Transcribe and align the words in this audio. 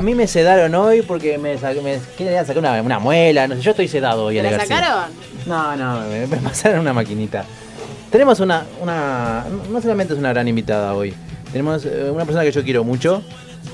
a 0.00 0.02
mí 0.02 0.14
me 0.14 0.26
sedaron 0.26 0.74
hoy 0.74 1.02
porque 1.02 1.36
me, 1.36 1.58
sa- 1.58 1.74
me 1.74 1.98
querían 2.16 2.46
sacar 2.46 2.60
una, 2.60 2.80
una 2.80 2.98
muela, 2.98 3.46
no 3.46 3.54
sé, 3.54 3.60
yo 3.60 3.72
estoy 3.72 3.86
sedado 3.86 4.24
hoy, 4.24 4.36
¿Te 4.36 4.50
la 4.50 4.58
sacaron? 4.58 5.10
No, 5.44 5.76
no, 5.76 6.00
me, 6.08 6.26
me 6.26 6.36
pasaron 6.38 6.80
una 6.80 6.94
maquinita. 6.94 7.44
Tenemos 8.10 8.40
una, 8.40 8.64
una, 8.80 9.44
no 9.70 9.78
solamente 9.82 10.14
es 10.14 10.18
una 10.18 10.30
gran 10.30 10.48
invitada 10.48 10.94
hoy, 10.94 11.12
tenemos 11.52 11.84
eh, 11.84 12.10
una 12.10 12.24
persona 12.24 12.44
que 12.46 12.50
yo 12.50 12.64
quiero 12.64 12.82
mucho, 12.82 13.22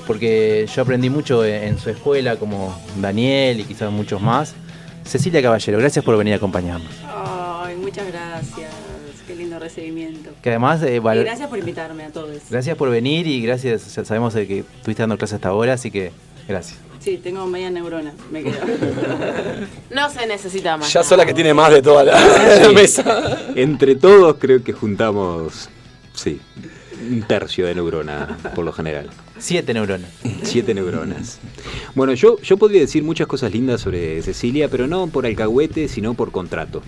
porque 0.05 0.67
yo 0.75 0.81
aprendí 0.81 1.09
mucho 1.09 1.45
en, 1.45 1.63
en 1.63 1.79
su 1.79 1.89
escuela, 1.89 2.35
como 2.35 2.77
Daniel 2.97 3.61
y 3.61 3.63
quizás 3.63 3.89
muchos 3.89 4.21
más. 4.21 4.53
Cecilia 5.05 5.41
Caballero, 5.41 5.77
gracias 5.79 6.03
por 6.03 6.17
venir 6.17 6.33
a 6.33 6.35
acompañarnos. 6.35 6.91
Ay, 7.07 7.77
muchas 7.77 8.05
gracias. 8.07 8.69
Lindo 9.57 9.73
recibimiento. 9.75 10.29
Que 10.41 10.49
además, 10.49 10.81
eh, 10.83 10.95
Y 10.97 10.99
gracias 10.99 11.49
por 11.49 11.59
invitarme 11.59 12.03
a 12.03 12.09
todos. 12.09 12.29
gracias 12.49 12.75
por 12.77 12.89
venir 12.89 13.27
y 13.27 13.41
gracias, 13.41 13.95
ya 13.95 14.05
sabemos 14.05 14.33
de 14.33 14.47
que 14.47 14.59
estuviste 14.59 15.03
dando 15.03 15.17
clases 15.17 15.35
hasta 15.35 15.49
ahora, 15.49 15.73
así 15.73 15.91
que 15.91 16.11
gracias. 16.47 16.79
Sí, 16.99 17.17
tengo 17.23 17.45
media 17.45 17.69
neurona. 17.69 18.13
Me 18.31 18.43
quedo. 18.43 18.57
No 19.89 20.09
se 20.09 20.27
necesita 20.27 20.75
más. 20.77 20.91
Ya 20.91 21.03
sola 21.03 21.25
que 21.25 21.33
tiene 21.33 21.53
más 21.53 21.71
de 21.71 21.81
toda 21.81 22.03
la, 22.03 22.19
la 22.61 22.69
mesa. 22.73 23.37
Entre 23.55 23.95
todos 23.95 24.35
creo 24.39 24.63
que 24.63 24.73
juntamos, 24.73 25.69
sí, 26.13 26.39
un 27.09 27.21
tercio 27.23 27.65
de 27.65 27.75
neurona 27.75 28.37
por 28.55 28.65
lo 28.65 28.73
general. 28.73 29.09
Siete 29.39 29.73
neuronas. 29.73 30.09
Siete 30.43 30.73
neuronas. 30.73 31.39
Bueno, 31.95 32.13
yo, 32.13 32.39
yo 32.41 32.57
podría 32.57 32.81
decir 32.81 33.03
muchas 33.03 33.27
cosas 33.27 33.51
lindas 33.51 33.81
sobre 33.81 34.21
Cecilia, 34.21 34.69
pero 34.69 34.87
no 34.87 35.07
por 35.07 35.25
alcahuete, 35.25 35.87
sino 35.87 36.13
por 36.13 36.31
contrato. 36.31 36.81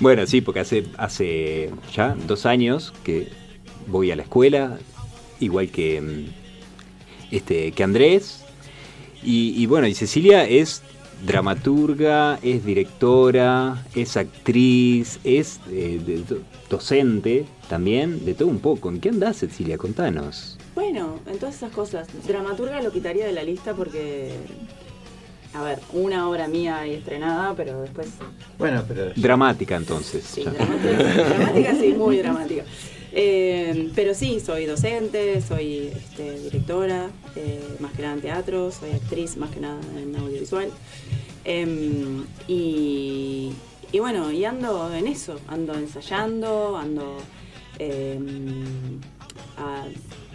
bueno, 0.00 0.26
sí, 0.26 0.40
porque 0.40 0.60
hace, 0.60 0.84
hace 0.96 1.70
ya 1.94 2.16
dos 2.26 2.46
años 2.46 2.92
que 3.04 3.28
voy 3.86 4.10
a 4.10 4.16
la 4.16 4.22
escuela, 4.22 4.78
igual 5.40 5.68
que, 5.68 6.00
mm, 6.00 6.26
este, 7.30 7.72
que 7.72 7.84
Andrés. 7.84 8.44
Y, 9.22 9.54
y 9.56 9.66
bueno, 9.66 9.86
y 9.86 9.94
Cecilia 9.94 10.44
es 10.44 10.82
dramaturga, 11.26 12.38
es 12.42 12.64
directora, 12.64 13.84
es 13.94 14.16
actriz, 14.16 15.20
es 15.24 15.60
eh, 15.70 16.00
docente 16.70 17.46
también, 17.68 18.24
de 18.24 18.34
todo 18.34 18.48
un 18.48 18.58
poco. 18.58 18.88
¿En 18.88 19.00
qué 19.00 19.10
andás, 19.10 19.38
Cecilia? 19.38 19.78
Contanos. 19.78 20.58
Bueno, 20.74 21.20
en 21.26 21.38
todas 21.38 21.56
esas 21.56 21.72
cosas. 21.72 22.08
Dramaturga 22.26 22.82
lo 22.82 22.90
quitaría 22.90 23.26
de 23.26 23.32
la 23.32 23.42
lista 23.42 23.74
porque. 23.74 24.32
A 25.54 25.62
ver, 25.62 25.78
una 25.92 26.28
obra 26.28 26.46
mía 26.46 26.86
y 26.86 26.94
estrenada, 26.94 27.54
pero 27.54 27.80
después. 27.80 28.08
Bueno, 28.58 28.84
pero... 28.86 29.12
Dramática 29.16 29.76
entonces. 29.76 30.24
Sí, 30.24 30.42
dramática, 30.44 31.24
dramática 31.24 31.74
sí, 31.74 31.94
muy 31.96 32.18
dramática. 32.18 32.64
Eh, 33.12 33.90
pero 33.94 34.14
sí, 34.14 34.40
soy 34.40 34.66
docente, 34.66 35.40
soy 35.40 35.90
este, 35.94 36.38
directora, 36.38 37.08
eh, 37.34 37.60
más 37.80 37.92
que 37.92 38.02
nada 38.02 38.14
en 38.14 38.20
teatro, 38.20 38.70
soy 38.70 38.90
actriz, 38.90 39.36
más 39.36 39.50
que 39.50 39.60
nada 39.60 39.80
en 39.96 40.14
audiovisual. 40.14 40.70
Em, 41.44 42.24
y, 42.46 43.52
y 43.90 43.98
bueno, 43.98 44.30
y 44.30 44.44
ando 44.44 44.92
en 44.94 45.06
eso, 45.06 45.40
ando 45.48 45.74
ensayando, 45.74 46.76
ando 46.76 47.16
em, 47.78 49.00
a- 49.56 49.84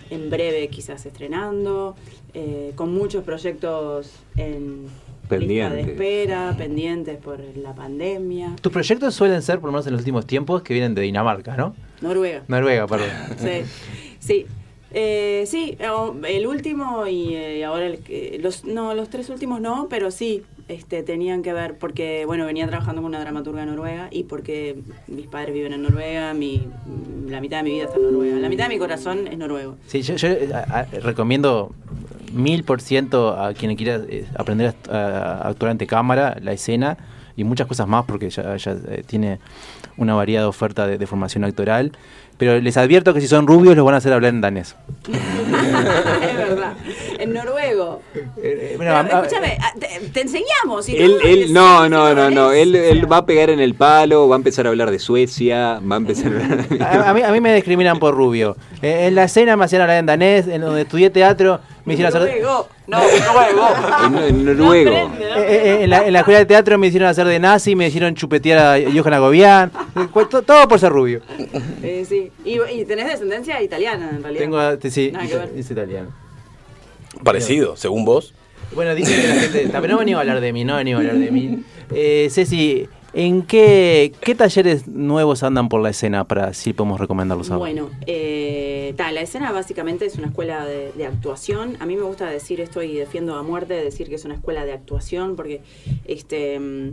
en 0.10 0.30
breve 0.30 0.68
quizás 0.70 1.06
estrenando, 1.06 1.96
eh, 2.34 2.72
con 2.76 2.94
muchos 2.94 3.24
proyectos 3.24 4.12
en 4.38 4.84
lista 4.84 5.30
de 5.30 5.38
Pendientes. 5.40 5.88
espera, 5.88 6.54
pendientes 6.58 7.18
por 7.18 7.40
la 7.56 7.74
pandemia. 7.74 8.56
Tus 8.62 8.72
proyectos 8.72 9.16
suelen 9.16 9.42
ser, 9.42 9.60
por 9.60 9.68
lo 9.70 9.72
menos 9.74 9.88
en 9.88 9.94
los 9.94 10.02
últimos 10.02 10.28
tiempos, 10.28 10.62
que 10.62 10.74
vienen 10.74 10.94
de 10.94 11.02
Dinamarca, 11.02 11.56
¿no? 11.58 11.74
Noruega. 12.02 12.44
Noruega, 12.48 12.86
perdón. 12.88 13.10
Sí, 13.38 13.64
sí. 14.20 14.46
Eh, 14.96 15.46
sí, 15.48 15.76
el 16.28 16.46
último 16.46 17.08
y 17.08 17.34
eh, 17.34 17.66
ahora 17.66 17.88
el 17.88 17.98
que, 18.00 18.38
los 18.40 18.64
no 18.64 18.94
los 18.94 19.10
tres 19.10 19.30
últimos 19.30 19.60
no, 19.60 19.88
pero 19.90 20.12
sí, 20.12 20.44
este 20.68 21.04
tenían 21.04 21.44
que 21.44 21.52
ver 21.54 21.78
porque 21.78 22.24
bueno 22.26 22.46
venía 22.46 22.68
trabajando 22.68 23.02
con 23.02 23.10
una 23.10 23.20
dramaturga 23.20 23.66
noruega 23.66 24.08
y 24.12 24.24
porque 24.24 24.78
mis 25.08 25.28
padres 25.28 25.54
viven 25.54 25.74
en 25.74 25.82
Noruega, 25.84 26.34
mi 26.34 26.68
la 27.28 27.42
mitad 27.42 27.58
de 27.58 27.64
mi 27.64 27.72
vida 27.72 27.86
está 27.86 27.98
en 27.98 28.04
Noruega, 28.04 28.38
la 28.38 28.50
mitad 28.50 28.66
de 28.66 28.74
mi 28.76 28.80
corazón 28.80 29.28
es 29.28 29.38
noruego. 29.38 29.76
Sí, 29.88 30.02
yo, 30.02 30.16
yo, 30.16 30.28
eh, 30.30 30.50
a- 30.54 30.80
a- 30.80 30.84
recomiendo 31.02 31.72
mil 32.32 32.64
por 32.64 32.82
ciento 32.82 33.40
a 33.40 33.54
quien 33.54 33.76
quiera 33.76 34.02
eh, 34.08 34.26
aprender 34.38 34.68
a, 34.68 34.72
act- 34.74 34.92
a 34.92 35.48
actuar 35.50 35.72
ante 35.72 35.86
cámara, 35.88 36.38
la 36.42 36.54
escena 36.54 36.98
y 37.36 37.44
muchas 37.44 37.68
cosas 37.68 37.88
más 37.88 38.06
porque 38.06 38.30
ya, 38.30 38.56
ya, 38.58 38.72
eh, 38.90 39.04
tiene 39.06 39.40
una 39.98 40.14
variada 40.16 40.48
oferta 40.48 40.88
de, 40.88 40.98
de 40.98 41.08
formación 41.08 41.44
actoral. 41.44 41.92
Pero 42.38 42.60
les 42.60 42.78
advierto 42.78 43.14
que 43.14 43.22
si 43.22 43.28
son 43.28 43.46
rubios 43.48 43.76
los 43.76 43.86
van 43.86 43.94
a 43.94 43.98
hacer 43.98 44.12
hablar 44.12 44.34
en 44.34 44.42
danés. 44.42 44.76
es 45.08 46.38
verdad. 46.38 46.74
En 47.20 47.32
Eh, 48.38 48.76
Pero, 48.78 49.00
escúchame, 49.02 49.58
a- 49.60 49.80
te, 49.80 49.88
te 50.14 50.22
enseñamos. 50.22 50.88
y 50.90 50.98
Él, 50.98 51.18
todo, 51.20 51.30
él, 51.30 51.46
y 51.50 51.54
no, 51.54 51.90
no, 51.90 52.14
no, 52.14 52.30
no. 52.30 52.52
Él, 52.52 52.76
él 52.76 53.12
va 53.12 53.18
a 53.18 53.26
pegar 53.26 53.50
en 53.50 53.60
el 53.60 53.74
palo, 53.76 54.28
va 54.28 54.36
a 54.36 54.38
empezar 54.38 54.66
a 54.66 54.70
hablar 54.70 54.92
de 54.92 55.00
Suecia, 55.00 55.80
va 55.80 55.96
a 55.96 55.98
empezar 55.98 56.32
a 56.80 56.86
A, 56.86 57.10
a 57.10 57.14
mí, 57.14 57.22
a 57.22 57.32
mí 57.32 57.40
me 57.42 57.54
discriminan 57.54 58.00
por 58.00 58.16
rubio. 58.16 58.56
Eh, 58.82 59.08
en 59.08 59.16
la 59.16 59.24
escena 59.26 59.56
me 59.56 59.66
hacían 59.66 59.82
hablar 59.82 59.98
en 59.98 60.06
danés, 60.06 60.48
en 60.48 60.62
donde 60.62 60.82
estudié 60.82 61.10
teatro 61.10 61.60
me 61.86 61.94
hicieron 61.94 62.16
hacer... 62.16 62.30
Noruego. 62.30 62.68
No, 62.86 63.00
noruego. 64.32 64.92
en. 64.92 65.12
Eh, 65.22 65.84
eh, 65.84 65.88
la, 65.88 66.06
en 66.06 66.14
la 66.14 66.20
escuela 66.20 66.40
de 66.40 66.46
teatro 66.46 66.78
me 66.78 66.88
hicieron 66.88 67.10
hacer 67.10 67.26
de 67.28 67.40
nazi, 67.40 67.76
me 67.76 67.88
hicieron 67.88 68.14
chupetear 68.16 68.60
a 68.60 68.92
Johanna 68.92 69.20
Gobián. 69.20 69.72
Eh, 69.96 70.08
cu- 70.12 70.26
to- 70.26 70.42
Todo 70.42 70.68
por 70.68 70.80
ser 70.80 70.92
rubio. 70.92 71.22
Eh, 71.82 72.06
sí. 72.08 72.32
Y, 72.46 72.60
y 72.62 72.86
tenés 72.86 73.08
descendencia 73.08 73.62
italiana 73.62 74.10
en 74.12 74.22
realidad. 74.24 74.42
Tengo, 74.44 74.58
a- 74.58 74.78
sí, 74.90 75.12
Nada 75.12 75.28
que 75.28 75.36
ver. 75.36 75.52
es 75.56 75.72
italiano. 75.72 76.10
Parecido, 77.24 77.76
según 77.78 78.06
vos. 78.06 78.34
Bueno, 78.74 78.96
dice 78.96 79.16
que 79.22 79.28
la 79.28 79.34
gente. 79.36 79.70
Pero 79.72 79.88
no 79.88 80.00
venía 80.00 80.18
a 80.18 80.22
hablar 80.22 80.42
de 80.42 80.54
mí, 80.54 80.64
no 80.64 80.76
venía 80.78 80.96
a 80.96 81.00
hablar 81.00 81.18
de 81.18 81.32
mí. 81.32 81.64
Eh, 81.96 82.30
Ceci, 82.32 82.88
¿en 83.14 83.44
qué, 83.44 84.14
qué 84.22 84.34
talleres 84.34 84.88
nuevos 84.88 85.44
andan 85.44 85.70
por 85.70 85.80
la 85.82 85.90
escena 85.92 86.24
para 86.28 86.54
si 86.56 86.74
podemos 86.74 87.00
recomendarlos 87.00 87.52
ahora? 87.52 87.60
Bueno, 87.60 87.90
eh, 88.08 88.94
ta, 88.98 89.12
la 89.12 89.22
escena 89.22 89.52
básicamente 89.52 90.06
es 90.06 90.16
una 90.16 90.28
escuela 90.28 90.66
de, 90.66 90.92
de 90.94 91.06
actuación. 91.06 91.78
A 91.82 91.86
mí 91.86 91.96
me 91.96 92.02
gusta 92.02 92.28
decir 92.30 92.62
esto 92.62 92.82
y 92.82 92.96
defiendo 92.96 93.36
a 93.36 93.44
muerte, 93.44 93.76
decir 93.76 94.08
que 94.10 94.16
es 94.16 94.26
una 94.26 94.34
escuela 94.36 94.66
de 94.66 94.72
actuación, 94.74 95.36
porque 95.36 95.62
este 96.06 96.58
mm, 96.60 96.92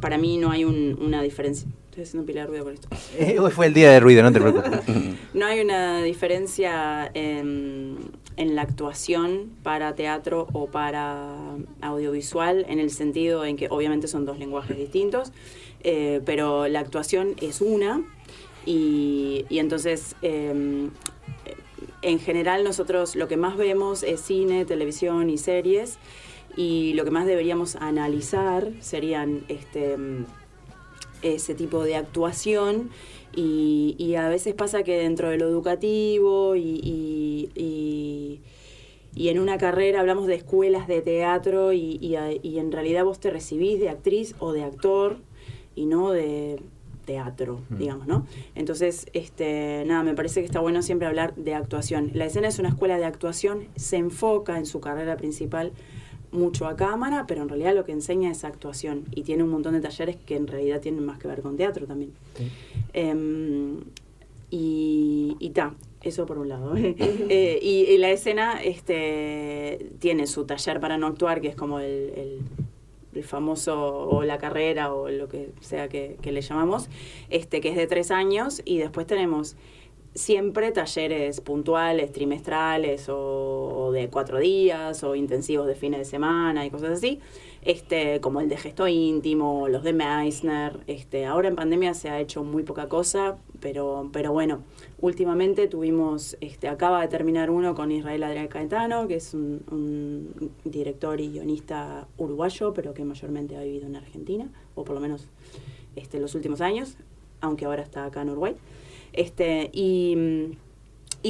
para 0.00 0.16
mí 0.16 0.38
no 0.38 0.50
hay 0.50 0.64
un- 0.64 0.96
una 1.02 1.20
diferencia. 1.20 1.68
Estoy 1.90 2.04
haciendo 2.04 2.26
pila 2.26 2.42
de 2.42 2.46
ruido 2.46 2.64
con 2.64 2.74
esto. 2.74 2.88
Eh, 3.18 3.38
hoy 3.40 3.50
fue 3.50 3.66
el 3.66 3.74
día 3.74 3.90
de 3.90 4.00
ruido, 4.00 4.22
no 4.22 4.32
te 4.32 4.40
preocupes. 4.40 4.70
No 5.34 5.44
hay 5.44 5.60
una 5.60 6.00
diferencia 6.02 7.10
en, 7.12 7.96
en 8.38 8.54
la 8.54 8.62
actuación 8.62 9.50
para 9.64 9.94
teatro 9.96 10.46
o 10.52 10.68
para 10.68 11.56
audiovisual, 11.80 12.64
en 12.68 12.78
el 12.78 12.90
sentido 12.90 13.44
en 13.44 13.56
que 13.56 13.66
obviamente 13.68 14.06
son 14.06 14.24
dos 14.24 14.38
lenguajes 14.38 14.78
distintos, 14.78 15.32
eh, 15.82 16.22
pero 16.24 16.68
la 16.68 16.80
actuación 16.80 17.34
es 17.40 17.60
una 17.60 18.00
y, 18.64 19.44
y 19.48 19.58
entonces 19.58 20.14
em, 20.22 20.90
en 22.02 22.20
general 22.20 22.62
nosotros 22.62 23.16
lo 23.16 23.26
que 23.26 23.36
más 23.36 23.56
vemos 23.56 24.04
es 24.04 24.20
cine, 24.20 24.64
televisión 24.64 25.30
y 25.30 25.38
series 25.38 25.98
y 26.56 26.94
lo 26.94 27.04
que 27.04 27.10
más 27.10 27.26
deberíamos 27.26 27.74
analizar 27.74 28.70
serían 28.80 29.44
este 29.48 29.96
mm, 29.96 30.26
ese 31.22 31.54
tipo 31.54 31.82
de 31.82 31.96
actuación 31.96 32.90
y, 33.34 33.94
y 33.98 34.14
a 34.16 34.28
veces 34.28 34.54
pasa 34.54 34.82
que 34.82 34.96
dentro 34.98 35.30
de 35.30 35.38
lo 35.38 35.46
educativo 35.48 36.56
y, 36.56 36.60
y- 36.82 37.50
y- 37.54 38.40
y 39.14 39.28
en 39.30 39.38
una 39.40 39.58
carrera 39.58 40.00
hablamos 40.00 40.26
de 40.26 40.34
escuelas 40.36 40.86
de 40.86 41.00
teatro 41.02 41.72
y, 41.72 41.98
y 42.00 42.14
y 42.42 42.58
en 42.58 42.70
realidad 42.70 43.04
vos 43.04 43.18
te 43.18 43.30
recibís 43.30 43.80
de 43.80 43.88
actriz 43.88 44.34
o 44.38 44.52
de 44.52 44.62
actor 44.62 45.16
y 45.74 45.86
no 45.86 46.10
de 46.12 46.60
teatro, 47.04 47.60
digamos, 47.70 48.06
¿no? 48.06 48.26
Entonces, 48.54 49.06
este, 49.14 49.82
nada, 49.86 50.02
me 50.02 50.14
parece 50.14 50.40
que 50.40 50.46
está 50.46 50.60
bueno 50.60 50.82
siempre 50.82 51.08
hablar 51.08 51.34
de 51.36 51.54
actuación. 51.54 52.10
La 52.12 52.26
escena 52.26 52.48
es 52.48 52.58
una 52.58 52.68
escuela 52.68 52.98
de 52.98 53.06
actuación, 53.06 53.64
se 53.76 53.96
enfoca 53.96 54.58
en 54.58 54.66
su 54.66 54.80
carrera 54.80 55.16
principal 55.16 55.72
mucho 56.32 56.66
a 56.66 56.76
cámara, 56.76 57.24
pero 57.26 57.42
en 57.42 57.48
realidad 57.48 57.74
lo 57.74 57.84
que 57.84 57.92
enseña 57.92 58.30
es 58.30 58.44
actuación 58.44 59.04
y 59.14 59.22
tiene 59.22 59.42
un 59.44 59.50
montón 59.50 59.74
de 59.74 59.80
talleres 59.80 60.16
que 60.16 60.36
en 60.36 60.46
realidad 60.46 60.80
tienen 60.80 61.04
más 61.04 61.18
que 61.18 61.28
ver 61.28 61.40
con 61.42 61.56
teatro 61.56 61.86
también. 61.86 62.12
Em, 62.92 63.76
y 64.50 65.36
y 65.40 65.50
ta, 65.50 65.74
eso 66.02 66.26
por 66.26 66.38
un 66.38 66.48
lado. 66.48 66.74
Eh, 67.30 67.58
y, 67.62 67.84
y 67.92 67.98
la 67.98 68.10
escena 68.10 68.62
este, 68.62 69.90
tiene 69.98 70.26
su 70.26 70.44
taller 70.44 70.80
para 70.80 70.96
no 70.98 71.06
actuar, 71.06 71.40
que 71.40 71.48
es 71.48 71.56
como 71.56 71.78
el, 71.80 72.12
el- 72.16 72.38
el 73.14 73.24
famoso, 73.24 74.06
o 74.10 74.22
la 74.22 74.38
carrera, 74.38 74.92
o 74.94 75.08
lo 75.08 75.28
que 75.28 75.50
sea 75.60 75.88
que, 75.88 76.18
que 76.22 76.30
le 76.30 76.40
llamamos, 76.42 76.88
este, 77.30 77.60
que 77.60 77.70
es 77.70 77.76
de 77.76 77.86
tres 77.86 78.10
años, 78.10 78.60
y 78.64 78.78
después 78.78 79.06
tenemos 79.06 79.56
siempre 80.14 80.72
talleres 80.72 81.40
puntuales, 81.40 82.12
trimestrales 82.12 83.06
o, 83.08 83.90
de 83.92 84.08
cuatro 84.08 84.38
días 84.38 85.02
o 85.04 85.14
intensivos 85.14 85.66
de 85.66 85.74
fines 85.74 86.00
de 86.00 86.04
semana 86.04 86.66
y 86.66 86.70
cosas 86.70 86.90
así, 86.90 87.20
este, 87.62 88.20
como 88.20 88.40
el 88.40 88.48
de 88.48 88.56
gesto 88.56 88.88
íntimo, 88.88 89.68
los 89.68 89.82
de 89.82 89.92
Meissner. 89.92 90.80
Este, 90.86 91.26
ahora 91.26 91.48
en 91.48 91.56
pandemia 91.56 91.94
se 91.94 92.10
ha 92.10 92.20
hecho 92.20 92.42
muy 92.44 92.62
poca 92.62 92.88
cosa, 92.88 93.38
pero, 93.60 94.10
pero 94.12 94.32
bueno, 94.32 94.62
últimamente 95.00 95.68
tuvimos, 95.68 96.36
este, 96.40 96.68
acaba 96.68 97.00
de 97.00 97.08
terminar 97.08 97.50
uno 97.50 97.74
con 97.74 97.92
Israel 97.92 98.22
Adrián 98.24 98.48
Caetano, 98.48 99.08
que 99.08 99.16
es 99.16 99.34
un, 99.34 99.62
un 99.70 100.50
director 100.64 101.20
y 101.20 101.30
guionista 101.30 102.08
uruguayo, 102.16 102.72
pero 102.74 102.94
que 102.94 103.04
mayormente 103.04 103.56
ha 103.56 103.62
vivido 103.62 103.86
en 103.86 103.96
Argentina, 103.96 104.48
o 104.74 104.84
por 104.84 104.94
lo 104.94 105.00
menos 105.00 105.28
este, 105.96 106.20
los 106.20 106.34
últimos 106.34 106.60
años, 106.60 106.96
aunque 107.40 107.64
ahora 107.64 107.82
está 107.82 108.04
acá 108.04 108.22
en 108.22 108.30
Uruguay. 108.30 108.56
Este, 109.12 109.70
y, 109.72 110.56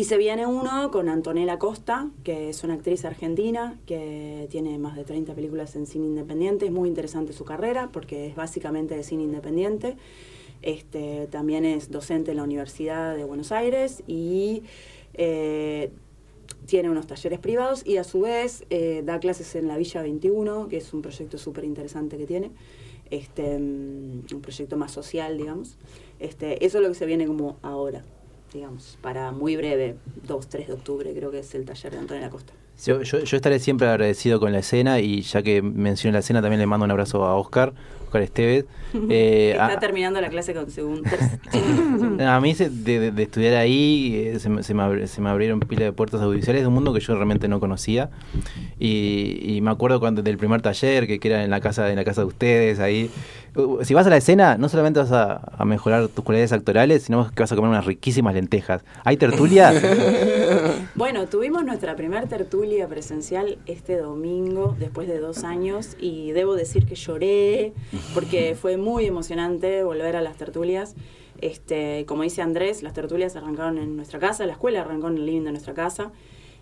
se 0.04 0.16
viene 0.16 0.46
uno 0.46 0.90
con 0.90 1.08
Antonella 1.08 1.58
Costa, 1.58 2.08
que 2.22 2.50
es 2.50 2.62
una 2.62 2.74
actriz 2.74 3.04
argentina 3.04 3.78
que 3.86 4.46
tiene 4.50 4.78
más 4.78 4.96
de 4.96 5.04
30 5.04 5.34
películas 5.34 5.74
en 5.76 5.86
cine 5.86 6.06
independiente. 6.06 6.66
Es 6.66 6.72
muy 6.72 6.88
interesante 6.88 7.32
su 7.32 7.44
carrera 7.44 7.90
porque 7.92 8.28
es 8.28 8.36
básicamente 8.36 8.94
de 8.94 9.02
cine 9.02 9.24
independiente. 9.24 9.96
Este, 10.62 11.26
también 11.30 11.64
es 11.64 11.90
docente 11.90 12.32
en 12.32 12.38
la 12.38 12.42
Universidad 12.44 13.16
de 13.16 13.24
Buenos 13.24 13.52
Aires 13.52 14.02
y 14.06 14.62
eh, 15.14 15.90
tiene 16.66 16.90
unos 16.90 17.06
talleres 17.06 17.38
privados 17.38 17.84
y 17.86 17.96
a 17.96 18.04
su 18.04 18.20
vez 18.20 18.64
eh, 18.70 19.02
da 19.04 19.20
clases 19.20 19.54
en 19.54 19.68
la 19.68 19.76
Villa 19.76 20.02
21, 20.02 20.68
que 20.68 20.78
es 20.78 20.92
un 20.92 21.02
proyecto 21.02 21.38
súper 21.38 21.64
interesante 21.64 22.18
que 22.18 22.26
tiene, 22.26 22.50
este, 23.10 23.58
mm, 23.58 24.26
un 24.32 24.40
proyecto 24.42 24.76
más 24.76 24.92
social, 24.92 25.38
digamos. 25.38 25.76
Este, 26.20 26.64
eso 26.64 26.78
es 26.78 26.82
lo 26.84 26.88
que 26.90 26.94
se 26.96 27.06
viene 27.06 27.26
como 27.26 27.56
ahora, 27.62 28.02
digamos, 28.52 28.98
para 29.00 29.30
muy 29.32 29.56
breve, 29.56 29.96
2, 30.26 30.48
3 30.48 30.66
de 30.68 30.72
octubre 30.72 31.12
creo 31.14 31.30
que 31.30 31.40
es 31.40 31.54
el 31.54 31.64
taller 31.64 31.92
de 31.92 31.98
Antonio 31.98 32.30
Costa. 32.30 32.52
Yo, 32.84 33.02
yo, 33.02 33.18
yo 33.18 33.36
estaré 33.36 33.58
siempre 33.58 33.88
agradecido 33.88 34.38
con 34.38 34.52
la 34.52 34.60
escena 34.60 35.00
y 35.00 35.22
ya 35.22 35.42
que 35.42 35.62
mencioné 35.62 36.12
la 36.12 36.18
escena 36.20 36.40
también 36.40 36.60
le 36.60 36.66
mando 36.66 36.84
un 36.84 36.90
abrazo 36.92 37.24
a 37.24 37.34
Oscar, 37.36 37.72
Oscar 38.04 38.22
Esteves. 38.22 38.64
Eh, 39.10 39.50
Está 39.52 39.66
a- 39.66 39.78
terminando 39.80 40.18
la 40.20 40.30
clase 40.30 40.54
con 40.54 40.70
segundo. 40.70 41.02
A 42.26 42.40
mí 42.40 42.54
se- 42.54 42.70
de, 42.70 43.10
de- 43.10 43.22
estudiar 43.22 43.54
ahí 43.56 44.14
eh, 44.32 44.38
se, 44.38 44.48
me- 44.48 44.62
se 44.62 44.72
me 44.74 44.82
abri- 44.82 45.06
se 45.06 45.20
me 45.20 45.28
abrieron 45.28 45.60
pila 45.60 45.84
de 45.84 45.92
puertas 45.92 46.20
audiovisuales 46.22 46.62
de 46.62 46.68
un 46.68 46.74
mundo 46.74 46.94
que 46.94 47.00
yo 47.00 47.14
realmente 47.14 47.48
no 47.48 47.60
conocía 47.60 48.08
y, 48.78 49.40
y 49.42 49.60
me 49.60 49.70
acuerdo 49.70 50.00
cuando 50.00 50.22
del 50.22 50.38
primer 50.38 50.62
taller 50.62 51.06
que, 51.06 51.18
que 51.18 51.28
era 51.28 51.44
en 51.44 51.50
la 51.50 51.60
casa 51.60 51.90
en 51.90 51.96
la 51.96 52.04
casa 52.04 52.22
de 52.22 52.28
ustedes 52.28 52.78
ahí 52.78 53.10
si 53.82 53.94
vas 53.94 54.06
a 54.06 54.10
la 54.10 54.16
escena 54.16 54.56
no 54.56 54.68
solamente 54.68 55.00
vas 55.00 55.12
a, 55.12 55.40
a 55.56 55.64
mejorar 55.64 56.08
tus 56.08 56.24
cualidades 56.24 56.52
actorales 56.52 57.02
sino 57.04 57.30
que 57.30 57.42
vas 57.42 57.50
a 57.52 57.56
comer 57.56 57.70
unas 57.70 57.86
riquísimas 57.86 58.34
lentejas. 58.34 58.82
Hay 59.04 59.16
tertulia 59.16 59.72
Bueno, 60.94 61.26
tuvimos 61.26 61.64
nuestra 61.64 61.96
primer 61.96 62.28
tertulia 62.28 62.88
presencial 62.88 63.58
este 63.66 63.96
domingo, 63.96 64.76
después 64.78 65.08
de 65.08 65.18
dos 65.18 65.44
años, 65.44 65.96
y 65.98 66.32
debo 66.32 66.54
decir 66.54 66.86
que 66.86 66.94
lloré, 66.94 67.72
porque 68.14 68.56
fue 68.60 68.76
muy 68.76 69.06
emocionante 69.06 69.82
volver 69.82 70.16
a 70.16 70.22
las 70.22 70.36
tertulias. 70.36 70.94
Este, 71.40 72.04
como 72.06 72.24
dice 72.24 72.42
Andrés, 72.42 72.82
las 72.82 72.94
tertulias 72.94 73.36
arrancaron 73.36 73.78
en 73.78 73.96
nuestra 73.96 74.18
casa, 74.18 74.44
la 74.46 74.52
escuela 74.52 74.80
arrancó 74.80 75.08
en 75.08 75.18
el 75.18 75.26
living 75.26 75.44
de 75.44 75.52
nuestra 75.52 75.74
casa, 75.74 76.10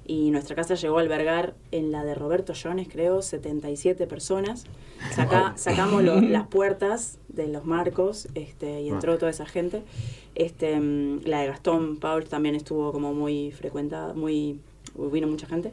y 0.06 0.30
nuestra 0.30 0.54
casa 0.56 0.74
llegó 0.74 0.98
a 0.98 1.00
albergar 1.00 1.54
en 1.72 1.90
la 1.92 2.04
de 2.04 2.14
Roberto 2.14 2.52
Jones, 2.60 2.88
creo, 2.90 3.22
77 3.22 4.06
personas. 4.06 4.64
Saca- 5.12 5.54
sacamos 5.56 6.02
lo- 6.02 6.20
las 6.20 6.46
puertas 6.46 7.18
de 7.28 7.48
los 7.48 7.64
marcos 7.64 8.28
este, 8.34 8.80
y 8.82 8.88
entró 8.88 9.18
toda 9.18 9.30
esa 9.30 9.46
gente. 9.46 9.82
Este, 10.34 10.78
mm, 10.78 11.22
la 11.24 11.40
de 11.40 11.46
Gastón 11.48 11.96
Paul 11.98 12.24
también 12.24 12.54
estuvo 12.54 12.92
como 12.92 13.12
muy 13.14 13.50
frecuentada, 13.52 14.14
muy 14.14 14.60
vino 15.12 15.26
mucha 15.28 15.46
gente. 15.46 15.72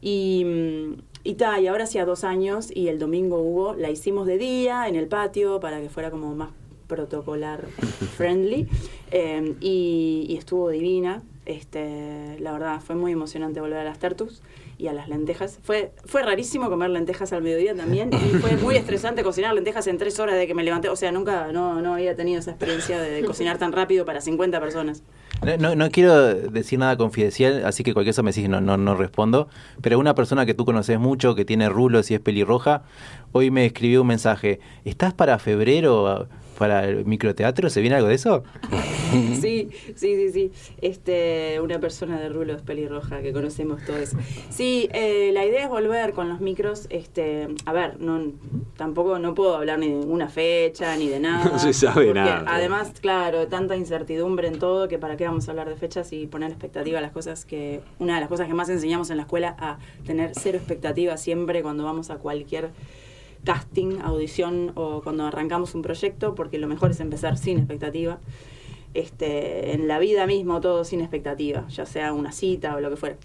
Y, 0.00 0.44
mm, 0.44 0.94
y, 1.24 1.34
ta, 1.34 1.60
y 1.60 1.66
ahora 1.66 1.84
hacía 1.84 2.04
dos 2.04 2.24
años 2.24 2.70
y 2.74 2.88
el 2.88 2.98
domingo 2.98 3.38
hubo, 3.40 3.74
la 3.74 3.90
hicimos 3.90 4.26
de 4.26 4.38
día 4.38 4.88
en 4.88 4.96
el 4.96 5.06
patio 5.08 5.60
para 5.60 5.80
que 5.80 5.88
fuera 5.88 6.10
como 6.10 6.34
más 6.34 6.50
protocolar 6.94 7.66
friendly 8.16 8.68
eh, 9.10 9.54
y, 9.60 10.36
estuvo 10.38 10.70
divina. 10.70 11.22
Este, 11.46 12.38
la 12.40 12.52
verdad, 12.52 12.80
fue 12.80 12.96
muy 12.96 13.12
emocionante 13.12 13.60
volver 13.60 13.78
a 13.78 13.84
las 13.84 13.98
tertus 13.98 14.40
y 14.78 14.86
a 14.86 14.94
las 14.94 15.08
lentejas. 15.08 15.58
Fue, 15.62 15.92
fue 16.06 16.22
rarísimo 16.22 16.70
comer 16.70 16.88
lentejas 16.90 17.32
al 17.34 17.42
mediodía 17.42 17.74
también 17.74 18.10
y 18.12 18.38
fue 18.38 18.56
muy 18.56 18.76
estresante 18.76 19.22
cocinar 19.22 19.54
lentejas 19.54 19.86
en 19.88 19.98
tres 19.98 20.18
horas 20.18 20.36
de 20.36 20.46
que 20.46 20.54
me 20.54 20.64
levanté. 20.64 20.88
O 20.88 20.96
sea, 20.96 21.12
nunca, 21.12 21.52
no, 21.52 21.82
no 21.82 21.94
había 21.94 22.16
tenido 22.16 22.38
esa 22.38 22.52
experiencia 22.52 22.98
de, 23.00 23.22
cocinar 23.24 23.58
tan 23.58 23.72
rápido 23.72 24.06
para 24.06 24.20
50 24.20 24.58
personas. 24.58 25.02
No, 25.44 25.56
no, 25.58 25.74
no 25.74 25.90
quiero 25.90 26.34
decir 26.34 26.78
nada 26.78 26.96
confidencial, 26.96 27.66
así 27.66 27.84
que 27.84 27.92
cualquier 27.92 28.14
cosa 28.14 28.22
me 28.22 28.30
decís, 28.30 28.48
no, 28.48 28.60
no, 28.60 28.76
no 28.76 28.94
respondo. 28.94 29.48
Pero 29.82 29.98
una 29.98 30.14
persona 30.14 30.46
que 30.46 30.54
tú 30.54 30.64
conoces 30.64 30.98
mucho, 30.98 31.34
que 31.34 31.44
tiene 31.44 31.68
rulos 31.68 32.10
y 32.10 32.14
es 32.14 32.20
pelirroja, 32.20 32.84
hoy 33.32 33.50
me 33.50 33.66
escribió 33.66 34.00
un 34.00 34.06
mensaje. 34.06 34.60
¿Estás 34.84 35.12
para 35.12 35.38
febrero 35.38 36.28
para 36.54 36.88
el 36.88 37.04
microteatro? 37.04 37.70
¿Se 37.70 37.80
viene 37.80 37.96
algo 37.96 38.08
de 38.08 38.14
eso? 38.14 38.44
Sí, 39.40 39.70
sí, 39.94 40.16
sí, 40.16 40.32
sí. 40.32 40.52
Este, 40.80 41.60
una 41.60 41.78
persona 41.78 42.18
de 42.18 42.28
rulos 42.30 42.62
pelirroja 42.62 43.22
que 43.22 43.32
conocemos 43.32 43.84
todos. 43.84 44.10
Sí, 44.50 44.88
eh, 44.92 45.30
la 45.32 45.44
idea 45.44 45.64
es 45.64 45.68
volver 45.68 46.14
con 46.14 46.28
los 46.28 46.40
micros. 46.40 46.86
Este, 46.90 47.48
a 47.64 47.72
ver, 47.72 48.00
no, 48.00 48.32
tampoco 48.76 49.20
no 49.20 49.34
puedo 49.34 49.54
hablar 49.54 49.78
ni 49.78 49.88
de 49.88 49.94
ninguna 49.94 50.28
fecha 50.28 50.96
ni 50.96 51.08
de 51.08 51.20
nada. 51.20 51.44
No 51.54 51.58
se 51.60 51.72
sabe 51.72 52.12
nada. 52.12 52.44
Además, 52.48 52.92
claro, 53.00 53.46
tanta 53.46 53.76
incertidumbre 53.76 54.48
en 54.48 54.58
todo 54.58 54.88
que 54.88 54.98
para 54.98 55.16
qué 55.16 55.26
vamos 55.26 55.46
a 55.46 55.52
hablar 55.52 55.68
de 55.68 55.76
fechas 55.76 56.12
y 56.12 56.26
poner 56.26 56.50
expectativa 56.50 56.98
a 56.98 57.02
las 57.02 57.12
cosas 57.12 57.44
que 57.44 57.80
una 58.00 58.14
de 58.14 58.20
las 58.20 58.28
cosas 58.28 58.48
que 58.48 58.54
más 58.54 58.68
enseñamos 58.68 59.10
en 59.10 59.18
la 59.18 59.22
escuela 59.22 59.54
a 59.58 59.78
tener 60.04 60.32
cero 60.34 60.58
expectativa 60.58 61.16
siempre 61.16 61.62
cuando 61.62 61.84
vamos 61.84 62.10
a 62.10 62.16
cualquier 62.16 62.70
casting, 63.44 64.00
audición 64.02 64.72
o 64.74 65.02
cuando 65.02 65.24
arrancamos 65.26 65.74
un 65.74 65.82
proyecto, 65.82 66.34
porque 66.34 66.58
lo 66.58 66.66
mejor 66.66 66.90
es 66.90 67.00
empezar 67.00 67.38
sin 67.38 67.58
expectativa. 67.58 68.18
Este, 68.94 69.72
en 69.72 69.88
la 69.88 69.98
vida 69.98 70.26
mismo 70.26 70.60
todo 70.60 70.84
sin 70.84 71.00
expectativa, 71.00 71.66
ya 71.68 71.84
sea 71.84 72.12
una 72.12 72.30
cita 72.30 72.76
o 72.76 72.80
lo 72.80 72.90
que 72.90 72.96
fuera. 72.96 73.16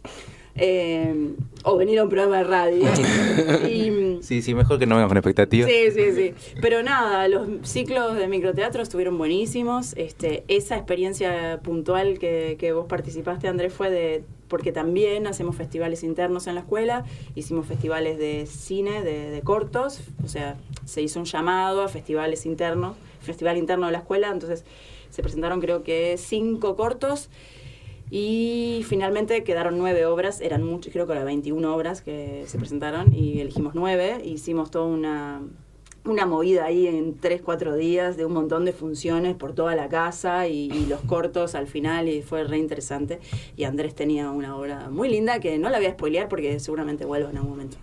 Eh, 0.56 1.36
o 1.64 1.78
venir 1.78 2.00
a 2.00 2.04
un 2.04 2.10
programa 2.10 2.40
de 2.40 2.44
radio. 2.44 2.88
y, 3.70 4.20
Sí, 4.22 4.42
sí, 4.42 4.54
mejor 4.54 4.80
que 4.80 4.86
no 4.86 4.96
vengas 4.96 5.08
con 5.08 5.18
expectativas. 5.18 5.70
Sí, 5.70 5.92
sí, 5.92 6.12
sí. 6.12 6.34
Pero 6.62 6.84
nada, 6.84 7.28
los 7.28 7.48
ciclos 7.64 8.16
de 8.16 8.28
microteatro 8.28 8.84
estuvieron 8.84 9.18
buenísimos. 9.18 9.94
Este, 9.96 10.44
esa 10.48 10.76
experiencia 10.76 11.62
puntual 11.64 12.20
que, 12.20 12.58
que 12.60 12.74
vos 12.74 12.86
participaste, 12.88 13.48
Andrés, 13.48 13.74
fue 13.74 13.90
de. 13.90 14.24
Porque 14.50 14.74
también 14.74 15.28
hacemos 15.28 15.56
festivales 15.56 16.04
internos 16.04 16.48
en 16.48 16.56
la 16.56 16.62
escuela, 16.62 17.06
hicimos 17.36 17.66
festivales 17.68 18.18
de 18.18 18.46
cine, 18.46 19.04
de, 19.04 19.42
cortos, 19.44 20.02
o 20.26 20.28
sea, 20.28 20.58
se 20.86 21.02
hizo 21.02 21.20
un 21.20 21.26
llamado 21.26 21.84
a 21.84 21.88
festivales 21.88 22.46
internos, 22.46 22.98
festival 23.22 23.58
interno 23.58 23.86
de 23.86 23.94
la 23.94 24.00
escuela, 24.00 24.30
entonces 24.30 24.66
se 25.10 25.22
presentaron 25.22 25.62
creo 25.62 25.84
que 25.84 26.18
cinco 26.18 26.76
cortos 26.76 27.30
y 28.12 28.84
finalmente 28.88 29.44
quedaron 29.44 29.78
nueve 29.78 30.06
obras, 30.06 30.42
eran 30.42 30.64
muchas, 30.64 30.92
creo 30.92 31.06
que 31.06 31.14
eran 31.14 31.26
21 31.26 31.76
obras 31.76 32.02
que 32.02 32.44
se 32.48 32.58
presentaron 32.58 33.14
y 33.14 33.40
elegimos 33.40 33.76
nueve. 33.76 34.20
Hicimos 34.24 34.72
toda 34.72 34.86
una, 34.86 35.42
una 36.06 36.26
movida 36.26 36.66
ahí 36.66 36.88
en 36.88 37.18
tres, 37.18 37.42
cuatro 37.42 37.76
días 37.76 38.18
de 38.18 38.26
un 38.26 38.34
montón 38.34 38.66
de 38.66 38.74
funciones 38.74 39.36
por 39.36 39.54
toda 39.54 39.76
la 39.76 39.90
casa 39.90 40.48
y, 40.48 40.72
y 40.72 40.86
los 40.86 41.02
cortos 41.02 41.56
al 41.56 41.68
final 41.68 42.08
y 42.08 42.22
fue 42.22 42.44
re 42.44 42.58
interesante. 42.58 43.20
Y 43.56 43.66
Andrés 43.66 43.96
tenía 43.96 44.32
una 44.32 44.56
obra 44.56 44.90
muy 44.90 45.10
linda 45.10 45.40
que 45.40 45.58
no 45.58 45.70
la 45.70 45.78
voy 45.78 45.88
a 45.88 45.92
spoilear 45.92 46.30
porque 46.30 46.60
seguramente 46.60 47.06
vuelva 47.06 47.30
en 47.30 47.38
algún 47.38 47.52
momento. 47.52 47.78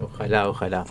Ojalá, 0.00 0.48
ojalá. 0.48 0.84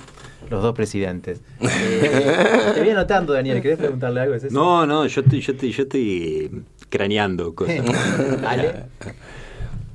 Los 0.50 0.62
dos 0.62 0.74
presidentes. 0.76 1.42
Eh, 1.64 2.72
te 2.74 2.80
voy 2.80 2.90
anotando, 2.90 3.34
Daniel. 3.34 3.62
¿Querés 3.62 3.78
preguntarle 3.78 4.22
algo? 4.22 4.34
¿Es 4.34 4.44
eso? 4.44 4.54
No, 4.54 4.86
no, 4.86 5.06
yo 5.06 5.22
estoy, 5.22 5.40
yo 5.42 5.54
estoy, 5.54 5.72
yo 5.72 5.84
estoy 5.84 6.64
craneando 6.90 7.54
cosas. 7.54 7.80
Ale. 8.46 8.86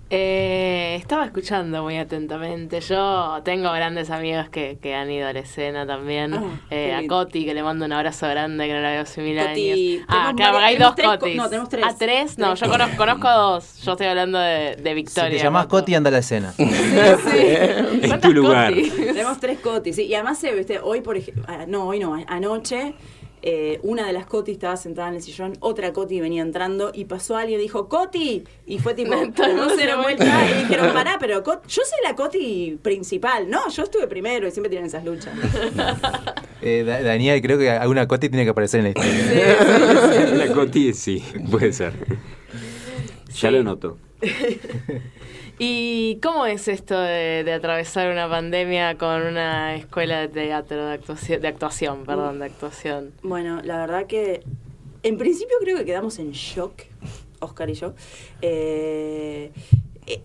Eh, 0.08 0.94
estaba 1.00 1.24
escuchando 1.24 1.82
muy 1.82 1.96
atentamente. 1.98 2.80
Yo 2.80 3.40
tengo 3.44 3.72
grandes 3.72 4.10
amigos 4.10 4.48
que, 4.48 4.78
que 4.80 4.94
han 4.94 5.10
ido 5.10 5.26
a 5.26 5.32
la 5.32 5.40
escena 5.40 5.84
también. 5.84 6.32
Ah, 6.34 6.42
Eh, 6.70 6.94
a. 6.94 7.04
Coti, 7.08 7.44
que 7.44 7.54
le 7.54 7.62
mando 7.64 7.84
un 7.86 7.92
abrazo 7.92 8.28
grande, 8.28 8.66
que 8.68 8.72
no 8.72 8.80
la 8.80 8.90
veo 8.92 9.02
hace 9.02 9.20
mil 9.20 9.36
Coti, 9.36 9.70
años. 9.96 10.06
Ah, 10.08 10.32
claro, 10.36 10.58
hay 10.58 10.76
dos 10.76 10.94
co- 10.94 11.18
Cotis. 11.18 11.36
no, 11.36 11.48
tenemos 11.48 11.68
tres. 11.68 11.84
¿A 11.84 11.96
tres? 11.96 12.38
No, 12.38 12.48
Tres 12.54 12.60
yo 12.60 12.70
conozco, 12.70 12.96
conozco 12.96 13.28
dos. 13.28 13.82
Yo 13.84 13.92
estoy 13.92 14.06
hablando 14.06 14.38
de, 14.38 14.76
de 14.76 14.90
Si 14.90 14.94
Victoria. 14.94 15.30
te 15.38 15.42
llamás. 15.42 15.66
Coti, 15.66 15.94
anda 15.96 16.08
a 16.08 16.12
la 16.12 16.18
escena. 16.18 16.54
En 16.58 17.98
¿Cuántas 18.00 18.20
tu 18.20 18.32
lugar. 18.32 18.72
Cotis? 18.72 18.94
Tenemos 18.96 19.40
tres 19.40 19.58
cotis, 19.60 19.96
sí. 19.96 20.04
Y 20.04 20.14
además, 20.14 20.40
viste, 20.56 20.78
hoy, 20.78 21.00
por 21.00 21.16
ejemplo, 21.16 21.44
no, 21.66 21.84
hoy 21.88 21.98
no, 21.98 22.14
anoche, 22.28 22.94
eh, 23.48 23.78
una 23.84 24.04
de 24.08 24.12
las 24.12 24.26
cotis 24.26 24.54
estaba 24.54 24.76
sentada 24.76 25.08
en 25.08 25.14
el 25.14 25.22
sillón, 25.22 25.52
otra 25.60 25.92
coti 25.92 26.20
venía 26.20 26.42
entrando 26.42 26.90
y 26.92 27.04
pasó 27.04 27.36
alguien 27.36 27.60
y 27.60 27.62
dijo, 27.62 27.88
¡Coti! 27.88 28.42
Y 28.66 28.78
fue 28.80 28.92
tipo, 28.94 29.14
dos 29.36 29.70
se 29.70 29.76
dieron 29.76 30.02
vuelta. 30.02 30.24
y 30.50 30.62
dijeron, 30.64 30.92
pará, 30.92 31.16
pero 31.20 31.44
Cot- 31.44 31.62
yo 31.68 31.82
soy 31.84 31.98
la 32.02 32.16
coti 32.16 32.76
principal. 32.82 33.48
No, 33.48 33.68
yo 33.70 33.84
estuve 33.84 34.08
primero 34.08 34.48
y 34.48 34.50
siempre 34.50 34.68
tienen 34.68 34.86
esas 34.88 35.04
luchas. 35.04 35.32
Eh, 36.62 36.82
Da- 36.84 37.02
Daniel, 37.02 37.40
creo 37.42 37.58
que 37.58 37.70
alguna 37.70 38.08
Coti 38.08 38.28
tiene 38.30 38.42
que 38.44 38.50
aparecer 38.50 38.80
en 38.84 38.84
la 38.84 38.88
historia. 38.90 40.34
La 40.34 40.52
Coti, 40.52 40.94
sí, 40.94 41.22
puede 41.50 41.72
ser. 41.72 41.92
Ya 43.40 43.50
lo 43.52 43.62
noto. 43.62 43.98
¿Y 45.58 46.18
cómo 46.22 46.44
es 46.46 46.68
esto 46.68 46.98
de, 47.00 47.42
de 47.44 47.52
atravesar 47.52 48.10
una 48.12 48.28
pandemia 48.28 48.98
con 48.98 49.22
una 49.22 49.74
escuela 49.74 50.20
de 50.20 50.28
teatro, 50.28 50.86
de 50.86 50.92
actuación, 50.94 51.40
de 51.40 51.48
actuación, 51.48 52.04
perdón, 52.04 52.38
de 52.40 52.44
actuación? 52.46 53.12
Bueno, 53.22 53.62
la 53.62 53.78
verdad 53.78 54.06
que 54.06 54.42
en 55.02 55.16
principio 55.16 55.56
creo 55.60 55.78
que 55.78 55.84
quedamos 55.86 56.18
en 56.18 56.32
shock, 56.32 56.82
Oscar 57.40 57.70
y 57.70 57.74
yo. 57.74 57.94
Eh, 58.42 59.50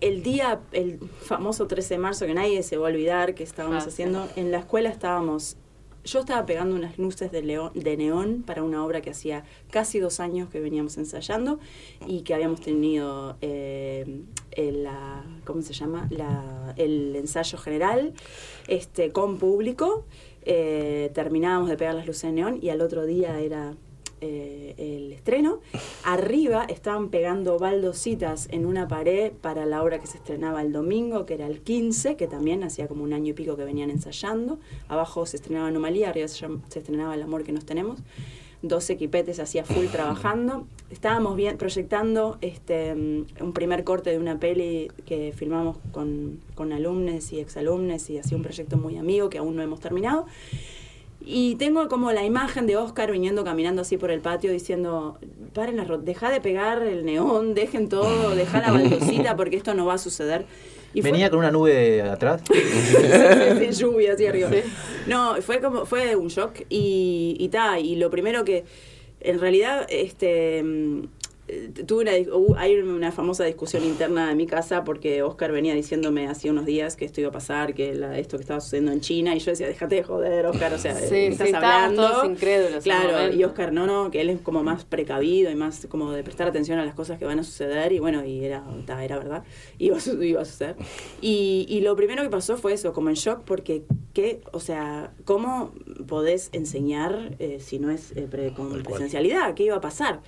el 0.00 0.22
día, 0.22 0.60
el 0.72 0.98
famoso 1.22 1.66
13 1.66 1.94
de 1.94 1.98
marzo, 1.98 2.26
que 2.26 2.34
nadie 2.34 2.62
se 2.62 2.76
va 2.76 2.88
a 2.88 2.90
olvidar 2.90 3.34
que 3.34 3.42
estábamos 3.42 3.84
Ah, 3.84 3.88
haciendo, 3.88 4.28
en 4.36 4.50
la 4.50 4.58
escuela 4.58 4.90
estábamos, 4.90 5.56
yo 6.04 6.20
estaba 6.20 6.44
pegando 6.46 6.74
unas 6.74 6.98
luces 6.98 7.30
de, 7.30 7.42
neón 7.42 8.42
para 8.42 8.62
una 8.62 8.84
obra 8.84 9.00
que 9.00 9.10
hacía 9.10 9.44
casi 9.70 10.00
dos 10.00 10.20
años 10.20 10.48
que 10.48 10.60
veníamos 10.60 10.96
ensayando 10.98 11.60
y 12.06 12.22
que 12.22 12.34
habíamos 12.34 12.60
tenido 12.60 13.36
eh, 13.40 14.22
el, 14.50 14.84
la, 14.84 15.24
¿cómo 15.44 15.62
se 15.62 15.72
llama? 15.72 16.08
La, 16.10 16.74
el 16.76 17.14
ensayo 17.16 17.58
general 17.58 18.14
este, 18.66 19.12
con 19.12 19.38
público. 19.38 20.04
Eh, 20.44 21.10
terminábamos 21.14 21.68
de 21.68 21.76
pegar 21.76 21.94
las 21.94 22.06
luces 22.06 22.22
de 22.22 22.32
neón 22.32 22.58
y 22.60 22.70
al 22.70 22.80
otro 22.80 23.06
día 23.06 23.38
era 23.38 23.76
eh, 24.22 24.74
el 24.78 25.12
estreno. 25.12 25.58
Arriba 26.04 26.64
estaban 26.68 27.08
pegando 27.08 27.58
baldositas 27.58 28.48
en 28.52 28.66
una 28.66 28.86
pared 28.86 29.32
para 29.32 29.66
la 29.66 29.82
obra 29.82 29.98
que 29.98 30.06
se 30.06 30.18
estrenaba 30.18 30.62
el 30.62 30.72
domingo, 30.72 31.26
que 31.26 31.34
era 31.34 31.46
el 31.46 31.60
15, 31.60 32.16
que 32.16 32.28
también 32.28 32.62
hacía 32.62 32.86
como 32.86 33.02
un 33.02 33.12
año 33.12 33.30
y 33.30 33.32
pico 33.32 33.56
que 33.56 33.64
venían 33.64 33.90
ensayando. 33.90 34.58
Abajo 34.88 35.26
se 35.26 35.36
estrenaba 35.36 35.66
Anomalía, 35.66 36.10
arriba 36.10 36.28
se, 36.28 36.46
se 36.68 36.78
estrenaba 36.78 37.14
El 37.14 37.22
amor 37.22 37.42
que 37.42 37.50
nos 37.50 37.64
tenemos. 37.64 37.98
Dos 38.62 38.88
equipetes 38.90 39.40
hacía 39.40 39.64
full 39.64 39.86
trabajando. 39.86 40.68
Estábamos 40.88 41.34
bien, 41.34 41.58
proyectando 41.58 42.38
este, 42.42 42.94
mm, 42.94 43.26
un 43.40 43.52
primer 43.52 43.82
corte 43.82 44.10
de 44.10 44.18
una 44.18 44.38
peli 44.38 44.88
que 45.04 45.32
filmamos 45.34 45.78
con, 45.90 46.38
con 46.54 46.72
alumnos 46.72 47.32
y 47.32 47.40
exalumnes 47.40 48.08
y 48.08 48.18
hacía 48.18 48.36
un 48.36 48.44
proyecto 48.44 48.76
muy 48.76 48.96
amigo 48.98 49.30
que 49.30 49.38
aún 49.38 49.56
no 49.56 49.62
hemos 49.62 49.80
terminado. 49.80 50.26
Y 51.24 51.54
tengo 51.56 51.88
como 51.88 52.10
la 52.12 52.24
imagen 52.24 52.66
de 52.66 52.76
Oscar 52.76 53.12
viniendo 53.12 53.44
caminando 53.44 53.82
así 53.82 53.96
por 53.96 54.10
el 54.10 54.20
patio 54.20 54.50
diciendo, 54.52 55.18
paren 55.54 55.76
la 55.76 55.84
deja 55.98 56.30
de 56.30 56.40
pegar 56.40 56.82
el 56.82 57.04
neón, 57.04 57.54
dejen 57.54 57.88
todo, 57.88 58.34
deja 58.34 58.60
la 58.60 58.72
baldosita 58.72 59.36
porque 59.36 59.56
esto 59.56 59.74
no 59.74 59.86
va 59.86 59.94
a 59.94 59.98
suceder. 59.98 60.46
Y 60.94 61.00
fue- 61.00 61.10
Venía 61.12 61.30
con 61.30 61.38
una 61.38 61.50
nube 61.50 62.02
atrás. 62.02 62.42
de 62.50 63.72
lluvia 63.72 64.12
hacia 64.14 64.30
arriba. 64.30 64.50
No, 65.06 65.36
fue 65.42 65.60
como, 65.60 65.86
fue 65.86 66.16
un 66.16 66.28
shock 66.28 66.60
y, 66.68 67.36
y 67.38 67.48
ta, 67.48 67.78
y 67.78 67.96
lo 67.96 68.10
primero 68.10 68.44
que, 68.44 68.64
en 69.20 69.38
realidad, 69.38 69.86
este 69.88 70.62
tuve 71.86 72.02
una, 72.02 72.12
hubo- 72.36 72.56
hay 72.56 72.76
una 72.76 73.12
famosa 73.12 73.44
discusión 73.44 73.84
interna 73.84 74.28
de 74.28 74.34
mi 74.34 74.46
casa 74.46 74.84
porque 74.84 75.22
Oscar 75.22 75.52
venía 75.52 75.74
diciéndome 75.74 76.26
hace 76.28 76.50
unos 76.50 76.66
días 76.66 76.96
que 76.96 77.04
esto 77.04 77.20
iba 77.20 77.30
a 77.30 77.32
pasar, 77.32 77.74
que 77.74 77.94
la- 77.94 78.18
esto 78.18 78.36
que 78.36 78.42
estaba 78.42 78.60
sucediendo 78.60 78.92
en 78.92 79.00
China, 79.00 79.34
y 79.34 79.38
yo 79.38 79.50
decía, 79.50 79.66
déjate 79.68 79.96
de 79.96 80.02
joder, 80.02 80.46
Oscar, 80.46 80.72
o 80.74 80.78
sea, 80.78 80.94
Sí, 80.94 81.08
¿qué 81.10 81.26
estás 81.28 81.48
sí, 81.48 81.54
hablando. 81.54 82.08
todos 82.08 82.24
incrédulos 82.26 82.84
Claro, 82.84 83.32
y 83.34 83.42
Oscar 83.44 83.72
no, 83.72 83.86
no, 83.86 84.10
que 84.10 84.20
él 84.20 84.30
es 84.30 84.40
como 84.40 84.62
más 84.62 84.84
precavido 84.84 85.50
y 85.50 85.54
más 85.54 85.86
como 85.88 86.12
de 86.12 86.22
prestar 86.22 86.48
atención 86.48 86.78
a 86.78 86.84
las 86.84 86.94
cosas 86.94 87.18
que 87.18 87.24
van 87.24 87.38
a 87.38 87.42
suceder, 87.44 87.92
y 87.92 87.98
bueno, 87.98 88.24
y 88.24 88.44
era, 88.44 88.64
ta, 88.86 89.04
era 89.04 89.18
verdad, 89.18 89.44
iba 89.78 89.96
a, 89.96 90.24
iba 90.24 90.42
a 90.42 90.44
suceder. 90.44 90.76
Y, 91.20 91.66
y 91.68 91.80
lo 91.80 91.94
primero 91.96 92.22
que 92.22 92.28
pasó 92.30 92.56
fue 92.56 92.72
eso, 92.72 92.92
como 92.92 93.08
en 93.08 93.14
shock, 93.16 93.42
porque, 93.44 93.82
¿qué? 94.14 94.40
O 94.52 94.60
sea, 94.60 95.12
¿cómo 95.24 95.72
podés 96.06 96.48
enseñar 96.52 97.34
eh, 97.38 97.58
si 97.60 97.78
no 97.78 97.90
es 97.90 98.12
eh, 98.16 98.26
pre- 98.30 98.52
con 98.52 98.82
presencialidad? 98.82 99.54
¿Qué 99.54 99.64
iba 99.64 99.76
a 99.76 99.80
pasar? 99.80 100.20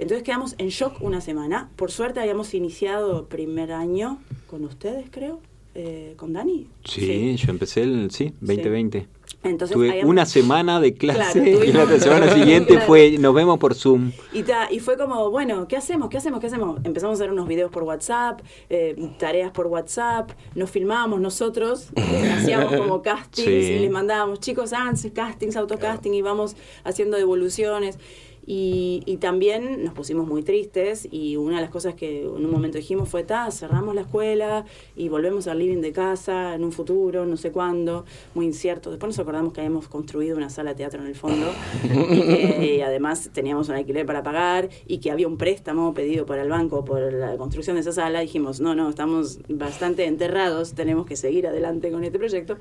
Entonces 0.00 0.22
quedamos 0.22 0.54
en 0.58 0.68
shock 0.68 1.00
una 1.02 1.20
semana. 1.20 1.70
Por 1.76 1.90
suerte 1.90 2.20
habíamos 2.20 2.54
iniciado 2.54 3.26
primer 3.26 3.72
año 3.72 4.18
con 4.48 4.64
ustedes, 4.64 5.06
creo, 5.10 5.40
eh, 5.74 6.14
con 6.16 6.32
Dani. 6.32 6.66
Sí, 6.84 7.36
yo 7.36 7.50
empecé 7.50 7.82
el, 7.82 8.10
sí, 8.10 8.32
2020. 8.40 9.06
Entonces 9.42 9.74
Tuve 9.74 9.90
habíamos- 9.90 10.10
una 10.10 10.26
semana 10.26 10.80
de 10.80 10.92
clase 10.94 11.40
Claro, 11.42 11.64
y 11.64 11.72
la 11.72 11.98
semana 12.00 12.34
siguiente 12.34 12.72
Claro. 12.74 12.86
fue 12.86 13.16
nos 13.18 13.32
vemos 13.34 13.58
por 13.58 13.74
Zoom. 13.74 14.10
Y, 14.34 14.42
ta- 14.42 14.70
y 14.70 14.80
fue 14.80 14.98
como, 14.98 15.30
bueno, 15.30 15.66
¿qué 15.68 15.76
hacemos? 15.76 16.10
¿Qué 16.10 16.18
hacemos? 16.18 16.40
¿Qué 16.40 16.48
hacemos? 16.48 16.80
Empezamos 16.84 17.18
a 17.18 17.22
hacer 17.22 17.32
unos 17.32 17.46
videos 17.48 17.70
por 17.70 17.84
WhatsApp, 17.84 18.40
eh, 18.68 18.96
tareas 19.18 19.50
por 19.52 19.68
WhatsApp, 19.68 20.30
nos 20.54 20.70
filmábamos 20.70 21.20
nosotros, 21.20 21.88
eh, 21.96 22.02
hacíamos 22.66 22.74
como 22.74 23.00
castings 23.02 23.46
Sí. 23.48 23.72
y 23.72 23.78
les 23.78 23.90
mandábamos, 23.90 24.40
chicos, 24.40 24.72
háganse 24.74 25.12
castings, 25.12 25.56
autocasting 25.56 26.12
y 26.12 26.20
vamos 26.22 26.56
haciendo 26.84 27.16
devoluciones. 27.16 27.98
Y, 28.46 29.02
y 29.06 29.18
también 29.18 29.84
nos 29.84 29.94
pusimos 29.94 30.26
muy 30.26 30.42
tristes 30.42 31.08
y 31.10 31.36
una 31.36 31.56
de 31.56 31.62
las 31.62 31.70
cosas 31.70 31.94
que 31.94 32.22
en 32.22 32.44
un 32.44 32.50
momento 32.50 32.78
dijimos 32.78 33.08
fue, 33.08 33.22
ta, 33.22 33.50
cerramos 33.50 33.94
la 33.94 34.02
escuela 34.02 34.64
y 34.96 35.08
volvemos 35.08 35.46
al 35.46 35.58
living 35.58 35.80
de 35.80 35.92
casa 35.92 36.54
en 36.54 36.64
un 36.64 36.72
futuro, 36.72 37.26
no 37.26 37.36
sé 37.36 37.52
cuándo, 37.52 38.04
muy 38.34 38.46
incierto. 38.46 38.90
Después 38.90 39.08
nos 39.08 39.18
acordamos 39.18 39.52
que 39.52 39.60
habíamos 39.60 39.88
construido 39.88 40.36
una 40.36 40.50
sala 40.50 40.70
de 40.70 40.76
teatro 40.76 41.00
en 41.00 41.06
el 41.06 41.14
fondo 41.14 41.46
y 41.84 42.20
que 42.22 42.76
y 42.76 42.80
además 42.80 43.30
teníamos 43.32 43.68
un 43.68 43.76
alquiler 43.76 44.06
para 44.06 44.22
pagar 44.22 44.68
y 44.86 44.98
que 44.98 45.10
había 45.10 45.28
un 45.28 45.36
préstamo 45.36 45.94
pedido 45.94 46.26
por 46.26 46.38
el 46.38 46.48
banco 46.48 46.84
por 46.84 47.12
la 47.12 47.36
construcción 47.36 47.76
de 47.76 47.80
esa 47.80 47.92
sala. 47.92 48.20
Dijimos, 48.20 48.60
no, 48.60 48.74
no, 48.74 48.88
estamos 48.88 49.40
bastante 49.48 50.04
enterrados, 50.04 50.74
tenemos 50.74 51.06
que 51.06 51.16
seguir 51.16 51.46
adelante 51.46 51.90
con 51.90 52.04
este 52.04 52.18
proyecto. 52.18 52.58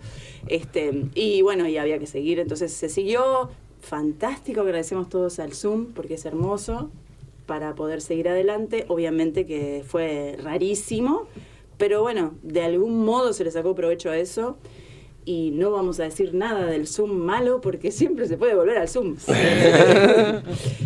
Este, 0.48 1.06
y 1.16 1.42
bueno, 1.42 1.68
y 1.68 1.78
había 1.78 2.00
que 2.00 2.08
seguir, 2.08 2.40
entonces 2.40 2.72
se 2.74 2.90
siguió 2.90 3.50
fantástico, 3.82 4.62
agradecemos 4.62 5.10
todos 5.10 5.40
al 5.40 5.54
Zoom 5.54 5.94
porque 5.94 6.16
es 6.16 6.26
hermoso 6.26 6.90
para 7.46 7.74
poder 7.74 8.02
seguir 8.02 8.30
adelante. 8.30 8.86
Obviamente 8.88 9.46
que 9.46 9.84
fue 9.86 10.38
rarísimo, 10.42 11.28
pero 11.78 12.02
bueno, 12.02 12.36
de 12.44 12.64
algún 12.64 13.04
modo 13.06 13.34
se 13.34 13.44
le 13.44 13.52
sacó 13.52 13.74
provecho 13.74 14.12
a 14.12 14.18
eso. 14.18 14.58
Y 15.26 15.52
no 15.52 15.70
vamos 15.70 16.00
a 16.00 16.04
decir 16.04 16.34
nada 16.34 16.66
del 16.66 16.88
Zoom 16.88 17.12
malo 17.12 17.62
porque 17.62 17.92
siempre 18.00 18.28
se 18.28 18.38
puede 18.38 18.56
volver 18.56 18.78
al 18.78 18.88
Zoom. 18.88 19.18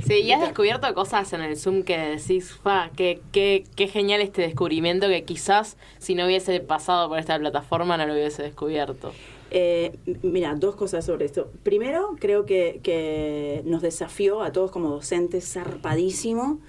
Sí, 0.05 0.15
y 0.15 0.33
has 0.33 0.41
descubierto 0.41 0.93
cosas 0.93 1.31
en 1.31 1.39
el 1.39 1.55
Zoom 1.55 1.83
que 1.83 1.97
decís, 1.97 2.53
fa, 2.61 2.91
qué, 2.95 3.21
qué, 3.31 3.63
qué 3.75 3.87
genial 3.87 4.19
este 4.19 4.41
descubrimiento 4.41 5.07
que 5.07 5.23
quizás 5.23 5.77
si 5.97 6.13
no 6.13 6.25
hubiese 6.25 6.59
pasado 6.59 7.07
por 7.07 7.19
esta 7.19 7.39
plataforma 7.39 7.95
no 7.95 8.05
lo 8.05 8.13
hubiese 8.13 8.43
descubierto. 8.43 9.13
Eh, 9.55 9.91
mira, 10.23 10.55
dos 10.55 10.75
cosas 10.75 11.05
sobre 11.05 11.25
esto. 11.25 11.51
Primero, 11.61 12.15
creo 12.19 12.43
que, 12.45 13.61
nos 13.65 13.83
desafió 13.83 14.41
a 14.41 14.51
todos 14.51 14.71
como 14.71 14.89
docentes 14.89 15.47
zarpadísimo. 15.47 16.59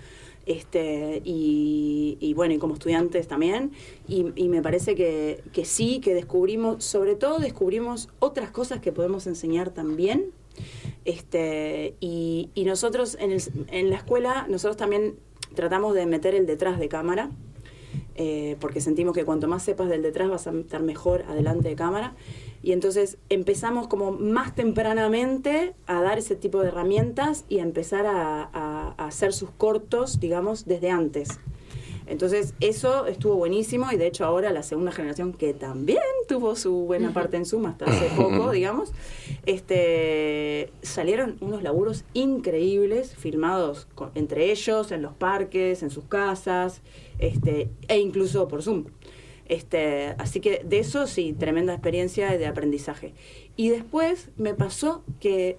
Este, 0.45 1.23
y, 1.25 2.35
bueno, 2.37 2.53
y 2.53 2.59
como 2.59 2.75
estudiantes 2.75 3.27
también. 3.27 3.73
Y, 4.07 4.25
me 4.49 4.61
parece 4.61 4.95
que, 4.95 5.43
que 5.55 5.65
sí, 5.65 6.01
que 6.01 6.15
descubrimos, 6.15 6.85
sobre 6.85 7.15
todo 7.15 7.39
descubrimos 7.39 8.11
otras 8.19 8.51
cosas 8.51 8.81
que 8.81 8.93
podemos 8.93 9.27
enseñar 9.27 9.71
también. 9.71 10.27
Este, 11.07 11.95
y, 12.01 12.51
nosotros 12.67 13.17
en 13.19 13.91
la 13.91 13.97
escuela, 13.97 14.47
nosotros 14.51 14.77
también 14.77 15.15
tratamos 15.55 15.95
de 15.95 16.05
meter 16.05 16.35
el 16.35 16.45
detrás 16.45 16.79
de 16.79 16.89
cámara 16.89 17.31
eh, 18.17 18.57
porque 18.61 18.81
sentimos 18.81 19.15
que 19.15 19.25
cuanto 19.25 19.49
más 19.49 19.63
sepas 19.63 19.89
del 19.89 20.03
detrás 20.03 20.29
vas 20.29 20.47
a 20.47 20.53
estar 20.53 20.83
mejor 20.83 21.25
adelante 21.29 21.69
de 21.69 21.77
cámara. 21.77 22.15
Y 22.65 22.73
entonces 22.73 23.19
empezamos 23.29 23.89
como 23.89 24.11
más 24.13 24.55
tempranamente 24.55 25.75
a 25.87 26.01
dar 26.01 26.19
ese 26.19 26.35
tipo 26.35 26.61
de 26.63 26.69
herramientas 26.69 27.45
y 27.51 27.59
a 27.59 27.63
empezar 27.63 28.07
a, 28.07 28.43
a- 28.53 28.95
a 28.97 29.07
hacer 29.07 29.33
sus 29.35 29.51
cortos, 29.51 30.19
digamos, 30.19 30.65
desde 30.65 30.91
antes. 30.91 31.41
Entonces 32.07 32.53
eso 32.61 33.07
estuvo 33.07 33.35
buenísimo 33.37 33.91
y 33.93 33.97
de 33.97 34.07
hecho 34.07 34.25
ahora 34.27 34.51
la 34.53 34.63
segunda 34.63 34.93
generación 34.93 35.33
que 35.33 35.55
también 35.55 36.03
tuvo 36.29 36.55
su 36.55 36.73
buena 36.85 37.13
parte 37.15 37.39
en 37.39 37.47
Zoom 37.47 37.65
hasta 37.67 37.87
hace 37.87 38.09
poco, 38.15 38.51
digamos, 38.53 38.93
este, 39.47 40.71
salieron 40.83 41.37
unos 41.41 41.63
laburos 41.63 42.05
increíbles 42.13 43.15
filmados 43.15 43.87
con- 43.95 44.11
entre 44.15 44.51
ellos, 44.51 44.93
en 44.93 45.01
los 45.03 45.15
parques, 45.15 45.83
en 45.83 45.91
sus 45.91 46.05
casas, 46.05 46.83
este, 47.19 47.71
e 47.89 47.99
incluso 47.99 48.49
por 48.49 48.63
Zoom. 48.63 48.85
Este, 49.47 50.15
así 50.19 50.41
que 50.41 50.63
de 50.65 50.79
eso 50.79 51.07
sí, 51.07 51.35
tremenda 51.39 51.73
experiencia 51.75 52.37
de 52.37 52.47
aprendizaje. 52.47 53.15
Y 53.57 53.69
después 53.69 54.31
me 54.37 54.55
pasó 54.55 55.05
que 55.21 55.59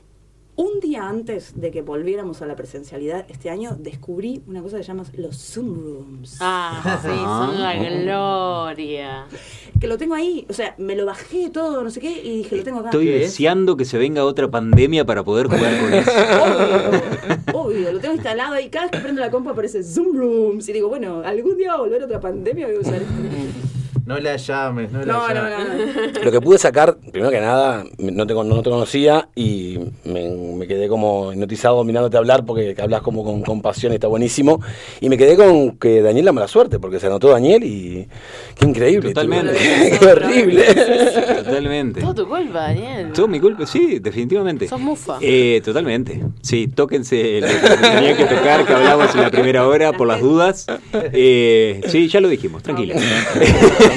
un 0.57 0.79
día 0.79 1.09
antes 1.09 1.59
de 1.59 1.69
que 1.69 1.81
volviéramos 1.81 2.41
a 2.41 2.45
la 2.45 2.55
presencialidad 2.55 3.25
este 3.27 3.49
año, 3.49 3.75
descubrí 3.77 4.41
una 4.47 4.61
cosa 4.61 4.77
que 4.77 4.83
se 4.83 4.87
llama 4.87 5.03
los 5.17 5.35
Zoom 5.37 5.75
Rooms. 5.83 6.37
Ah, 6.39 6.99
sí, 7.01 7.09
son 7.09 7.61
la 7.61 7.75
gloria. 7.75 9.27
Que 9.81 9.87
lo 9.87 9.97
tengo 9.97 10.15
ahí, 10.15 10.45
o 10.49 10.53
sea, 10.53 10.73
me 10.77 10.95
lo 10.95 11.05
bajé 11.05 11.49
todo, 11.49 11.83
no 11.83 11.89
sé 11.89 11.99
qué, 11.99 12.21
y 12.23 12.37
dije, 12.37 12.55
lo 12.55 12.63
tengo 12.63 12.79
acá. 12.79 12.87
Estoy 12.87 13.05
¿Qué 13.05 13.15
es? 13.17 13.31
deseando 13.31 13.75
que 13.75 13.83
se 13.83 13.97
venga 13.97 14.23
otra 14.23 14.49
pandemia 14.49 15.03
para 15.05 15.25
poder 15.25 15.47
jugar 15.47 15.77
con 15.77 15.93
eso. 15.93 16.11
Obvio, 16.13 17.59
obvio, 17.59 17.91
lo 17.91 17.99
tengo 17.99 18.13
instalado 18.13 18.57
y 18.57 18.69
cada 18.69 18.85
vez 18.85 18.91
que 18.93 18.99
prendo 18.99 19.19
la 19.19 19.29
compu 19.31 19.49
aparece 19.49 19.83
Zoom 19.83 20.15
Rooms. 20.15 20.69
Y 20.69 20.71
digo, 20.71 20.87
bueno, 20.87 21.21
algún 21.25 21.57
día 21.57 21.71
va 21.71 21.75
a 21.75 21.81
volver 21.81 22.01
otra 22.01 22.21
pandemia, 22.21 22.67
voy 22.67 22.77
a 22.77 22.79
usar 22.79 23.01
esto. 23.01 23.13
No 24.05 24.19
la 24.19 24.35
llames, 24.35 24.91
no 24.91 24.99
la 24.99 25.05
No, 25.13 25.27
no, 25.29 25.33
llames. 25.33 25.95
no. 25.95 26.11
no. 26.19 26.23
Lo 26.25 26.31
que 26.31 26.39
pude 26.41 26.59
sacar, 26.59 26.95
primero 27.11 27.31
que 27.31 27.41
nada, 27.41 27.83
no 27.97 28.27
te, 28.27 28.33
no 28.35 28.61
te 28.61 28.69
conocía 28.69 29.29
y 29.35 29.79
me, 30.03 30.29
me 30.29 30.67
quedé 30.67 30.87
como 30.87 31.33
hipnotizado 31.33 31.83
mirándote 31.83 32.15
hablar 32.17 32.45
porque 32.45 32.75
hablas 32.79 33.01
como 33.01 33.23
con, 33.23 33.41
con 33.41 33.61
pasión 33.63 33.91
y 33.93 33.95
está 33.95 34.07
buenísimo. 34.07 34.61
Y 35.01 35.09
me 35.09 35.17
quedé 35.17 35.35
con 35.35 35.77
que 35.77 36.03
Daniel 36.03 36.25
la 36.25 36.31
mala 36.33 36.47
suerte 36.47 36.77
porque 36.77 36.99
se 36.99 37.07
anotó 37.07 37.29
Daniel 37.29 37.63
y 37.63 38.07
qué 38.59 38.65
increíble. 38.65 39.09
Totalmente. 39.09 39.53
tú. 39.53 39.99
qué 39.99 40.05
horrible. 40.05 40.63
Totalmente. 41.43 42.01
Todo 42.01 42.13
tu 42.13 42.27
culpa, 42.27 42.59
Daniel. 42.59 43.11
Todo 43.11 43.27
mi 43.27 43.39
culpa, 43.39 43.65
sí, 43.65 43.97
definitivamente. 43.99 44.67
Sos 44.67 44.79
mufa. 44.79 45.17
Eh, 45.21 45.61
totalmente. 45.65 46.21
Sí, 46.41 46.67
tóquense 46.67 47.41
lo 47.41 47.47
que 47.47 47.77
tenían 47.77 48.17
que 48.17 48.25
tocar, 48.25 48.65
que 48.65 48.73
hablamos 48.73 49.15
en 49.15 49.21
la 49.21 49.31
primera 49.31 49.67
hora 49.67 49.93
por 49.93 50.07
las 50.07 50.21
dudas. 50.21 50.67
Eh, 50.93 51.81
sí, 51.87 52.07
ya 52.07 52.19
lo 52.19 52.29
dijimos, 52.29 52.61
tranquila. 52.61 52.95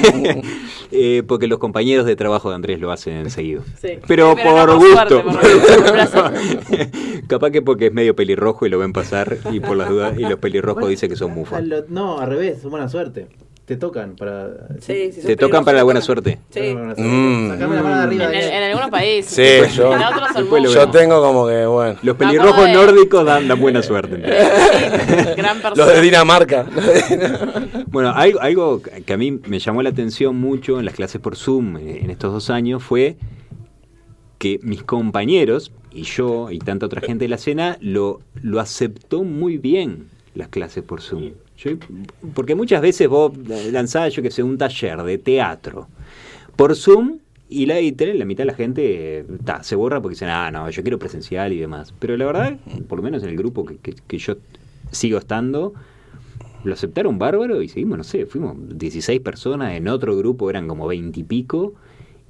Eh, 0.91 1.21
porque 1.27 1.45
los 1.45 1.59
compañeros 1.59 2.07
de 2.07 2.15
trabajo 2.15 2.49
de 2.49 2.55
Andrés 2.55 2.79
lo 2.79 2.91
hacen 2.91 3.29
seguido. 3.29 3.61
Sí. 3.79 3.99
Pero, 4.07 4.33
Pero 4.35 4.55
por 4.55 4.67
no 4.69 4.79
gusto. 4.79 5.21
suerte, 5.21 5.21
por-. 5.21 7.21
Capaz 7.27 7.51
que 7.51 7.61
porque 7.61 7.87
es 7.87 7.93
medio 7.93 8.15
pelirrojo 8.15 8.65
y 8.65 8.69
lo 8.69 8.79
ven 8.79 8.91
pasar 8.91 9.37
y 9.51 9.59
por 9.59 9.77
las 9.77 9.87
dudas 9.87 10.17
y 10.17 10.23
los 10.23 10.39
pelirrojos 10.39 10.81
Bueno, 10.81 10.89
dicen 10.89 11.09
que 11.09 11.15
son 11.15 11.31
mufas. 11.31 11.63
No, 11.89 12.19
al 12.19 12.29
revés, 12.29 12.63
buena 12.63 12.89
suerte. 12.89 13.27
Te 13.69 13.77
tocan 13.77 14.15
para. 14.15 14.49
Sí, 14.81 15.11
sí, 15.11 15.21
Te 15.21 15.35
tocan 15.35 15.63
para 15.63 15.77
la 15.77 15.83
buena 15.83 16.01
suerte. 16.01 16.39
Sí. 16.49 16.73
Mm. 16.73 17.49
Sacame 17.51 17.75
la 17.75 17.83
mano 17.83 17.97
de 17.97 18.01
arriba. 18.01 18.23
En, 18.25 18.29
el- 18.33 18.41
Daniel. 18.41 18.51
en 18.51 18.63
algunos 18.63 18.89
países. 18.89 19.31
Sí, 19.69 19.75
yo- 19.77 19.93
En 19.93 20.01
otros 20.01 20.23
son 20.33 20.35
Después 20.41 20.63
lo 20.63 20.69
mufas. 20.69 20.85
Yo 20.85 20.89
tengo 20.91 21.21
como 21.21 21.47
que, 21.47 21.65
bueno. 21.67 21.99
Los 22.01 22.15
pelirrojos 22.17 22.65
de- 22.65 22.73
nórdicos 22.73 23.23
dan, 23.25 23.47
dan 23.47 23.59
buena 23.61 23.83
suerte. 23.83 24.15
Sí, 24.15 25.33
Gran 25.37 25.57
persona. 25.61 25.73
Los 25.75 25.87
de 25.93 26.01
Dinamarca. 26.01 26.65
Bueno, 27.91 28.09
algo, 28.15 28.39
algo 28.41 28.81
que 28.81 29.13
a 29.13 29.17
mí 29.17 29.31
me 29.47 29.59
llamó 29.59 29.81
la 29.83 29.89
atención 29.89 30.35
mucho 30.35 30.79
en 30.79 30.85
las 30.85 30.95
clases 30.95 31.21
por 31.21 31.35
Zoom 31.35 31.77
eh, 31.77 31.99
en 32.03 32.09
estos 32.09 32.31
dos 32.33 32.49
años 32.49 32.81
fue 32.83 33.17
que 34.37 34.59
mis 34.63 34.83
compañeros 34.83 35.71
y 35.91 36.03
yo 36.03 36.49
y 36.51 36.57
tanta 36.59 36.85
otra 36.87 37.01
gente 37.01 37.25
de 37.25 37.29
la 37.29 37.37
cena 37.37 37.77
lo, 37.81 38.19
lo 38.41 38.59
aceptó 38.59 39.23
muy 39.23 39.57
bien 39.57 40.07
las 40.35 40.47
clases 40.49 40.83
por 40.83 41.01
Zoom. 41.01 41.31
Yo- 41.63 41.71
porque 42.33 42.55
muchas 42.55 42.81
veces 42.81 43.07
vos 43.07 43.31
lanzás, 43.71 44.13
yo 44.13 44.21
que 44.21 44.31
sé, 44.31 44.43
un 44.43 44.57
taller 44.57 45.03
de 45.03 45.17
teatro 45.17 45.87
por 46.55 46.75
Zoom 46.75 47.19
y 47.49 47.65
la, 47.65 47.79
y 47.81 47.91
la 47.95 48.25
mitad 48.25 48.43
de 48.43 48.45
la 48.45 48.53
gente 48.53 49.25
ta, 49.43 49.63
se 49.63 49.75
borra 49.75 50.01
porque 50.01 50.13
dicen, 50.15 50.29
ah, 50.29 50.51
no, 50.51 50.69
yo 50.69 50.81
quiero 50.83 50.99
presencial 50.99 51.51
y 51.51 51.57
demás. 51.57 51.93
Pero 51.99 52.15
la 52.15 52.25
verdad, 52.25 52.57
por 52.87 52.99
lo 52.99 53.03
menos 53.03 53.23
en 53.23 53.29
el 53.29 53.37
grupo 53.37 53.65
que, 53.65 53.77
que- 53.77 53.95
que 54.07 54.17
yo 54.17 54.35
sigo 54.91 55.17
estando, 55.17 55.73
lo 56.63 56.73
aceptaron 56.73 57.17
bárbaro 57.19 57.61
y 57.61 57.69
seguimos, 57.69 57.97
no 57.97 58.03
sé, 58.03 58.25
fuimos 58.25 58.55
16 58.77 59.19
personas, 59.21 59.73
en 59.73 59.87
otro 59.87 60.15
grupo 60.17 60.49
eran 60.49 60.67
como 60.67 60.87
20 60.87 61.19
y 61.19 61.23
pico, 61.23 61.73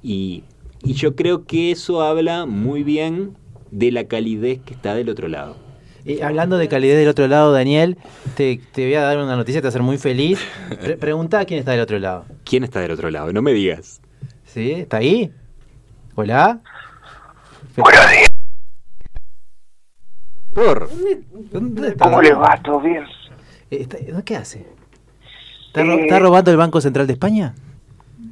y, 0.02 0.42
y 0.82 0.94
yo 0.94 1.14
creo 1.16 1.44
que 1.44 1.70
eso 1.70 2.00
habla 2.02 2.46
muy 2.46 2.82
bien 2.82 3.32
de 3.70 3.92
la 3.92 4.04
calidez 4.04 4.60
que 4.60 4.72
está 4.74 4.94
del 4.94 5.08
otro 5.10 5.28
lado. 5.28 5.56
Y 6.04 6.22
hablando 6.22 6.56
de 6.58 6.68
calidad 6.68 6.96
del 6.96 7.08
otro 7.08 7.26
lado, 7.28 7.52
Daniel, 7.52 7.98
te, 8.36 8.60
te 8.72 8.84
voy 8.86 8.94
a 8.94 9.02
dar 9.02 9.18
una 9.18 9.36
noticia, 9.36 9.60
te 9.60 9.66
va 9.66 9.68
a 9.68 9.70
hacer 9.70 9.82
muy 9.82 9.98
feliz. 9.98 10.40
Pre- 10.80 10.96
preguntá 10.96 11.44
quién 11.44 11.58
está 11.60 11.72
del 11.72 11.80
otro 11.80 11.98
lado. 11.98 12.24
¿Quién 12.44 12.64
está 12.64 12.80
del 12.80 12.92
otro 12.92 13.10
lado? 13.10 13.32
No 13.32 13.42
me 13.42 13.52
digas. 13.52 14.00
¿Sí? 14.44 14.72
¿Está 14.72 14.98
ahí? 14.98 15.30
¿Hola? 16.14 16.60
Por. 20.54 20.88
¿Dónde 21.52 21.88
está? 21.88 22.04
¿Cómo 22.06 22.22
les 22.22 22.34
va? 22.36 22.58
¿Todo 22.64 22.80
bien? 22.80 23.04
Eh, 23.70 23.86
está- 23.88 23.98
¿Qué 24.24 24.36
hace? 24.36 24.66
¿Está, 25.68 25.82
Eh, 25.82 26.00
está 26.02 26.18
robando 26.18 26.50
el 26.50 26.56
Banco 26.56 26.80
Central 26.80 27.06
de 27.06 27.12
España? 27.12 27.54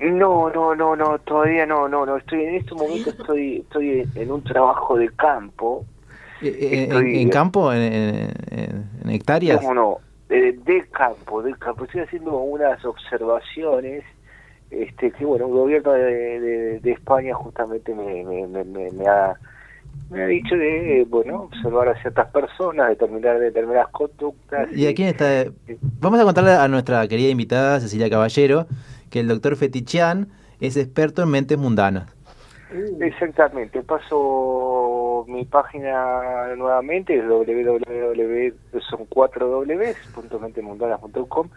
No, 0.00 0.50
no, 0.50 0.74
no, 0.74 0.96
no, 0.96 1.18
todavía 1.20 1.66
no, 1.66 1.88
no, 1.88 2.04
no. 2.04 2.16
Estoy 2.16 2.42
en 2.42 2.54
este 2.56 2.74
momento 2.74 3.10
estoy, 3.10 3.58
estoy 3.58 4.08
en 4.14 4.32
un 4.32 4.42
trabajo 4.42 4.96
de 4.96 5.08
campo. 5.10 5.84
Eh, 6.42 6.88
eh, 6.90 7.20
en, 7.22 7.30
campo? 7.30 7.72
¿En, 7.72 7.82
en- 7.82 8.32
en- 8.50 8.90
en 9.04 9.10
hectáreas? 9.10 9.58
¿Cómo 9.60 9.74
no? 9.74 9.98
De, 10.28 10.52
de 10.52 10.84
campo, 10.90 11.42
de 11.42 11.54
campo. 11.54 11.84
Estoy 11.84 12.02
haciendo 12.02 12.36
unas 12.38 12.84
observaciones 12.84 14.04
este 14.70 15.10
que 15.12 15.24
bueno 15.24 15.46
el 15.46 15.52
gobierno 15.52 15.92
de, 15.92 16.40
de- 16.40 16.80
de 16.80 16.90
España 16.92 17.32
justamente 17.34 17.94
me, 17.94 18.22
me, 18.24 18.46
me, 18.46 18.64
me- 18.64 18.90
me 18.92 19.06
ha 19.08 19.34
me 20.10 20.22
ha 20.22 20.26
dicho 20.26 20.54
de 20.54 21.06
bueno 21.08 21.44
observar 21.44 21.88
a 21.88 22.00
ciertas 22.02 22.26
personas 22.30 22.90
determinar 22.90 23.38
determinadas 23.38 23.88
conductas 23.88 24.68
¿Y 24.74 24.86
a 24.86 24.94
quién 24.94 25.08
está? 25.08 25.46
Vamos 26.00 26.20
a 26.20 26.24
contarle 26.24 26.52
a 26.52 26.68
nuestra 26.68 27.08
querida 27.08 27.30
invitada 27.30 27.80
Cecilia 27.80 28.10
Caballero 28.10 28.66
que 29.10 29.20
el 29.20 29.28
doctor 29.28 29.56
Fetichian 29.56 30.28
es 30.60 30.76
experto 30.76 31.22
en 31.22 31.30
mentes 31.30 31.56
mundanas. 31.56 32.14
Exactamente, 33.00 33.82
paso 33.82 34.16
mi 35.26 35.44
página 35.44 36.54
nuevamente, 36.56 37.18
es 37.18 37.24
www, 37.28 38.54
son 38.88 39.04
cuatro 39.06 39.48
www.mentemundanas.com. 39.48 41.48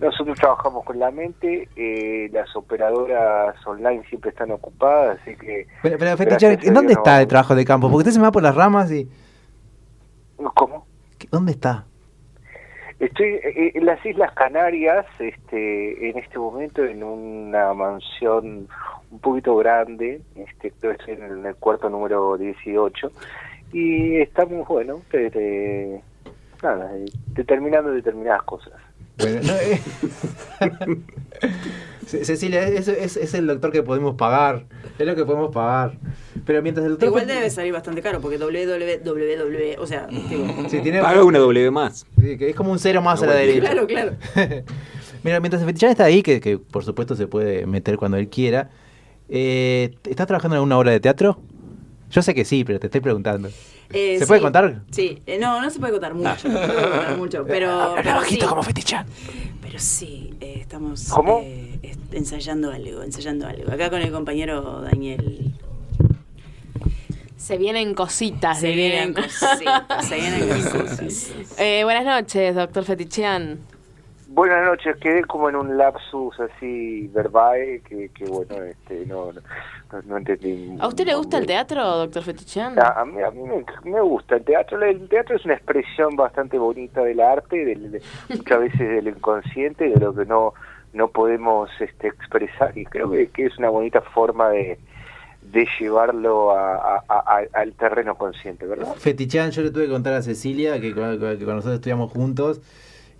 Nosotros 0.00 0.36
trabajamos 0.38 0.84
con 0.84 0.98
la 0.98 1.10
mente, 1.12 1.68
eh, 1.76 2.28
las 2.32 2.54
operadoras 2.56 3.54
online 3.66 4.02
siempre 4.08 4.30
están 4.30 4.50
ocupadas, 4.50 5.20
así 5.20 5.36
que... 5.36 5.68
Pero, 5.82 5.96
a 5.96 6.00
¿en 6.40 6.74
dónde 6.74 6.94
está 6.94 7.14
no- 7.14 7.20
el 7.20 7.28
trabajo 7.28 7.54
de 7.54 7.64
campo? 7.64 7.86
Porque 7.88 7.98
usted 7.98 8.10
se 8.12 8.18
me 8.18 8.24
va 8.24 8.32
por 8.32 8.42
las 8.42 8.56
ramas 8.56 8.90
y... 8.90 9.08
¿Cómo? 10.56 10.86
¿Dónde 11.30 11.52
está? 11.52 11.86
Estoy 13.02 13.26
eh, 13.42 13.72
en 13.74 13.84
las 13.84 14.04
Islas 14.06 14.32
Canarias, 14.32 15.04
este, 15.18 16.08
en 16.10 16.18
este 16.18 16.38
momento 16.38 16.84
en 16.84 17.02
una 17.02 17.74
mansión 17.74 18.68
un 19.10 19.18
poquito 19.18 19.56
grande, 19.56 20.20
este, 20.36 20.70
creo 20.80 20.96
que 20.96 21.12
estoy 21.12 21.26
en 21.26 21.44
el 21.44 21.54
cuarto 21.56 21.90
número 21.90 22.36
18, 22.38 23.10
y 23.72 24.18
estamos, 24.20 24.68
bueno, 24.68 25.02
de- 25.10 25.30
de- 25.30 26.00
nada, 26.62 26.96
eh, 26.96 27.06
determinando 27.34 27.90
determinadas 27.90 28.44
cosas. 28.44 28.74
Bueno, 29.18 29.40
no, 29.42 29.52
eh. 29.58 29.80
Ce- 32.06 32.24
Cecilia, 32.24 32.66
es, 32.66 32.88
es, 32.88 33.16
es 33.16 33.34
el 33.34 33.46
doctor 33.46 33.70
que 33.72 33.82
podemos 33.82 34.16
pagar. 34.16 34.66
Es 34.98 35.06
lo 35.06 35.14
que 35.14 35.24
podemos 35.24 35.52
pagar. 35.52 35.98
Pero 36.44 36.62
mientras 36.62 36.84
el 36.84 36.92
doctor. 36.92 37.08
Igual 37.08 37.26
debe 37.26 37.48
salir 37.50 37.72
bastante 37.72 38.02
caro 38.02 38.20
porque 38.20 38.38
www, 38.38 39.76
o 39.80 39.86
sea, 39.86 40.06
digo, 40.28 40.46
Sí, 40.68 40.80
tiene- 40.80 41.00
Paga 41.00 41.24
una 41.24 41.38
W 41.38 41.70
más. 41.70 42.06
sí, 42.20 42.36
que 42.36 42.50
es 42.50 42.56
como 42.56 42.72
un 42.72 42.78
cero 42.78 43.02
más 43.02 43.22
a 43.22 43.26
la 43.26 43.34
derecha. 43.34 43.60
claro, 43.60 43.86
claro. 43.86 44.12
Mira, 45.24 45.38
mientras 45.38 45.62
el 45.62 45.68
Fetichan 45.68 45.90
está 45.90 46.04
ahí, 46.04 46.22
que, 46.22 46.40
que 46.40 46.58
por 46.58 46.84
supuesto 46.84 47.14
se 47.14 47.28
puede 47.28 47.64
meter 47.66 47.96
cuando 47.96 48.16
él 48.16 48.28
quiera. 48.28 48.70
Eh, 49.28 49.94
¿Estás 50.08 50.26
trabajando 50.26 50.56
en 50.56 50.58
alguna 50.58 50.78
obra 50.78 50.90
de 50.90 50.98
teatro? 51.00 51.38
Yo 52.10 52.20
sé 52.22 52.34
que 52.34 52.44
sí, 52.44 52.64
pero 52.64 52.80
te 52.80 52.88
estoy 52.88 53.00
preguntando. 53.00 53.48
Eh, 53.92 54.16
¿Se 54.18 54.20
sí, 54.20 54.26
puede 54.26 54.40
contar? 54.40 54.82
Sí, 54.90 55.22
Eh, 55.26 55.38
no, 55.38 55.60
no 55.62 55.70
se 55.70 55.78
puede 55.78 55.92
contar 55.92 56.14
mucho, 56.14 56.48
no 56.48 56.58
se 56.60 56.66
puede 56.66 56.90
contar 56.90 57.16
mucho, 57.18 57.44
pero, 57.48 57.94
pero 58.02 58.22
sí, 58.24 58.38
Fetichan. 58.64 59.06
pero 59.60 59.78
sí, 59.78 60.34
eh, 60.40 60.56
estamos 60.60 61.04
¿Cómo? 61.10 61.40
Ensayando 62.12 62.70
algo, 62.70 63.02
ensayando 63.02 63.46
algo. 63.46 63.70
Acá 63.72 63.90
con 63.90 64.00
el 64.02 64.10
compañero 64.12 64.80
Daniel. 64.82 65.52
Se 67.36 67.58
vienen 67.58 67.94
cositas. 67.94 68.60
Se 68.60 68.72
vienen 68.72 69.14
cositas, 69.14 70.06
se 70.08 70.14
vienen 70.14 70.48
cositas. 70.48 71.58
Eh, 71.58 71.82
buenas 71.84 72.04
noches, 72.04 72.54
doctor 72.54 72.84
Fetichian. 72.84 73.58
Buenas 74.28 74.64
noches, 74.64 74.96
quedé 74.96 75.24
como 75.24 75.50
en 75.50 75.56
un 75.56 75.76
lapsus 75.76 76.38
así 76.40 77.06
verbal 77.12 77.82
que, 77.86 78.08
que 78.14 78.24
bueno, 78.24 78.62
este, 78.62 79.04
no, 79.04 79.30
no, 79.32 80.02
no- 80.06 80.16
entendí. 80.16 80.74
¿A 80.80 80.86
usted 80.88 81.04
le 81.04 81.14
gusta 81.14 81.36
el 81.36 81.44
teatro, 81.44 81.84
doctor 81.84 82.22
Fetichian? 82.22 82.78
A, 82.78 83.00
a 83.00 83.04
mí, 83.04 83.20
a 83.20 83.30
mí 83.30 83.42
me, 83.42 83.90
me 83.90 84.00
gusta 84.00 84.36
el 84.36 84.44
teatro. 84.44 84.80
El 84.82 85.06
teatro 85.08 85.36
es 85.36 85.44
una 85.44 85.52
expresión 85.54 86.16
bastante 86.16 86.56
bonita 86.56 87.02
del 87.02 87.20
arte, 87.20 87.62
del, 87.62 87.90
de- 87.92 88.02
muchas 88.30 88.60
veces 88.60 88.78
del 88.78 89.08
inconsciente, 89.08 89.88
de 89.90 89.96
lo 90.00 90.14
que 90.14 90.24
no 90.24 90.54
no 90.92 91.08
podemos 91.08 91.70
este, 91.80 92.08
expresar. 92.08 92.76
Y 92.76 92.84
creo 92.84 93.10
que, 93.10 93.28
que 93.28 93.46
es 93.46 93.58
una 93.58 93.68
bonita 93.70 94.00
forma 94.00 94.50
de, 94.50 94.78
de 95.42 95.66
llevarlo 95.80 96.50
a- 96.52 96.96
a- 96.98 97.04
a- 97.08 97.44
al 97.54 97.72
terreno 97.72 98.14
consciente, 98.16 98.66
¿verdad? 98.66 98.94
Fetichan, 98.96 99.50
yo 99.50 99.62
le 99.62 99.70
tuve 99.70 99.86
que 99.86 99.90
contar 99.92 100.12
a 100.14 100.22
Cecilia 100.22 100.80
que, 100.80 100.94
con- 100.94 101.18
que 101.18 101.44
con 101.44 101.56
nosotros 101.56 101.74
estudiamos 101.76 102.10
juntos 102.12 102.60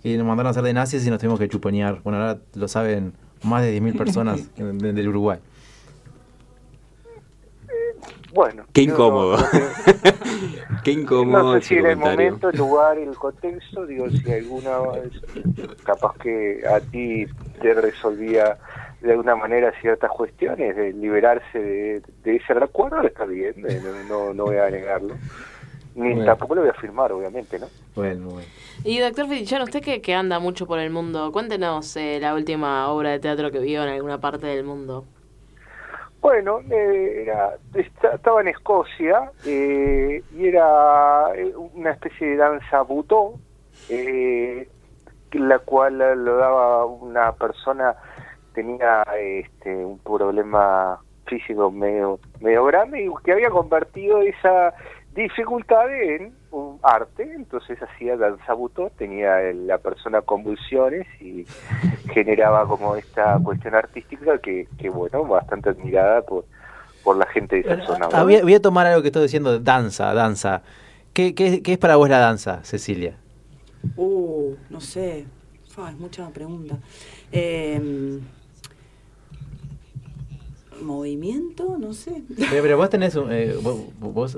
y 0.03 0.17
nos 0.17 0.25
mandaron 0.27 0.47
a 0.47 0.51
hacer 0.51 0.63
de 0.63 0.73
nazis 0.73 1.05
y 1.05 1.09
nos 1.09 1.19
tuvimos 1.19 1.39
que 1.39 1.47
chuponear. 1.49 2.01
Bueno, 2.03 2.19
ahora 2.19 2.39
lo 2.55 2.67
saben 2.67 3.13
más 3.43 3.61
de 3.63 3.79
10.000 3.81 3.97
personas 3.97 4.49
del 4.57 5.07
Uruguay. 5.07 5.39
Bueno. 8.33 8.65
Qué 8.73 8.81
incómodo. 8.81 9.37
no- 9.37 9.43
no- 9.43 9.43
Qué 10.83 10.91
incómodo 10.91 11.53
No 11.53 11.61
sé 11.61 11.67
si 11.67 11.75
era 11.75 11.91
el 11.91 11.97
momento, 11.97 12.49
el 12.49 12.57
lugar, 12.57 12.97
el 12.97 13.13
contexto, 13.15 13.85
digo, 13.85 14.09
si 14.09 14.31
alguna 14.31 14.77
capaz 15.83 16.15
que 16.17 16.61
a 16.67 16.79
ti 16.79 17.25
te 17.61 17.73
resolvía 17.73 18.57
de 19.01 19.11
alguna 19.11 19.35
manera 19.35 19.71
ciertas 19.81 20.09
cuestiones, 20.11 20.75
de 20.75 20.93
liberarse 20.93 21.59
de, 21.59 22.01
de 22.23 22.35
ese 22.37 22.53
recuerdo, 22.53 23.01
está 23.01 23.25
bien, 23.25 23.53
eh, 23.67 23.79
no, 23.83 24.09
no, 24.27 24.33
no 24.33 24.43
voy 24.45 24.57
a 24.57 24.69
negarlo. 24.69 25.15
Ni 25.95 26.09
Bueno. 26.13 26.25
tampoco 26.25 26.55
lo 26.55 26.61
voy 26.61 26.69
a 26.71 26.73
firmar, 26.73 27.11
obviamente, 27.11 27.59
¿no? 27.59 27.67
Bueno, 27.95 28.29
bueno. 28.29 28.47
Y 28.83 28.99
doctor 28.99 29.27
Fetichán, 29.27 29.61
usted 29.61 29.81
que, 29.81 30.01
que 30.01 30.15
anda 30.15 30.39
mucho 30.39 30.65
por 30.65 30.79
el 30.79 30.89
mundo, 30.89 31.31
cuéntenos 31.31 31.95
eh, 31.97 32.17
la 32.19 32.33
última 32.33 32.89
obra 32.89 33.11
de 33.11 33.19
teatro 33.19 33.51
que 33.51 33.59
vio 33.59 33.83
en 33.83 33.89
alguna 33.89 34.19
parte 34.19 34.47
del 34.47 34.63
mundo. 34.65 35.05
Bueno, 36.23 36.61
eh, 36.71 37.23
era, 37.23 37.51
esta- 37.75 38.15
estaba 38.15 38.39
en 38.39 38.47
Escocia 38.47 39.29
eh, 39.45 40.23
y 40.31 40.47
era 40.47 41.35
eh, 41.35 41.53
una 41.73 41.91
especie 41.91 42.29
de 42.29 42.37
danza 42.37 42.81
butó, 42.83 43.33
eh, 43.89 44.69
la 45.33 45.59
cual 45.59 45.97
lo 45.97 46.37
daba 46.37 46.85
una 46.85 47.33
persona 47.33 47.97
tenía 48.53 49.03
este, 49.19 49.75
un 49.75 49.99
problema 49.99 50.97
físico 51.25 51.69
medio 51.69 52.19
medio 52.39 52.63
grande 52.65 53.03
y 53.03 53.09
que 53.25 53.33
había 53.33 53.49
convertido 53.49 54.21
esa 54.21 54.73
dificultad 55.13 55.93
en 55.93 56.33
arte, 56.83 57.23
entonces 57.33 57.79
hacía 57.81 58.17
danza 58.17 58.53
butó, 58.53 58.91
tenía 58.97 59.37
la 59.53 59.77
persona 59.77 60.21
convulsiones 60.21 61.07
y 61.21 61.45
generaba 62.13 62.67
como 62.67 62.95
esta 62.95 63.39
cuestión 63.39 63.73
artística 63.75 64.37
que, 64.39 64.67
que 64.77 64.89
bueno, 64.89 65.23
bastante 65.25 65.69
admirada 65.69 66.21
por, 66.23 66.45
por 67.03 67.15
la 67.17 67.25
gente 67.27 67.55
de 67.55 67.61
esa 67.61 67.85
zona. 67.85 68.09
Ah, 68.11 68.23
voy, 68.23 68.35
a, 68.35 68.41
voy 68.41 68.53
a 68.55 68.61
tomar 68.61 68.85
algo 68.85 69.01
que 69.01 69.07
estoy 69.07 69.23
diciendo, 69.23 69.59
danza, 69.59 70.13
danza. 70.13 70.61
¿Qué, 71.13 71.33
qué, 71.35 71.61
qué 71.61 71.73
es 71.73 71.77
para 71.77 71.95
vos 71.95 72.09
la 72.09 72.19
danza, 72.19 72.63
Cecilia? 72.63 73.15
Uh, 73.95 74.55
no 74.69 74.79
sé. 74.81 75.25
Fa, 75.69 75.89
es 75.89 75.97
mucha 75.97 76.27
pregunta. 76.29 76.77
Eh, 77.31 78.19
movimiento, 80.81 81.77
no 81.79 81.93
sé. 81.93 82.23
Pero, 82.37 82.61
pero 82.61 82.77
vos 82.77 82.89
tenés 82.89 83.15
un- 83.15 83.31
eh, 83.31 83.53
vos, 83.61 83.79
vos, 83.99 84.37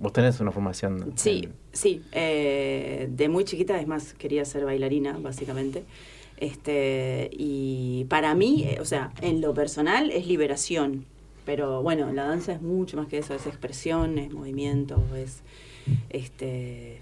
vos 0.00 0.12
tenés 0.12 0.40
una 0.40 0.50
formación. 0.52 1.12
Sí, 1.16 1.42
en- 1.44 1.52
sí. 1.72 2.02
eh, 2.12 3.08
de 3.10 3.28
muy 3.28 3.44
chiquita, 3.44 3.80
es 3.80 3.86
más, 3.86 4.14
quería 4.14 4.44
ser 4.44 4.64
bailarina, 4.64 5.18
básicamente. 5.20 5.84
Este, 6.36 7.30
y 7.32 8.04
para 8.08 8.34
mí, 8.34 8.64
eh, 8.64 8.78
o 8.80 8.84
sea, 8.84 9.12
en 9.20 9.40
lo 9.40 9.54
personal 9.54 10.10
es 10.10 10.26
liberación. 10.26 11.04
Pero 11.44 11.82
bueno, 11.82 12.12
la 12.12 12.24
danza 12.26 12.52
es 12.52 12.60
mucho 12.62 12.96
más 12.98 13.06
que 13.08 13.18
eso, 13.18 13.34
es 13.34 13.46
expresión, 13.46 14.18
es 14.18 14.30
movimiento, 14.32 15.02
es 15.16 15.42
este 16.10 17.00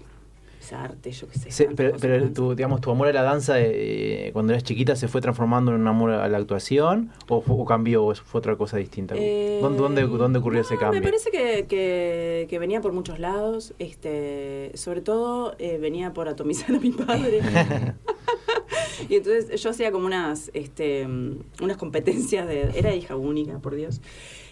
es 0.67 0.73
arte, 0.73 1.11
yo 1.11 1.27
qué 1.27 1.39
sé. 1.39 1.51
Sí, 1.51 1.65
pero, 1.75 2.31
tu, 2.31 2.55
digamos, 2.55 2.81
tu 2.81 2.91
amor 2.91 3.07
a 3.07 3.13
la 3.13 3.23
danza 3.23 3.55
eh, 3.57 4.31
cuando 4.33 4.53
eras 4.53 4.63
chiquita 4.63 4.95
se 4.95 5.07
fue 5.07 5.21
transformando 5.21 5.71
en 5.73 5.81
un 5.81 5.87
amor 5.87 6.11
a 6.11 6.27
la 6.27 6.37
actuación 6.37 7.11
o, 7.29 7.65
cambió 7.65 8.05
o 8.05 8.15
fue 8.15 8.39
otra 8.39 8.55
cosa 8.55 8.77
distinta. 8.77 9.15
Eh, 9.17 9.59
¿Dónde, 9.61 9.79
dónde, 9.79 10.01
dónde 10.03 10.39
ocurrió 10.39 10.61
ese 10.61 10.77
cambio? 10.77 10.99
Me 10.99 11.05
parece 11.05 11.31
que, 11.31 11.65
que, 11.67 12.47
que 12.49 12.59
venía 12.59 12.81
por 12.81 12.91
muchos 12.91 13.19
lados. 13.19 13.73
Este, 13.79 14.71
sobre 14.75 15.01
todo 15.01 15.55
eh, 15.59 15.77
venía 15.77 16.13
por 16.13 16.27
atomizar 16.27 16.75
a 16.75 16.79
mi 16.79 16.91
padre. 16.91 17.41
y 19.09 19.15
entonces 19.15 19.61
yo 19.61 19.69
hacía 19.69 19.91
como 19.91 20.05
unas, 20.05 20.51
este, 20.53 21.07
unas 21.61 21.77
competencias 21.77 22.47
de. 22.47 22.71
Era 22.75 22.93
hija 22.95 23.15
única, 23.15 23.59
por 23.59 23.75
Dios. 23.75 24.01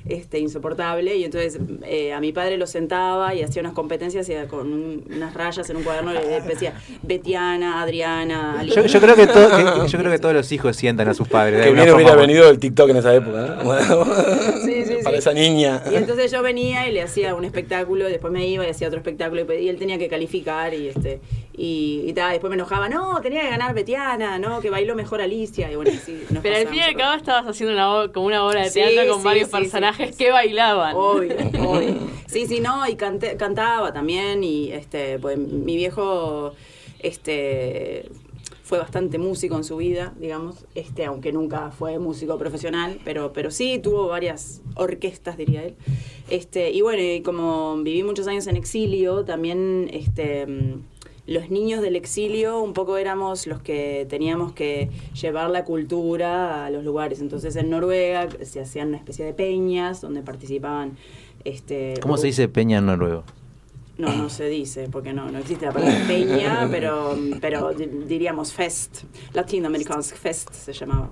Este, 0.08 0.38
insoportable. 0.40 1.16
Y 1.16 1.24
entonces 1.24 1.58
eh, 1.84 2.14
a 2.14 2.20
mi 2.20 2.32
padre 2.32 2.58
lo 2.58 2.68
sentaba 2.68 3.34
y 3.34 3.42
hacía 3.42 3.62
unas 3.62 3.74
competencias 3.74 4.30
y 4.30 4.34
con 4.48 4.72
un- 4.72 5.04
unas 5.16 5.34
rayas 5.34 5.68
en 5.72 5.78
un 5.78 5.84
cuaderno 5.84 6.14
le 6.14 6.42
decía 6.42 6.74
Betiana, 7.02 7.82
Adriana, 7.82 8.54
Yo, 8.56 8.60
Alicia. 8.60 8.86
yo 8.86 9.02
creo 9.02 9.16
que 9.16 9.26
to- 9.28 9.34
que- 9.34 9.88
yo 9.92 9.98
creo 9.98 10.12
que 10.12 10.20
todos 10.20 10.36
los 10.36 10.52
hijos 10.52 10.76
sientan 10.76 11.08
a 11.08 11.14
sus 11.16 11.28
padres. 11.28 11.64
Que 11.66 11.72
bien 11.72 11.90
hubiera 11.92 12.10
forma. 12.10 12.22
venido 12.22 12.50
el 12.50 12.60
TikTok 12.60 12.90
en 12.92 12.98
esa 12.98 13.16
época. 13.16 13.58
¿eh? 13.64 14.60
Sí, 14.64 14.86
sí, 14.86 14.94
Para 15.04 15.16
sí. 15.16 15.20
esa 15.20 15.34
niña. 15.34 15.82
Y 15.92 15.96
entonces 15.96 16.32
yo 16.32 16.42
venía 16.44 16.88
y 16.88 16.92
le 16.92 17.02
hacía 17.02 17.34
un 17.36 17.46
espectáculo, 17.46 18.08
y 18.08 18.12
después 18.12 18.32
me 18.32 18.48
iba 18.48 18.66
y 18.66 18.70
hacía 18.70 18.88
otro 18.88 19.00
espectáculo, 19.00 19.42
y, 19.42 19.64
y 19.64 19.70
él 19.70 19.78
tenía 19.78 19.98
que 19.98 20.08
calificar 20.08 20.74
y 20.74 20.90
este 20.90 21.20
y, 21.58 22.12
después 22.14 22.50
me 22.50 22.56
enojaba, 22.56 22.90
no, 22.90 23.22
tenía 23.22 23.42
que 23.42 23.50
ganar 23.50 23.74
Betiana, 23.74 24.40
no, 24.40 24.62
que 24.62 24.70
bailó 24.70 24.96
mejor 24.96 25.22
Alicia, 25.22 25.72
y 25.72 25.76
bueno, 25.76 25.92
sí. 26.04 26.24
nos 26.30 26.42
Pero 26.44 26.56
al 26.56 26.68
fin 26.68 26.78
y 26.80 26.82
al 26.82 26.96
cabo 26.96 27.16
estabas 27.16 27.46
haciendo 27.46 27.74
una, 27.74 28.12
como 28.12 28.28
una 28.28 28.46
obra 28.46 28.64
de 28.64 28.70
Sí, 28.70 28.80
teatro 28.80 29.12
con 29.12 29.22
sí, 29.22 29.26
varios 29.26 29.50
personajes 29.50 30.16
que 30.16 30.32
bailaban. 30.32 30.96
Obvio, 30.96 31.36
obvio. 31.68 31.96
Sí, 32.28 32.48
sí, 32.48 32.60
no, 32.60 32.88
y 32.88 32.96
canté- 32.96 33.38
cantaba 33.38 33.94
también, 33.94 34.44
y 34.44 34.72
este, 34.72 35.20
pues 35.20 35.38
mi 35.38 35.76
viejo 35.76 36.54
este 37.00 38.10
fue 38.64 38.80
bastante 38.80 39.20
músico 39.20 39.56
en 39.56 39.64
su 39.64 39.78
vida, 39.78 40.14
digamos, 40.20 40.66
este, 40.74 41.06
aunque 41.06 41.32
nunca 41.32 41.70
fue 41.70 42.00
músico 42.00 42.36
profesional, 42.40 43.00
pero, 43.06 43.32
pero 43.32 43.52
sí 43.52 43.78
tuvo 43.78 44.08
varias 44.08 44.64
orquestas, 44.74 45.38
diría 45.38 45.64
él. 45.64 45.76
Este, 46.32 46.72
y 46.72 46.82
bueno, 46.82 47.04
y 47.04 47.22
como 47.22 47.78
viví 47.84 48.02
muchos 48.02 48.26
años 48.28 48.48
en 48.48 48.56
exilio, 48.56 49.24
también 49.24 49.88
este 49.94 50.48
los 51.28 51.50
niños 51.50 51.82
del 51.82 51.96
exilio 51.96 52.60
un 52.62 52.74
poco 52.74 52.98
éramos 52.98 53.48
los 53.48 53.62
que 53.62 54.06
teníamos 54.10 54.54
que 54.54 54.90
llevar 55.20 55.50
la 55.50 55.64
cultura 55.64 56.66
a 56.66 56.70
los 56.70 56.84
lugares. 56.84 57.20
Entonces 57.22 57.56
en 57.56 57.70
Noruega 57.70 58.28
se 58.44 58.62
hacían 58.62 58.90
una 58.90 58.98
especie 58.98 59.26
de 59.26 59.34
peñas 59.34 60.02
donde 60.02 60.22
participaban 60.22 60.98
este 61.44 61.96
¿Cómo 62.02 62.18
se 62.18 62.28
dice 62.28 62.48
peña 62.48 62.78
en 62.80 62.86
noruego? 62.88 63.24
no, 63.98 64.14
no 64.14 64.30
se 64.30 64.50
dice, 64.50 64.90
porque 64.92 65.14
no, 65.14 65.32
no 65.32 65.40
existe 65.40 65.66
la 65.68 65.72
palabra 65.72 66.04
peña, 66.08 66.68
pero, 66.70 67.18
pero 67.40 67.72
di- 67.72 67.86
diríamos 68.06 68.52
fest, 68.52 69.04
Latino 69.34 69.68
Americans 69.68 70.14
Fest 70.14 70.52
se 70.54 70.74
llamaba. 70.74 71.12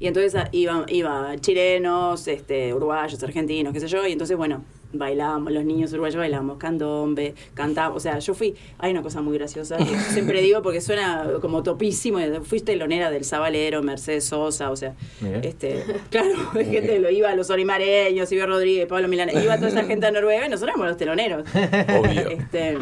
Y 0.00 0.06
entonces 0.06 0.34
ah, 0.36 0.48
iban 0.52 0.86
iba 0.88 1.36
chilenos, 1.38 2.28
este, 2.28 2.72
uruguayos, 2.72 3.22
argentinos, 3.22 3.74
qué 3.74 3.80
sé 3.80 3.88
yo, 3.88 4.06
y 4.06 4.12
entonces, 4.12 4.38
bueno, 4.38 4.64
bailábamos, 4.98 5.52
los 5.52 5.64
niños 5.64 5.92
uruguayos 5.92 6.16
bailábamos 6.16 6.58
candombe, 6.58 7.34
cantábamos, 7.54 7.98
o 7.98 8.00
sea, 8.00 8.18
yo 8.18 8.34
fui, 8.34 8.54
hay 8.78 8.90
una 8.92 9.02
cosa 9.02 9.22
muy 9.22 9.36
graciosa, 9.38 9.76
que 9.76 9.84
yo 9.84 9.98
siempre 10.10 10.40
digo 10.42 10.62
porque 10.62 10.80
suena 10.80 11.26
como 11.40 11.62
topísimo, 11.62 12.18
fui 12.42 12.60
telonera 12.60 13.10
del 13.10 13.24
Sabalero, 13.24 13.82
Mercedes 13.82 14.24
Sosa, 14.24 14.70
o 14.70 14.76
sea, 14.76 14.94
este, 15.42 15.84
claro, 16.10 16.34
de 16.54 16.64
gente 16.64 16.98
lo 16.98 17.10
iba, 17.10 17.34
los 17.34 17.50
olimareños, 17.50 18.28
Silvio 18.28 18.46
Rodríguez, 18.46 18.86
Pablo 18.86 19.08
Milán, 19.08 19.30
iba 19.30 19.56
toda 19.56 19.68
esa 19.68 19.84
gente 19.84 20.06
a 20.06 20.10
Noruega 20.10 20.46
y 20.46 20.50
nosotros 20.50 20.74
éramos 20.74 20.88
los 20.88 20.96
teloneros. 20.96 21.44
Obvio. 21.52 22.28
Este, 22.30 22.78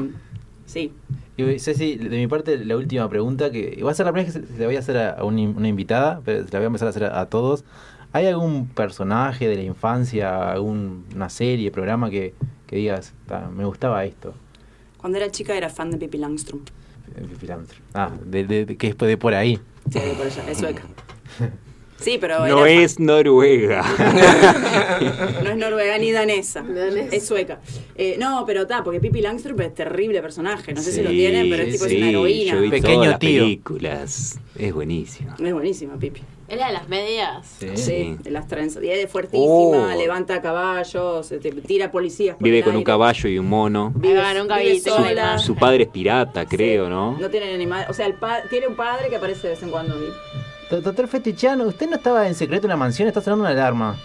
sí. 0.66 0.92
Y 1.36 1.58
Ceci, 1.58 1.96
de 1.96 2.16
mi 2.16 2.28
parte, 2.28 2.64
la 2.64 2.76
última 2.76 3.08
pregunta, 3.08 3.50
que 3.50 3.80
va 3.82 3.90
a 3.90 3.94
ser 3.94 4.06
la 4.06 4.12
primera 4.12 4.32
vez 4.32 4.40
que 4.40 4.54
se 4.54 4.60
la 4.60 4.66
voy 4.66 4.76
a 4.76 4.78
hacer 4.78 4.96
a 4.96 5.24
una 5.24 5.68
invitada, 5.68 6.20
pero 6.24 6.46
se 6.46 6.52
la 6.52 6.60
voy 6.60 6.64
a 6.64 6.66
empezar 6.68 6.86
a 6.86 6.90
hacer 6.90 7.04
a, 7.04 7.20
a 7.20 7.26
todos. 7.26 7.64
¿Hay 8.14 8.26
algún 8.28 8.68
personaje 8.68 9.48
de 9.48 9.56
la 9.56 9.62
infancia, 9.62 10.52
alguna 10.52 11.28
serie, 11.28 11.72
programa 11.72 12.08
que, 12.10 12.32
que 12.68 12.76
digas, 12.76 13.12
"Ta, 13.26 13.50
me 13.50 13.64
gustaba 13.64 14.04
esto? 14.04 14.34
Cuando 14.98 15.18
era 15.18 15.28
chica 15.32 15.56
era 15.56 15.68
fan 15.68 15.90
de 15.90 15.98
Pippi 15.98 16.18
Langstrom. 16.18 16.60
Eh, 17.16 17.26
Filantro. 17.38 17.76
Ah, 17.92 18.10
de, 18.24 18.44
de- 18.44 18.66
de- 18.66 18.76
que 18.76 18.86
es 18.86 18.96
de 18.96 19.16
por 19.18 19.34
ahí. 19.34 19.58
Sí, 19.90 19.98
de 19.98 20.14
por 20.14 20.26
allá, 20.26 20.48
es 20.48 20.58
sueca. 20.58 20.82
Sí, 22.04 22.18
pero 22.20 22.46
No 22.46 22.66
era 22.66 22.82
es 22.82 23.00
Noruega. 23.00 23.82
no 25.42 25.50
es 25.50 25.56
noruega 25.56 25.98
ni 25.98 26.12
danesa. 26.12 26.62
Danesa. 26.62 27.16
Es 27.16 27.26
sueca. 27.26 27.60
Eh, 27.96 28.16
no, 28.18 28.44
pero 28.46 28.62
está, 28.62 28.82
porque 28.84 29.00
Pippi 29.00 29.20
Langstrom 29.20 29.60
es 29.62 29.74
terrible 29.74 30.20
personaje. 30.20 30.72
No 30.74 30.82
sé 30.82 30.92
si 30.92 31.02
lo 31.02 31.10
tienen, 31.10 31.48
pero 31.50 31.62
es 31.62 31.72
tipo 31.72 31.84
sí, 31.86 31.94
es 31.96 31.98
una 32.02 32.10
heroína. 32.10 32.52
Yo 32.54 32.60
vi 32.60 32.70
Pequeño 32.70 32.94
todas 32.94 33.08
las 33.10 33.18
tío. 33.18 33.42
películas. 33.42 34.38
Es 34.58 34.72
buenísimo. 34.72 35.34
Es 35.42 35.52
buenísima, 35.52 35.96
Pippi. 35.98 36.20
¿Es 36.46 36.58
la 36.58 36.66
de 36.66 36.72
las 36.74 36.88
medias? 36.90 37.56
Sí. 37.58 37.68
Sí, 37.74 38.16
de 38.22 38.30
las 38.30 38.46
trenzas. 38.46 38.82
Y 38.84 38.90
es 38.90 39.10
fuertísima, 39.10 39.46
Oh. 39.46 39.98
levanta 39.98 40.42
caballos, 40.42 41.32
este, 41.32 41.50
tira 41.52 41.90
policías. 41.90 42.36
por 42.36 42.44
Vive 42.44 42.58
el 42.58 42.64
con 42.64 42.76
un 42.76 42.84
caballo 42.84 43.28
y 43.30 43.38
un 43.38 43.48
mono. 43.48 43.92
Vive, 43.96 44.20
Ah, 44.20 44.32
vive 44.34 44.72
vi, 44.72 44.80
tengo 44.82 44.98
sola. 44.98 45.10
una 45.12 45.38
Su 45.38 45.56
padre 45.56 45.84
es 45.84 45.88
pirata, 45.88 46.44
creo, 46.46 46.84
Sí. 46.84 46.90
¿no? 46.90 47.16
No 47.18 47.30
tiene 47.30 47.52
animales. 47.54 47.88
O 47.88 47.94
sea, 47.94 48.04
el 48.06 48.14
pa- 48.14 48.42
tiene 48.50 48.66
un 48.68 48.76
padre 48.76 49.08
que 49.08 49.16
aparece 49.16 49.48
de 49.48 49.54
vez 49.54 49.62
en 49.62 49.70
cuando. 49.70 49.94
¿sí? 49.94 50.04
Doctor 50.70 51.08
Fetichano, 51.08 51.64
¿usted 51.64 51.88
no 51.88 51.96
estaba 51.96 52.26
en 52.26 52.34
secreto 52.34 52.66
en 52.66 52.72
una 52.72 52.76
mansión? 52.76 53.08
Está 53.08 53.20
sonando 53.20 53.42
una 53.44 53.50
alarma. 53.52 53.96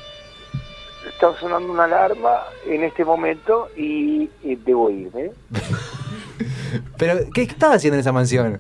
Está 1.08 1.34
sonando 1.40 1.72
una 1.72 1.86
alarma 1.86 2.44
en 2.66 2.84
este 2.84 3.04
momento 3.04 3.70
y, 3.76 4.30
y 4.44 4.56
debo 4.56 4.90
irme. 4.90 5.32
Pero, 6.98 7.20
¿qué 7.34 7.42
estaba 7.44 7.76
haciendo 7.76 7.96
en 7.96 8.02
esa 8.02 8.12
mansión? 8.12 8.60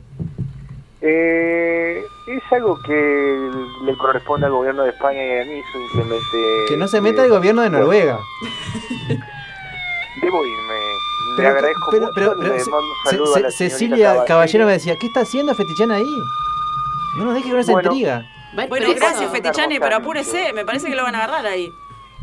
Eh, 1.01 2.01
es 2.27 2.51
algo 2.53 2.77
que 2.85 3.49
le 3.85 3.97
corresponde 3.97 4.47
al 4.47 4.51
gobierno 4.51 4.83
de 4.83 4.89
España 4.89 5.23
y 5.25 5.39
a 5.41 5.45
mí 5.45 5.61
simplemente... 5.71 6.37
Que 6.67 6.77
no 6.77 6.87
se 6.87 6.99
meta 7.01 7.21
eh, 7.21 7.25
el 7.25 7.31
gobierno 7.31 7.61
de 7.61 7.69
Noruega. 7.69 8.19
Debo 10.21 10.45
irme. 10.45 10.73
Le 10.73 11.35
Pero, 11.37 11.49
agradezco 11.49 11.87
pero- 11.91 12.01
mucho. 12.07 12.13
pero- 12.15 12.35
le 12.35 12.49
pero 12.49 12.65
mando 12.65 12.65
Ce- 12.65 12.71
un 13.05 13.11
saludo 13.11 13.33
Ce- 13.33 13.39
a 13.39 13.41
la 13.43 13.51
Cecilia 13.51 14.25
Caballero 14.25 14.65
me 14.65 14.73
decía, 14.73 14.95
¿qué 14.99 15.07
está 15.07 15.21
haciendo 15.21 15.53
Fetichana 15.55 15.95
ahí? 15.95 16.15
No 17.17 17.25
nos 17.25 17.35
deje 17.35 17.49
con 17.49 17.59
esa 17.59 17.71
Bueno. 17.71 17.91
intriga. 17.91 18.25
¿Va 18.57 18.61
a 18.61 18.65
ir 18.65 18.69
Bueno, 18.69 18.87
gracias, 18.95 19.33
hermosa 19.33 19.67
pero 19.79 19.95
apúrese. 19.95 20.53
Me 20.53 20.65
parece 20.65 20.87
que 20.89 20.95
lo 20.95 21.03
van 21.03 21.15
a 21.15 21.23
agarrar 21.23 21.45
ahí. 21.45 21.67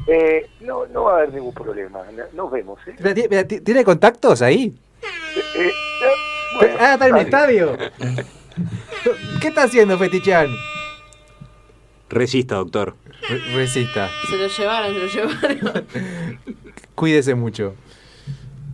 Eh, 0.09 0.49
no, 0.61 0.87
no 0.87 1.05
va 1.05 1.13
a 1.13 1.17
haber 1.19 1.33
ningún 1.35 1.53
problema. 1.55 2.01
No- 2.17 2.25
Nos 2.45 2.53
vemos. 2.53 2.79
¿eh? 2.87 3.61
¿Tiene 3.65 3.85
contactos 3.85 4.43
ahí? 4.43 4.75
Eh, 5.03 5.41
eh, 5.59 5.73
bueno, 6.59 6.75
ah, 6.79 6.93
está 6.95 7.07
en 7.09 7.15
bien. 7.15 7.27
estadio. 7.27 7.77
¿Qué 9.41 9.49
está 9.49 9.65
haciendo 9.65 9.99
Fetichan? 9.99 10.49
Resista, 12.09 12.55
doctor. 12.57 12.95
Re- 13.29 13.55
Resista. 13.57 14.09
Se 14.31 14.37
lo 14.37 14.47
llevaron, 14.47 14.95
se 14.95 15.01
lo 15.25 15.29
llevaron. 15.29 15.87
Cuídese 16.95 17.35
mucho. 17.35 17.75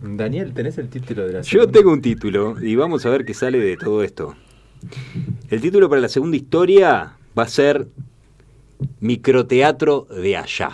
Daniel, 0.01 0.53
¿tenés 0.53 0.77
el 0.77 0.89
título 0.89 1.25
de 1.25 1.33
la 1.33 1.41
Yo 1.41 1.61
segunda? 1.61 1.71
tengo 1.79 1.91
un 1.93 2.01
título 2.01 2.55
y 2.61 2.75
vamos 2.75 3.05
a 3.05 3.09
ver 3.09 3.25
qué 3.25 3.33
sale 3.33 3.57
de 3.59 3.77
todo 3.77 4.03
esto. 4.03 4.35
El 5.53 5.61
título 5.61 5.87
para 5.87 6.01
la 6.01 6.09
segunda 6.09 6.35
historia 6.35 7.13
va 7.37 7.43
a 7.43 7.47
ser 7.47 7.85
Microteatro 9.01 10.07
de 10.09 10.35
allá. 10.35 10.71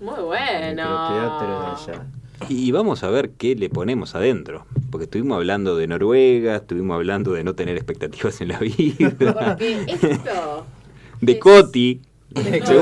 Muy 0.00 0.20
bueno. 0.22 0.82
Microteatro 0.84 1.60
de 1.60 1.66
allá. 1.66 2.06
Y 2.48 2.70
vamos 2.70 3.02
a 3.02 3.10
ver 3.10 3.30
qué 3.30 3.56
le 3.56 3.68
ponemos 3.70 4.14
adentro. 4.14 4.64
Porque 4.92 5.06
estuvimos 5.06 5.34
hablando 5.38 5.76
de 5.76 5.88
Noruega, 5.88 6.54
estuvimos 6.54 6.94
hablando 6.94 7.32
de 7.32 7.42
no 7.42 7.56
tener 7.56 7.74
expectativas 7.74 8.40
en 8.40 8.48
la 8.48 8.60
vida, 8.60 9.12
esto. 9.88 10.66
de 11.20 11.38
Coti. 11.40 12.00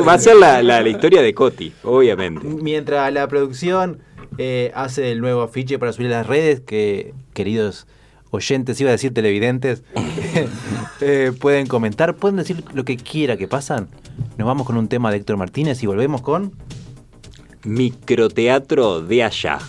Va 0.06 0.12
a 0.12 0.18
ser 0.18 0.36
la, 0.36 0.62
la- 0.62 0.82
la 0.82 0.88
historia 0.90 1.22
de 1.22 1.32
Coti, 1.32 1.72
obviamente. 1.84 2.46
Mientras 2.46 3.10
la 3.14 3.26
producción 3.28 4.00
eh, 4.36 4.72
hace 4.74 5.10
el 5.10 5.22
nuevo 5.22 5.40
afiche 5.40 5.78
para 5.78 5.94
subir 5.94 6.08
a 6.12 6.18
las 6.18 6.26
redes, 6.26 6.60
que 6.60 7.14
queridos 7.32 7.86
oyentes, 8.32 8.80
iba 8.80 8.90
a 8.90 8.92
decir 8.92 9.14
televidentes, 9.14 9.82
eh, 11.00 11.32
pueden 11.38 11.66
comentar, 11.66 12.16
pueden 12.16 12.36
decir 12.36 12.64
lo 12.74 12.84
que 12.84 12.96
quiera 12.96 13.36
que 13.36 13.46
pasan. 13.46 13.88
Nos 14.36 14.46
vamos 14.46 14.66
con 14.66 14.76
un 14.76 14.88
tema 14.88 15.10
de 15.10 15.18
Héctor 15.18 15.36
Martínez 15.36 15.82
y 15.82 15.86
volvemos 15.86 16.22
con... 16.22 16.52
Microteatro 17.64 19.02
de 19.02 19.22
allá. 19.22 19.60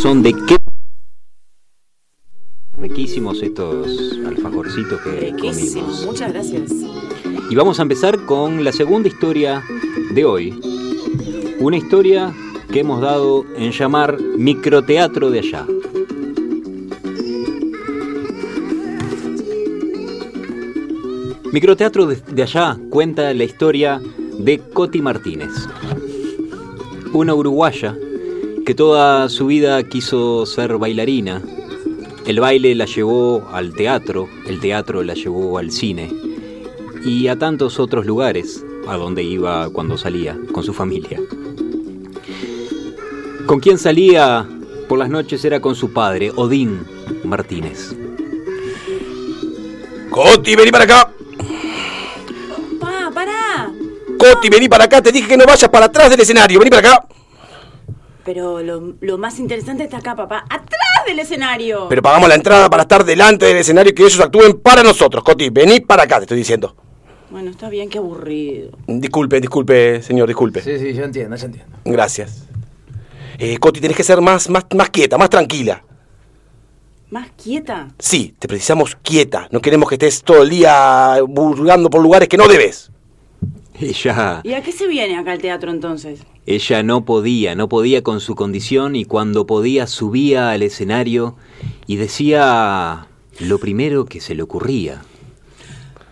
Son 0.00 0.22
de 0.22 0.32
qué 0.32 0.56
riquísimos 2.78 3.42
estos 3.42 4.18
alfajorcitos 4.26 4.98
que 5.02 5.10
Riquísimo, 5.10 5.82
comimos. 5.82 6.06
muchas 6.06 6.32
gracias. 6.32 6.72
Y 7.50 7.54
vamos 7.54 7.78
a 7.78 7.82
empezar 7.82 8.24
con 8.24 8.64
la 8.64 8.72
segunda 8.72 9.08
historia 9.08 9.62
de 10.14 10.24
hoy. 10.24 10.58
Una 11.60 11.76
historia 11.76 12.32
que 12.72 12.80
hemos 12.80 13.02
dado 13.02 13.44
en 13.56 13.72
llamar 13.72 14.18
Microteatro 14.38 15.30
de 15.30 15.38
allá. 15.40 15.66
Microteatro 21.52 22.06
de, 22.06 22.16
de 22.16 22.42
allá 22.42 22.78
cuenta 22.88 23.34
la 23.34 23.44
historia 23.44 24.00
de 24.38 24.60
Coti 24.60 25.02
Martínez, 25.02 25.50
una 27.12 27.34
uruguaya 27.34 27.94
que 28.70 28.74
toda 28.76 29.28
su 29.28 29.46
vida 29.46 29.82
quiso 29.82 30.46
ser 30.46 30.78
bailarina. 30.78 31.42
El 32.24 32.38
baile 32.38 32.76
la 32.76 32.84
llevó 32.84 33.48
al 33.52 33.74
teatro, 33.74 34.28
el 34.46 34.60
teatro 34.60 35.02
la 35.02 35.14
llevó 35.14 35.58
al 35.58 35.72
cine 35.72 36.08
y 37.04 37.26
a 37.26 37.36
tantos 37.36 37.80
otros 37.80 38.06
lugares 38.06 38.64
a 38.86 38.96
donde 38.96 39.24
iba 39.24 39.68
cuando 39.70 39.98
salía 39.98 40.38
con 40.52 40.62
su 40.62 40.72
familia. 40.72 41.18
Con 43.44 43.58
quien 43.58 43.76
salía 43.76 44.46
por 44.88 45.00
las 45.00 45.10
noches 45.10 45.44
era 45.44 45.58
con 45.58 45.74
su 45.74 45.92
padre, 45.92 46.30
Odín 46.36 46.86
Martínez. 47.24 47.96
Coti, 50.10 50.54
vení 50.54 50.70
para 50.70 50.84
acá. 50.84 51.10
Pa, 52.78 53.10
pará. 53.12 53.72
Coti, 54.16 54.48
vení 54.48 54.68
para 54.68 54.84
acá. 54.84 55.02
Te 55.02 55.10
dije 55.10 55.26
que 55.26 55.36
no 55.36 55.44
vayas 55.44 55.68
para 55.68 55.86
atrás 55.86 56.08
del 56.08 56.20
escenario. 56.20 56.60
Vení 56.60 56.70
para 56.70 56.88
acá. 56.88 57.09
Pero 58.24 58.62
lo, 58.62 58.94
lo 59.00 59.18
más 59.18 59.38
interesante 59.38 59.84
está 59.84 59.98
acá, 59.98 60.14
papá. 60.14 60.44
¡Atrás 60.48 61.06
del 61.06 61.18
escenario! 61.18 61.86
Pero 61.88 62.02
pagamos 62.02 62.28
la 62.28 62.34
entrada 62.34 62.68
para 62.68 62.82
estar 62.82 63.04
delante 63.04 63.46
del 63.46 63.56
escenario 63.56 63.90
y 63.90 63.94
que 63.94 64.02
ellos 64.02 64.20
actúen 64.20 64.60
para 64.60 64.82
nosotros. 64.82 65.24
Coti, 65.24 65.48
vení 65.50 65.80
para 65.80 66.02
acá, 66.02 66.18
te 66.18 66.24
estoy 66.24 66.38
diciendo. 66.38 66.76
Bueno, 67.30 67.50
está 67.50 67.70
bien, 67.70 67.88
qué 67.88 67.98
aburrido. 67.98 68.72
Disculpe, 68.86 69.40
disculpe, 69.40 70.02
señor, 70.02 70.26
disculpe. 70.28 70.60
Sí, 70.62 70.78
sí, 70.78 70.92
yo 70.92 71.04
entiendo, 71.04 71.36
yo 71.36 71.46
entiendo. 71.46 71.76
Gracias. 71.84 72.44
Eh, 73.38 73.56
Coti, 73.58 73.80
tenés 73.80 73.96
que 73.96 74.04
ser 74.04 74.20
más, 74.20 74.50
más, 74.50 74.66
más 74.74 74.90
quieta, 74.90 75.16
más 75.16 75.30
tranquila. 75.30 75.82
¿Más 77.08 77.28
quieta? 77.42 77.88
Sí, 77.98 78.34
te 78.38 78.46
precisamos 78.46 78.96
quieta. 79.02 79.48
No 79.50 79.60
queremos 79.60 79.88
que 79.88 79.94
estés 79.94 80.22
todo 80.22 80.42
el 80.42 80.50
día 80.50 81.16
burlando 81.26 81.88
por 81.88 82.02
lugares 82.02 82.28
que 82.28 82.36
no 82.36 82.46
debes. 82.46 82.90
Ella, 83.80 84.42
¿Y 84.44 84.52
a 84.52 84.62
qué 84.62 84.72
se 84.72 84.86
viene 84.86 85.16
acá 85.16 85.32
el 85.32 85.40
teatro 85.40 85.70
entonces? 85.70 86.20
Ella 86.54 86.82
no 86.82 87.04
podía, 87.04 87.54
no 87.54 87.68
podía 87.68 88.02
con 88.02 88.20
su 88.20 88.34
condición 88.34 88.96
y 88.96 89.04
cuando 89.04 89.46
podía 89.46 89.86
subía 89.86 90.50
al 90.50 90.62
escenario 90.62 91.36
y 91.86 91.96
decía 91.96 93.06
lo 93.38 93.58
primero 93.58 94.04
que 94.04 94.20
se 94.20 94.34
le 94.34 94.42
ocurría. 94.42 95.02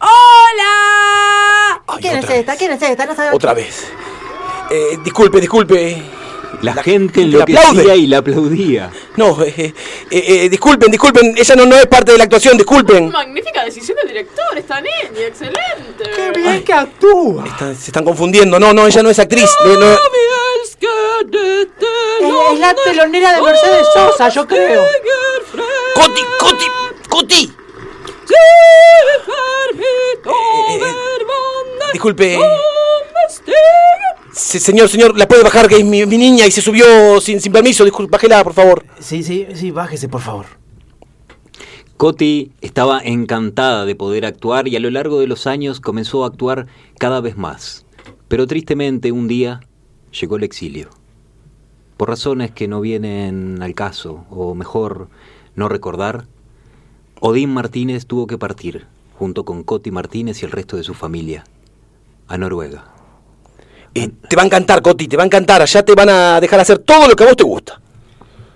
¡Hola! 0.01 1.83
Ay, 1.87 1.99
¿Quién 2.01 2.19
es 2.19 2.31
esta? 2.31 2.57
¿Quién 2.57 2.71
es 2.73 2.83
esta? 2.83 3.07
No 3.07 3.15
sabe- 3.15 3.35
Otra 3.35 3.53
vez. 3.55 3.89
Eh, 4.71 4.99
disculpe, 5.03 5.41
disculpe. 5.41 6.03
La, 6.63 6.75
La 6.75 6.83
gente 6.83 7.23
enloquecía 7.23 7.69
aplaude. 7.69 7.97
y 7.97 8.07
la 8.09 8.19
aplaudía. 8.19 8.91
No, 9.17 9.41
eh, 9.45 9.53
eh, 9.57 9.75
eh, 10.11 10.49
disculpen, 10.49 10.91
disculpen. 10.91 11.35
Ella 11.37 11.55
no, 11.55 11.67
no 11.67 11.77
es 11.77 11.87
parte 11.87 12.13
de 12.13 12.19
la 12.19 12.25
actuación, 12.25 12.57
disculpen. 12.57 13.11
Magnífica 13.13 13.65
decisión 13.65 13.97
del 13.97 14.09
director, 14.09 14.45
esta 14.57 14.81
niña, 14.81 15.27
excelente. 15.27 16.05
¡Qué 16.17 16.33
bien 16.41 16.65
que 16.65 16.73
actúa! 16.73 17.45
Se 17.79 17.87
están 17.91 18.05
confundiendo. 18.05 18.59
No, 18.59 18.73
no, 18.73 18.87
ella 18.89 19.03
no 19.03 19.11
es 19.11 19.19
actriz. 19.21 19.45
Eh, 19.65 19.77
no- 19.79 19.93
Es, 19.93 20.77
es 22.53 22.59
la 22.61 22.75
telonera 22.75 23.35
de 23.35 23.43
Mercedes 23.43 23.87
Sosa, 23.95 24.29
yo 24.29 24.47
creo. 24.47 24.83
Coti, 25.95 26.23
Coti, 26.39 26.65
Coti. 27.09 27.53
Eh, 28.31 30.25
disculpe. 31.93 32.39
Sí, 34.33 34.61
señor, 34.61 34.89
señor, 34.89 35.19
¿la 35.19 35.27
puede 35.27 35.43
bajar? 35.43 35.69
Que 35.69 35.77
es 35.77 35.85
mi, 35.85 36.05
mi 36.07 36.17
niña 36.17 36.47
y 36.47 36.51
se 36.51 36.63
subió 36.63 37.21
sin, 37.21 37.41
sin 37.41 37.53
permiso. 37.53 37.85
Disculpe, 37.85 38.11
bájela, 38.11 38.45
por 38.45 38.55
favor. 38.55 38.85
Sí, 39.01 39.23
sí, 39.23 39.47
sí, 39.55 39.71
bájese, 39.71 40.09
por 40.09 40.21
favor. 40.21 40.47
Coti 41.97 42.53
estaba 42.61 43.01
encantada 43.03 43.85
de 43.85 43.97
poder 43.97 44.25
actuar 44.25 44.69
y 44.69 44.77
a 44.77 44.81
lo 44.81 44.91
largo 44.91 45.19
de 45.19 45.27
los 45.27 45.49
años 45.49 45.81
comenzó 45.81 46.23
a 46.23 46.29
actuar 46.29 46.69
cada 46.99 47.21
vez 47.21 47.37
más. 47.37 47.85
Pero 48.29 48.47
tristemente 48.47 49.11
un 49.11 49.27
día 49.27 49.61
llegó 50.13 50.37
el 50.37 50.45
exilio. 50.45 50.91
Por 51.97 52.09
razones 52.09 52.53
que 52.53 52.69
no 52.69 52.81
vienen 52.81 53.61
al 53.61 53.75
caso, 53.75 54.25
o 54.31 54.55
mejor 54.55 55.09
no 55.57 55.69
recordar, 55.69 56.27
Odín 57.21 57.53
Martínez 57.53 58.07
tuvo 58.07 58.27
que 58.27 58.39
partir, 58.39 58.87
junto 59.19 59.45
con 59.45 59.65
Coti 59.65 59.91
Martínez 59.91 60.43
y 60.43 60.45
el 60.45 60.53
resto 60.53 60.77
de 60.77 60.85
su 60.85 60.95
familia, 60.95 61.45
a 62.29 62.39
Noruega. 62.39 62.85
Eh, 63.95 64.11
te 64.29 64.37
va 64.37 64.43
a 64.43 64.47
encantar, 64.47 64.83
Coti, 64.83 65.09
te 65.09 65.17
va 65.17 65.25
a 65.25 65.27
encantar. 65.27 65.63
Allá 65.63 65.85
te 65.85 65.95
van 65.95 66.09
a 66.09 66.41
dejar 66.41 66.61
hacer 66.61 66.79
todo 66.79 67.09
lo 67.09 67.17
que 67.17 67.25
a 67.25 67.27
vos 67.27 67.37
te 67.37 67.45
gusta. 67.45 67.81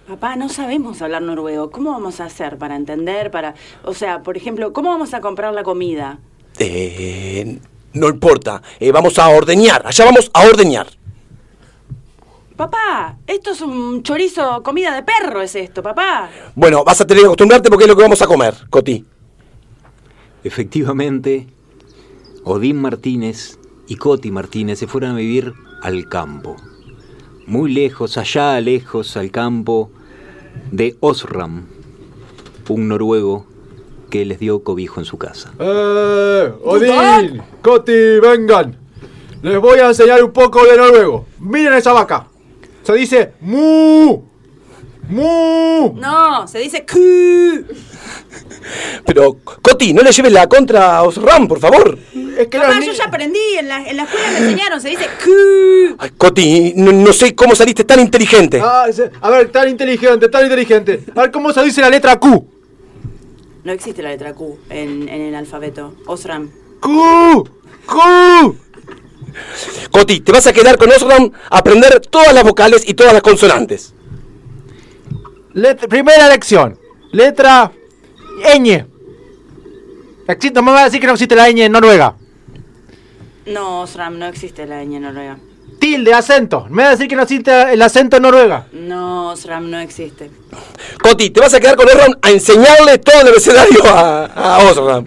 Papá, 0.06 0.36
no 0.36 0.48
sabemos 0.48 1.00
hablar 1.00 1.22
noruego. 1.22 1.70
¿Cómo 1.70 1.90
vamos 1.90 2.20
a 2.20 2.26
hacer 2.26 2.58
para 2.58 2.76
entender? 2.76 3.30
Para, 3.30 3.54
o 3.84 3.94
sea, 3.94 4.22
por 4.22 4.36
ejemplo, 4.36 4.72
¿cómo 4.72 4.90
vamos 4.90 5.14
a 5.14 5.20
comprar 5.20 5.54
la 5.54 5.62
comida? 5.62 6.18
Eh, 6.58 7.58
no 7.94 8.08
importa. 8.08 8.62
Eh, 8.78 8.92
vamos 8.92 9.18
a 9.18 9.28
ordeñar. 9.28 9.86
Allá 9.86 10.04
vamos 10.04 10.30
a 10.34 10.46
ordeñar. 10.46 10.86
Papá, 12.56 13.18
esto 13.26 13.50
es 13.52 13.60
un 13.60 14.02
chorizo, 14.02 14.62
comida 14.62 14.94
de 14.94 15.02
perro 15.02 15.40
es 15.40 15.54
esto, 15.54 15.82
papá. 15.82 16.30
Bueno, 16.54 16.84
vas 16.84 17.00
a 17.00 17.06
tener 17.06 17.22
que 17.22 17.26
acostumbrarte 17.26 17.68
porque 17.70 17.84
es 17.84 17.88
lo 17.88 17.96
que 17.96 18.02
vamos 18.02 18.20
a 18.22 18.26
comer, 18.26 18.54
Coti. 18.68 19.04
Efectivamente, 20.44 21.48
Odín 22.44 22.80
Martínez 22.80 23.58
y 23.88 23.96
Coti 23.96 24.30
Martínez 24.30 24.78
se 24.78 24.86
fueron 24.86 25.12
a 25.12 25.16
vivir 25.16 25.54
al 25.82 26.08
campo. 26.08 26.56
Muy 27.46 27.72
lejos, 27.72 28.18
allá 28.18 28.60
lejos 28.60 29.16
al 29.16 29.30
campo 29.30 29.90
de 30.70 30.96
Osram, 31.00 31.66
un 32.68 32.88
noruego 32.88 33.46
que 34.10 34.24
les 34.24 34.38
dio 34.38 34.62
cobijo 34.62 35.00
en 35.00 35.06
su 35.06 35.16
casa. 35.16 35.52
¡Eh! 35.58 36.52
¡Odín! 36.64 37.42
¡Coti, 37.62 38.20
vengan! 38.20 38.76
Les 39.42 39.58
voy 39.58 39.78
a 39.80 39.88
enseñar 39.88 40.22
un 40.22 40.32
poco 40.32 40.64
de 40.64 40.76
noruego. 40.76 41.26
Miren 41.40 41.72
esa 41.72 41.92
vaca. 41.92 42.28
Se 42.82 42.92
dice 42.94 43.32
mu. 43.40 44.22
Mu. 45.08 45.94
No, 45.96 46.46
se 46.48 46.58
dice 46.60 46.84
Q. 46.86 47.66
Pero, 49.04 49.36
Coti, 49.60 49.92
no 49.92 50.02
le 50.02 50.12
lleves 50.12 50.32
la 50.32 50.46
contra 50.46 50.96
a 50.98 51.02
Osram, 51.02 51.48
por 51.48 51.58
favor. 51.58 51.98
Es 52.38 52.46
que 52.46 52.58
Papá, 52.58 52.80
yo 52.80 52.92
ya 52.92 53.04
aprendí, 53.04 53.38
en 53.58 53.68
la, 53.68 53.86
en 53.86 53.96
la 53.96 54.04
escuela 54.04 54.30
me 54.30 54.38
enseñaron, 54.38 54.80
se 54.80 54.88
dice 54.90 55.06
Q. 55.22 55.96
Ay, 55.98 56.10
Coti, 56.16 56.72
no, 56.76 56.92
no 56.92 57.12
sé 57.12 57.34
cómo 57.34 57.54
saliste 57.54 57.84
tan 57.84 58.00
inteligente. 58.00 58.60
Ah, 58.64 58.86
ese- 58.88 59.10
a 59.20 59.28
ver, 59.30 59.50
tan 59.50 59.68
inteligente, 59.68 60.28
tan 60.28 60.44
inteligente. 60.44 61.04
A 61.14 61.22
ver 61.22 61.30
cómo 61.30 61.52
se 61.52 61.62
dice 61.64 61.80
la 61.80 61.90
letra 61.90 62.18
Q. 62.18 62.46
No 63.64 63.72
existe 63.72 64.02
la 64.02 64.10
letra 64.10 64.32
Q 64.34 64.58
en, 64.70 65.08
en 65.08 65.20
el 65.22 65.34
alfabeto. 65.34 65.94
Osram. 66.06 66.50
Q. 66.80 67.48
Q. 67.86 68.56
Coti, 69.90 70.20
te 70.20 70.32
vas 70.32 70.46
a 70.46 70.52
quedar 70.52 70.78
con 70.78 70.90
Osram 70.90 71.30
a 71.50 71.58
aprender 71.58 72.00
todas 72.00 72.32
las 72.32 72.44
vocales 72.44 72.82
y 72.86 72.94
todas 72.94 73.12
las 73.12 73.22
consonantes. 73.22 73.94
Primera 75.88 76.28
lección. 76.28 76.78
Letra 77.12 77.72
ñ. 78.58 78.86
Existe, 80.28 80.54
no 80.54 80.62
me 80.62 80.72
va 80.72 80.82
a 80.82 80.84
decir 80.84 81.00
que 81.00 81.06
no 81.06 81.12
existe 81.12 81.36
la 81.36 81.50
ñ 81.50 81.64
en 81.64 81.72
Noruega. 81.72 82.16
No, 83.46 83.82
Osram, 83.82 84.18
no 84.18 84.26
existe 84.26 84.66
la 84.66 84.82
ñ 84.82 84.96
en 84.96 85.02
Noruega. 85.02 85.38
Tilde, 85.78 86.14
acento. 86.14 86.66
Me 86.70 86.82
va 86.84 86.88
a 86.88 86.92
decir 86.92 87.08
que 87.08 87.16
no 87.16 87.22
existe 87.22 87.72
el 87.72 87.82
acento 87.82 88.16
en 88.16 88.22
Noruega. 88.22 88.66
No, 88.72 89.30
Osram, 89.32 89.68
no 89.70 89.78
existe. 89.78 90.30
Coti, 91.02 91.30
te 91.30 91.40
vas 91.40 91.52
a 91.52 91.60
quedar 91.60 91.76
con 91.76 91.86
Osram 91.86 92.14
a 92.22 92.30
enseñarle 92.30 92.98
todo 92.98 93.20
el 93.20 93.28
abecedario 93.28 93.84
a, 93.84 94.26
a 94.26 94.58
Osram. 94.70 95.04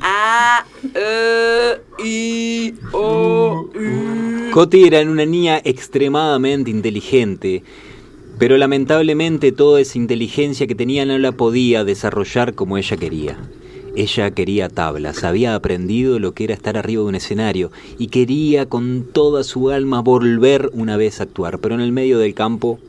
A, 0.00 0.64
E, 0.94 1.80
I, 2.04 2.74
O, 2.92 3.68
U. 3.74 4.50
Coti 4.52 4.84
era 4.84 5.00
una 5.00 5.26
niña 5.26 5.60
extremadamente 5.64 6.70
inteligente, 6.70 7.62
pero 8.38 8.56
lamentablemente 8.56 9.52
toda 9.52 9.80
esa 9.80 9.98
inteligencia 9.98 10.66
que 10.66 10.74
tenía 10.74 11.04
no 11.04 11.18
la 11.18 11.32
podía 11.32 11.84
desarrollar 11.84 12.54
como 12.54 12.78
ella 12.78 12.96
quería. 12.96 13.38
Ella 13.96 14.32
quería 14.32 14.68
tablas, 14.68 15.22
había 15.22 15.54
aprendido 15.54 16.18
lo 16.18 16.34
que 16.34 16.44
era 16.44 16.54
estar 16.54 16.76
arriba 16.76 17.02
de 17.02 17.08
un 17.08 17.14
escenario 17.14 17.70
y 17.96 18.08
quería 18.08 18.66
con 18.68 19.04
toda 19.04 19.44
su 19.44 19.70
alma 19.70 20.00
volver 20.00 20.70
una 20.72 20.96
vez 20.96 21.20
a 21.20 21.24
actuar, 21.24 21.60
pero 21.60 21.76
en 21.76 21.80
el 21.80 21.92
medio 21.92 22.18
del 22.18 22.34
campo 22.34 22.80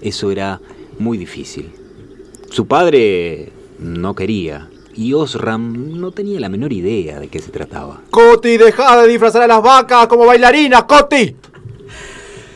eso 0.00 0.30
era 0.30 0.60
muy 0.98 1.18
difícil. 1.18 1.70
Su 2.50 2.66
padre 2.66 3.52
no 3.78 4.14
quería 4.14 4.70
y 4.94 5.12
Osram 5.14 6.00
no 6.00 6.10
tenía 6.10 6.40
la 6.40 6.48
menor 6.48 6.72
idea 6.72 7.20
de 7.20 7.28
qué 7.28 7.38
se 7.38 7.50
trataba. 7.50 8.00
Coti, 8.10 8.56
deja 8.56 8.96
de 9.00 9.08
disfrazar 9.08 9.42
a 9.42 9.46
las 9.46 9.62
vacas 9.62 10.06
como 10.06 10.26
bailarinas, 10.26 10.84
Coti. 10.84 11.36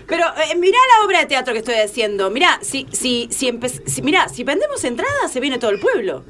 Pero 0.06 0.24
eh, 0.26 0.54
mirá 0.56 0.78
la 0.98 1.06
obra 1.06 1.20
de 1.20 1.26
teatro 1.26 1.52
que 1.52 1.60
estoy 1.60 1.76
haciendo. 1.76 2.30
Mirá, 2.30 2.58
si, 2.62 2.86
si, 2.92 3.28
si, 3.30 3.58
si, 3.86 4.02
mirá, 4.02 4.28
si 4.28 4.44
vendemos 4.44 4.82
entradas, 4.84 5.32
se 5.32 5.40
viene 5.40 5.58
todo 5.58 5.70
el 5.70 5.80
pueblo. 5.80 6.22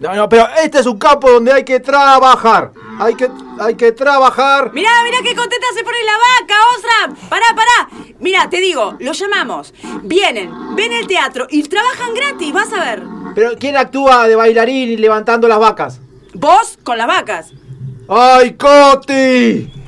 No, 0.00 0.14
no, 0.16 0.28
pero 0.28 0.48
este 0.62 0.80
es 0.80 0.86
un 0.86 0.98
campo 0.98 1.30
donde 1.30 1.52
hay 1.52 1.64
que 1.64 1.78
trabajar. 1.78 2.72
Hay 2.98 3.14
que, 3.14 3.30
hay 3.60 3.76
que 3.76 3.92
trabajar. 3.92 4.72
Mirá, 4.72 4.90
mirá 5.04 5.18
qué 5.22 5.34
contenta 5.34 5.66
se 5.74 5.84
pone 5.84 5.98
la 6.04 6.12
vaca, 6.12 6.54
Osram. 6.76 7.28
Pará, 7.28 7.46
pará. 7.54 7.88
Mirá, 8.18 8.50
te 8.50 8.60
digo, 8.60 8.96
lo 8.98 9.12
llamamos. 9.12 9.72
Vienen, 10.02 10.74
ven 10.74 10.92
el 10.92 11.06
teatro 11.06 11.46
y 11.50 11.62
trabajan 11.62 12.14
gratis, 12.14 12.52
vas 12.52 12.72
a 12.72 12.80
ver. 12.80 13.11
Pero 13.34 13.50
¿quién 13.58 13.76
actúa 13.76 14.28
de 14.28 14.36
bailarín 14.36 14.90
y 14.90 14.96
levantando 14.96 15.48
las 15.48 15.58
vacas? 15.58 16.00
Vos 16.34 16.78
con 16.82 16.98
las 16.98 17.06
vacas. 17.06 17.52
¡Ay, 18.08 18.54
Coti! 18.54 19.81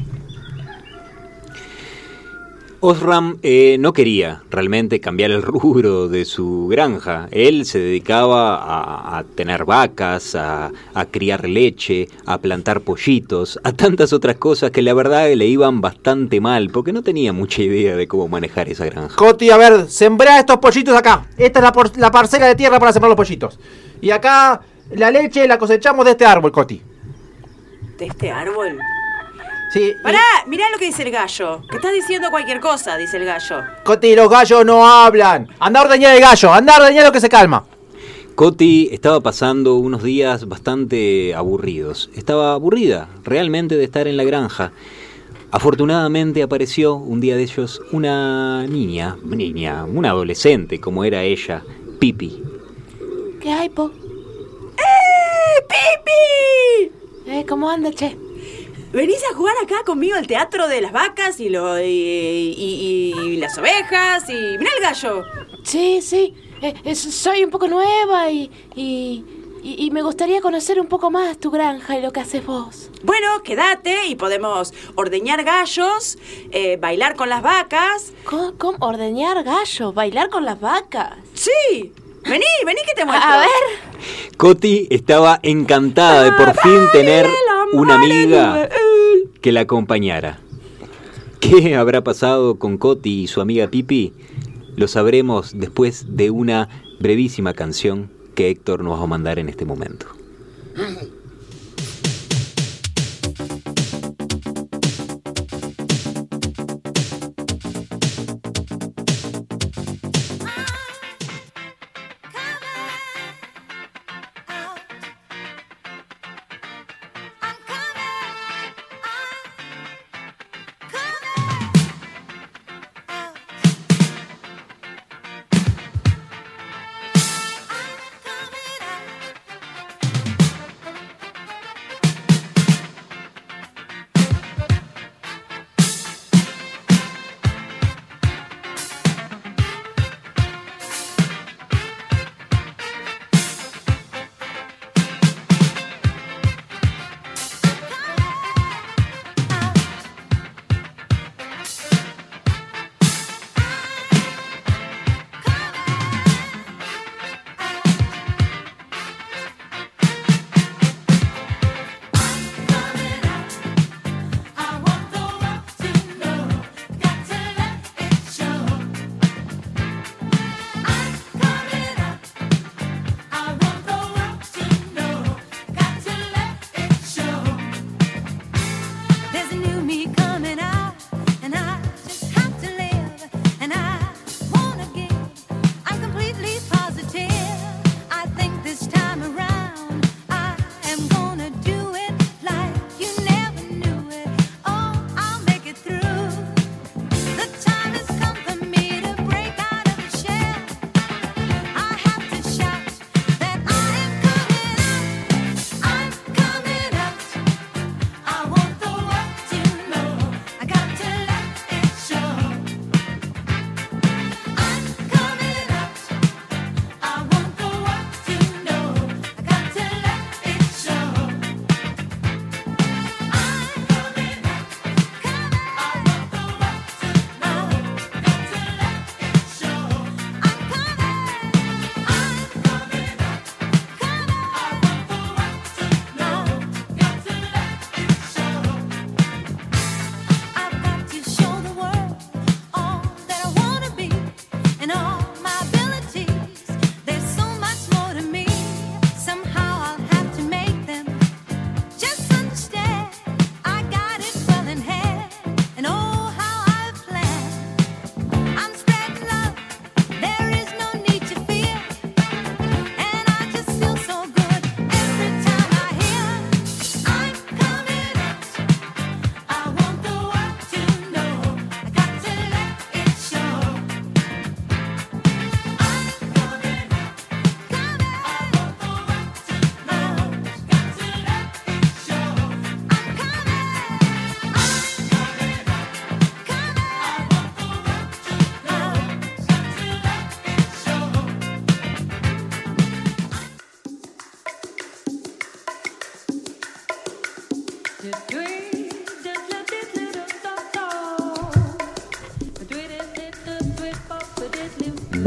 Osram 2.86 3.38
eh, 3.42 3.78
no 3.80 3.94
quería 3.94 4.42
realmente 4.50 5.00
cambiar 5.00 5.30
el 5.30 5.40
rubro 5.40 6.06
de 6.08 6.26
su 6.26 6.68
granja. 6.70 7.28
Él 7.30 7.64
se 7.64 7.78
dedicaba 7.78 8.56
a, 8.56 9.16
a 9.16 9.24
tener 9.24 9.64
vacas, 9.64 10.34
a, 10.34 10.70
a 10.92 11.04
criar 11.06 11.48
leche, 11.48 12.08
a 12.26 12.36
plantar 12.36 12.82
pollitos, 12.82 13.58
a 13.64 13.72
tantas 13.72 14.12
otras 14.12 14.36
cosas 14.36 14.70
que 14.70 14.82
la 14.82 14.92
verdad 14.92 15.32
le 15.32 15.46
iban 15.46 15.80
bastante 15.80 16.42
mal 16.42 16.68
porque 16.68 16.92
no 16.92 17.02
tenía 17.02 17.32
mucha 17.32 17.62
idea 17.62 17.96
de 17.96 18.06
cómo 18.06 18.28
manejar 18.28 18.68
esa 18.68 18.84
granja. 18.84 19.16
Coti, 19.16 19.48
a 19.48 19.56
ver, 19.56 19.88
sembrá 19.88 20.38
estos 20.38 20.58
pollitos 20.58 20.94
acá. 20.94 21.24
Esta 21.38 21.60
es 21.60 21.62
la, 21.62 21.72
por- 21.72 21.96
la 21.96 22.10
parcela 22.10 22.46
de 22.48 22.54
tierra 22.54 22.78
para 22.78 22.92
sembrar 22.92 23.08
los 23.08 23.16
pollitos. 23.16 23.58
Y 24.02 24.10
acá 24.10 24.60
la 24.90 25.10
leche 25.10 25.48
la 25.48 25.56
cosechamos 25.56 26.04
de 26.04 26.10
este 26.10 26.26
árbol, 26.26 26.52
Coti. 26.52 26.82
De 27.98 28.04
este 28.04 28.30
árbol. 28.30 28.76
Sí. 29.74 29.92
y- 29.98 30.02
Pará, 30.02 30.20
mirá 30.46 30.70
lo 30.70 30.78
que 30.78 30.86
dice 30.86 31.02
el 31.02 31.10
gallo. 31.10 31.60
Que 31.68 31.76
estás 31.76 31.92
diciendo 31.92 32.30
cualquier 32.30 32.60
cosa, 32.60 32.96
dice 32.96 33.16
el 33.16 33.24
gallo. 33.24 33.56
Coti, 33.84 34.14
los 34.14 34.30
gallos 34.30 34.64
no 34.64 34.86
hablan. 34.86 35.48
Anda 35.58 35.80
a 35.80 35.82
ordeñar 35.84 36.14
el 36.14 36.20
gallo, 36.22 36.52
anda 36.52 36.74
a 36.76 36.80
ordeñar 36.80 37.04
lo 37.04 37.12
que 37.12 37.20
se 37.20 37.28
calma. 37.28 37.64
Coti 38.36 38.88
estaba 38.92 39.20
pasando 39.20 39.74
unos 39.76 40.02
días 40.02 40.46
bastante 40.48 41.34
aburridos. 41.34 42.08
Estaba 42.14 42.52
aburrida 42.54 43.08
realmente 43.24 43.76
de 43.76 43.84
estar 43.84 44.06
en 44.08 44.16
la 44.16 44.24
granja. 44.24 44.72
Afortunadamente 45.50 46.42
apareció 46.42 46.94
un 46.96 47.20
día 47.20 47.36
de 47.36 47.42
ellos 47.44 47.80
una 47.92 48.66
niña, 48.66 49.16
niña, 49.24 49.84
una 49.84 50.10
adolescente 50.10 50.80
como 50.80 51.04
era 51.04 51.22
ella, 51.22 51.62
Pipi. 52.00 52.42
¿Qué 53.40 53.52
hay, 53.52 53.68
po? 53.68 53.90
¡Eh, 54.78 55.62
Pipi! 55.68 57.30
Eh, 57.30 57.46
¿Cómo 57.48 57.70
anda, 57.70 57.92
che? 57.92 58.16
¿Venís 58.94 59.20
a 59.30 59.34
jugar 59.34 59.54
acá 59.62 59.82
conmigo 59.84 60.16
al 60.16 60.26
teatro 60.26 60.68
de 60.68 60.80
las 60.80 60.92
vacas 60.92 61.40
y, 61.40 61.48
lo, 61.48 61.78
y, 61.80 61.84
y- 61.84 63.12
y 63.18 63.36
las 63.36 63.58
ovejas? 63.58 64.28
Y 64.30 64.32
mirá 64.58 64.70
el 64.76 64.82
gallo. 64.82 65.24
Sí, 65.64 66.00
sí. 66.00 66.34
Eh, 66.62 66.74
eh, 66.84 66.94
soy 66.94 67.42
un 67.44 67.50
poco 67.50 67.66
nueva 67.68 68.30
y, 68.30 68.50
y, 68.76 69.24
y- 69.64 69.84
y 69.86 69.90
me 69.90 70.02
gustaría 70.02 70.40
conocer 70.40 70.80
un 70.80 70.86
poco 70.86 71.10
más 71.10 71.38
tu 71.38 71.50
granja 71.50 71.98
y 71.98 72.02
lo 72.02 72.12
que 72.12 72.20
haces 72.20 72.46
vos. 72.46 72.90
Bueno, 73.02 73.42
quédate 73.42 74.06
y 74.06 74.14
podemos 74.14 74.72
ordeñar 74.94 75.42
gallos, 75.42 76.16
eh, 76.52 76.76
bailar 76.80 77.16
con 77.16 77.28
las 77.28 77.42
vacas. 77.42 78.12
¿Cómo, 78.24 78.52
cómo 78.56 78.78
ordeñar 78.86 79.42
gallos? 79.42 79.92
¿Bailar 79.92 80.30
con 80.30 80.44
las 80.44 80.60
vacas? 80.60 81.18
Sí, 81.34 81.92
vení, 82.24 82.44
vení 82.66 82.80
que 82.86 82.94
te 82.94 83.04
muestro. 83.04 83.30
A 83.30 83.38
ver. 83.38 83.48
Coti 84.36 84.88
estaba 84.90 85.40
encantada 85.42 86.24
de 86.24 86.32
por 86.32 86.54
fin 86.60 86.80
tener 86.92 87.26
una 87.72 87.94
amiga 87.94 88.68
que 89.40 89.52
la 89.52 89.60
acompañara. 89.60 90.38
¿Qué 91.40 91.76
habrá 91.76 92.02
pasado 92.02 92.58
con 92.58 92.78
Coti 92.78 93.22
y 93.22 93.26
su 93.26 93.40
amiga 93.40 93.68
Pipi? 93.68 94.12
Lo 94.76 94.88
sabremos 94.88 95.52
después 95.54 96.16
de 96.16 96.30
una 96.30 96.68
brevísima 97.00 97.52
canción 97.52 98.10
que 98.34 98.50
Héctor 98.50 98.82
nos 98.82 98.98
va 98.98 99.04
a 99.04 99.06
mandar 99.06 99.38
en 99.38 99.48
este 99.48 99.64
momento. 99.64 100.06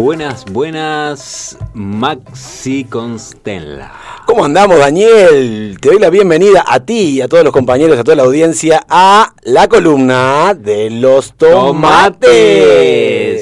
Buenas, 0.08 0.46
buenas, 0.46 1.58
Maxi 1.74 2.86
Constella. 2.86 3.92
¿Cómo 4.26 4.46
andamos, 4.46 4.80
Daniel? 4.80 5.78
Te 5.82 5.90
doy 5.90 6.00
la 6.00 6.10
bienvenida 6.10 6.64
a 6.66 6.80
ti 6.80 7.10
y 7.10 7.20
a 7.20 7.28
todos 7.28 7.44
los 7.44 7.52
compañeros, 7.52 8.00
a 8.00 8.06
toda 8.06 8.16
la 8.16 8.24
audiencia, 8.24 8.86
a 8.88 9.34
la 9.44 9.68
columna 9.68 10.54
de 10.58 10.92
los 10.92 11.34
tomates. 11.34 12.32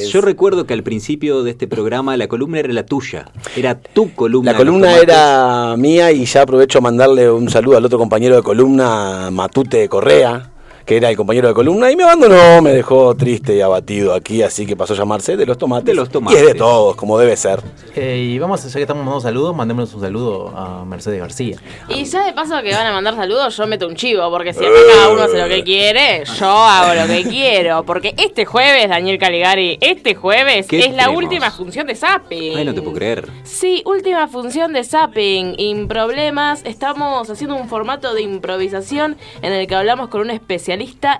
Yo 0.10 0.22
recuerdo 0.22 0.66
que 0.66 0.74
al 0.74 0.82
principio 0.82 1.44
de 1.44 1.52
este 1.52 1.68
programa 1.68 2.18
la 2.18 2.28
columna 2.28 2.58
era 2.58 2.74
la 2.74 2.84
tuya, 2.84 3.28
era 3.56 3.80
tu 3.80 4.16
columna. 4.16 4.54
La 4.54 4.58
columna 4.58 4.98
era 4.98 5.76
mía 5.78 6.12
y 6.12 6.26
ya 6.26 6.42
aprovecho 6.42 6.80
a 6.80 6.82
mandarle 6.82 7.30
un 7.30 7.48
saludo 7.48 7.78
al 7.78 7.86
otro 7.86 8.00
compañero 8.00 8.38
de 8.38 8.42
columna, 8.42 9.30
Matute 9.30 9.88
Correa, 9.88 10.55
que 10.86 10.98
era 10.98 11.10
el 11.10 11.18
compañero 11.18 11.48
de 11.48 11.54
columna 11.56 11.92
y 11.92 11.96
me 11.96 12.04
abandonó, 12.04 12.62
me 12.62 12.72
dejó 12.72 13.16
triste 13.16 13.56
y 13.56 13.62
abatido 13.62 14.14
aquí, 14.14 14.44
así 14.44 14.66
que 14.68 14.76
pasó 14.76 14.94
a 14.94 14.98
llamarse 14.98 15.36
de 15.36 15.46
los 15.46 15.58
tomates. 15.58 15.86
De 15.88 15.94
los 15.96 16.10
Y 16.10 16.12
tomates. 16.12 16.40
es 16.42 16.48
de 16.48 16.54
todos, 16.54 16.96
como 16.96 17.18
debe 17.18 17.36
ser. 17.36 17.60
Eh, 17.96 18.18
y 18.34 18.38
vamos, 18.40 18.64
ya 18.64 18.72
que 18.72 18.82
estamos 18.82 19.04
mandando 19.04 19.22
saludos, 19.22 19.56
mandémonos 19.56 19.94
un 19.96 20.02
saludo 20.02 20.50
a 20.56 20.86
Mercedes 20.86 21.20
García. 21.20 21.58
Y 21.90 22.04
ya 22.06 22.24
de 22.26 22.34
paso 22.34 22.62
que 22.62 22.72
van 22.72 22.86
a 22.86 22.92
mandar 22.94 23.16
saludos, 23.16 23.58
yo 23.58 23.66
meto 23.66 23.88
un 23.88 23.96
chivo, 23.96 24.30
porque 24.30 24.54
si 24.54 24.60
acá 24.64 24.76
cada 24.94 25.10
uno 25.10 25.24
hace 25.24 25.40
lo 25.42 25.48
que 25.48 25.64
quiere, 25.64 26.24
yo 26.40 26.46
hago 26.48 26.94
lo 27.02 27.08
que 27.08 27.24
quiero. 27.30 27.84
Porque 27.84 28.14
este 28.18 28.46
jueves, 28.46 28.88
Daniel 28.88 29.18
Caligari, 29.18 29.78
este 29.82 30.14
jueves 30.14 30.68
¿Qué 30.68 30.80
es 30.86 30.94
la 30.94 31.10
última 31.10 31.50
función 31.50 31.88
de 31.88 31.96
Zapping. 31.96 32.58
Ay, 32.58 32.66
no 32.66 32.74
te 32.76 32.82
puedo 32.82 32.96
creer. 32.96 33.28
Sí, 33.44 33.82
última 33.86 34.28
función 34.28 34.74
de 34.74 34.84
Zapping. 34.84 35.88
Problemas. 35.88 36.62
Estamos 36.64 37.28
haciendo 37.30 37.56
un 37.56 37.68
formato 37.70 38.14
de 38.14 38.22
improvisación 38.22 39.18
en 39.42 39.52
el 39.54 39.66
que 39.66 39.74
hablamos 39.76 40.10
con 40.10 40.22
un 40.22 40.30
especialista. 40.30 40.75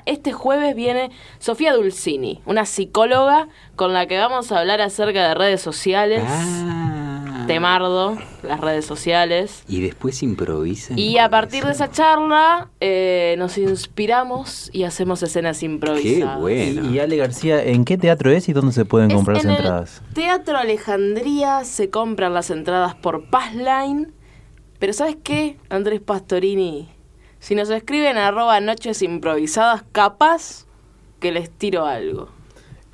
Este 0.06 0.32
jueves 0.34 0.76
viene 0.76 1.12
Sofía 1.40 1.74
Dulcini, 1.74 2.42
una 2.46 2.66
psicóloga 2.66 3.48
con 3.76 3.94
la 3.94 4.08
que 4.08 4.18
vamos 4.18 4.52
a 4.52 4.60
hablar 4.60 4.82
acerca 4.82 5.28
de 5.28 5.34
redes 5.34 5.62
sociales. 5.62 6.24
Ah. 6.26 7.46
Temardo, 7.48 8.18
las 8.42 8.60
redes 8.60 8.86
sociales. 8.86 9.64
Y 9.68 9.82
después 9.82 10.24
improvisan. 10.24 10.98
Y 10.98 11.20
a 11.20 11.30
partir 11.30 11.64
de 11.64 11.74
esa 11.74 11.92
charla 11.92 12.70
eh, 12.80 13.36
nos 13.38 13.58
inspiramos 13.60 14.70
y 14.74 14.84
hacemos 14.84 15.22
escenas 15.22 15.62
improvisadas. 15.62 16.38
Qué 16.38 16.42
bueno. 16.42 16.90
Y, 16.90 16.96
y 16.96 17.00
Ale 17.00 17.18
García, 17.18 17.64
¿en 17.64 17.86
qué 17.86 17.98
teatro 17.98 18.32
es 18.32 18.50
y 18.50 18.54
dónde 18.54 18.72
se 18.74 18.86
pueden 18.86 19.12
Es 19.12 19.16
comprar 19.16 19.38
las 19.38 19.46
en 19.46 19.52
el 19.52 19.58
entradas? 19.58 20.02
Teatro 20.14 20.58
Alejandría 20.58 21.64
se 21.66 21.90
compran 21.92 22.34
las 22.34 22.50
entradas 22.50 22.96
por 22.96 23.30
Passline. 23.30 24.12
Pero 24.80 24.94
¿sabes 24.94 25.18
qué, 25.24 25.58
Andrés 25.70 26.02
Pastorini? 26.02 26.95
Si 27.46 27.54
nos 27.54 27.70
escriben 27.70 28.18
a 28.18 28.30
arroba 28.30 28.60
noches 28.60 29.04
improvisadas, 29.04 29.84
capaz 29.92 30.66
que 31.20 31.32
les 31.32 31.52
tiro 31.52 31.86
algo. 31.86 32.28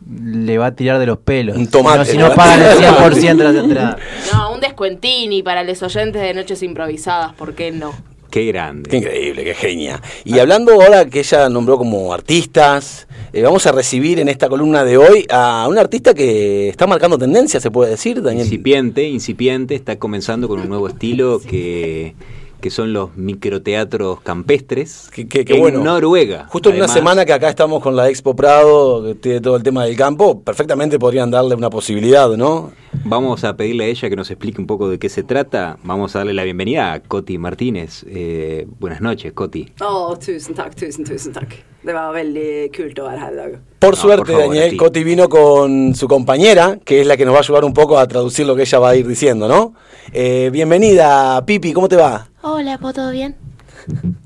Le 0.05 0.57
va 0.57 0.65
a 0.65 0.75
tirar 0.75 0.99
de 0.99 1.05
los 1.05 1.19
pelos. 1.19 1.55
Un 1.55 1.67
tomate, 1.67 1.99
No, 1.99 2.05
si 2.05 2.17
¿no? 2.17 2.35
pagan 2.35 2.61
el 2.61 2.77
100% 2.77 3.37
de 3.37 3.43
las 3.45 3.55
entradas. 3.55 3.95
No, 4.33 4.53
un 4.53 4.59
descuentini 4.59 5.41
para 5.41 5.63
los 5.63 5.81
oyentes 5.81 6.21
de 6.21 6.33
noches 6.33 6.61
improvisadas, 6.63 7.31
¿por 7.35 7.55
qué 7.55 7.71
no? 7.71 7.93
Qué 8.29 8.45
grande. 8.47 8.89
Qué 8.89 8.97
increíble, 8.97 9.45
qué 9.45 9.53
genia. 9.53 10.01
Y 10.25 10.37
hablando 10.39 10.73
ahora 10.73 11.05
que 11.05 11.19
ella 11.19 11.47
nombró 11.47 11.77
como 11.77 12.13
artistas, 12.13 13.07
eh, 13.31 13.43
vamos 13.43 13.65
a 13.67 13.71
recibir 13.71 14.19
en 14.19 14.27
esta 14.27 14.49
columna 14.49 14.83
de 14.83 14.97
hoy 14.97 15.25
a 15.29 15.65
un 15.69 15.77
artista 15.77 16.13
que 16.13 16.67
está 16.67 16.87
marcando 16.87 17.17
tendencia, 17.17 17.61
se 17.61 17.71
puede 17.71 17.91
decir, 17.91 18.21
Daniel. 18.21 18.47
Incipiente, 18.47 19.03
incipiente, 19.07 19.75
está 19.75 19.97
comenzando 19.97 20.49
con 20.49 20.59
un 20.59 20.67
nuevo 20.67 20.89
estilo 20.89 21.39
que, 21.39 22.15
que 22.61 22.69
son 22.69 22.93
los 22.93 23.15
microteatros 23.17 24.21
campestres 24.21 25.09
qué 25.11 25.27
en 25.47 25.59
bueno. 25.59 25.83
Noruega. 25.83 26.47
Justo 26.47 26.69
en 26.69 26.77
una 26.77 26.87
semana 26.87 27.25
que 27.25 27.33
acá 27.33 27.49
estamos 27.49 27.81
con 27.81 27.95
la 27.95 28.09
Expo 28.09 28.35
Prado, 28.35 29.03
que 29.03 29.15
tiene 29.15 29.41
todo 29.41 29.55
el 29.55 29.63
tema 29.63 29.85
del 29.85 29.97
campo, 29.97 30.41
perfectamente 30.41 30.99
podrían 30.99 31.31
darle 31.31 31.55
una 31.55 31.69
posibilidad, 31.69 32.29
¿no? 32.37 32.71
Vamos 33.03 33.43
a 33.43 33.55
pedirle 33.57 33.85
a 33.85 33.87
ella 33.87 34.09
que 34.09 34.15
nos 34.15 34.29
explique 34.29 34.61
un 34.61 34.67
poco 34.67 34.89
de 34.89 34.99
qué 34.99 35.09
se 35.09 35.23
trata. 35.23 35.77
Vamos 35.83 36.15
a 36.15 36.19
darle 36.19 36.33
la 36.33 36.43
bienvenida 36.43 36.93
a 36.93 36.99
Coti 37.01 37.37
Martínez. 37.37 38.05
Eh, 38.07 38.67
buenas 38.79 39.01
noches, 39.01 39.33
Coti. 39.33 39.71
Å, 39.81 40.15
tusen 40.19 40.55
takk, 40.55 40.75
tusen, 40.75 41.05
tusen 41.05 41.33
takk. 41.33 41.55
Det 41.81 41.95
var 41.95 42.11
veldig 42.13 42.69
kult 42.75 42.99
å 43.01 43.07
være 43.07 43.23
her 43.23 43.33
i 43.33 43.37
dag. 43.39 43.53
Por 43.81 43.95
No, 43.95 44.01
suerte, 44.01 44.25
por 44.25 44.33
favor, 44.35 44.53
Daniel, 44.53 44.69
ti. 44.69 44.77
Coti 44.77 45.03
vino 45.03 45.27
con 45.29 45.95
su 45.95 46.07
compañera, 46.07 46.77
que 46.85 47.01
es 47.01 47.07
la 47.07 47.17
que 47.17 47.25
nos 47.25 47.33
va 47.33 47.39
a 47.39 47.41
ayudar 47.41 47.65
un 47.65 47.73
poco 47.73 47.97
a 47.97 48.07
traducir 48.07 48.45
lo 48.45 48.55
que 48.55 48.63
ella 48.63 48.77
va 48.79 48.89
a 48.89 48.95
ir 48.95 49.07
diciendo, 49.07 49.47
¿no? 49.47 49.73
Eh, 50.13 50.49
bienvenida, 50.51 51.43
Pipi, 51.45 51.73
¿cómo 51.73 51.89
te 51.89 51.95
va? 51.95 52.30
Hola, 52.43 52.77
¿po- 52.77 52.93
¿todo 52.93 53.11
bien? 53.11 53.35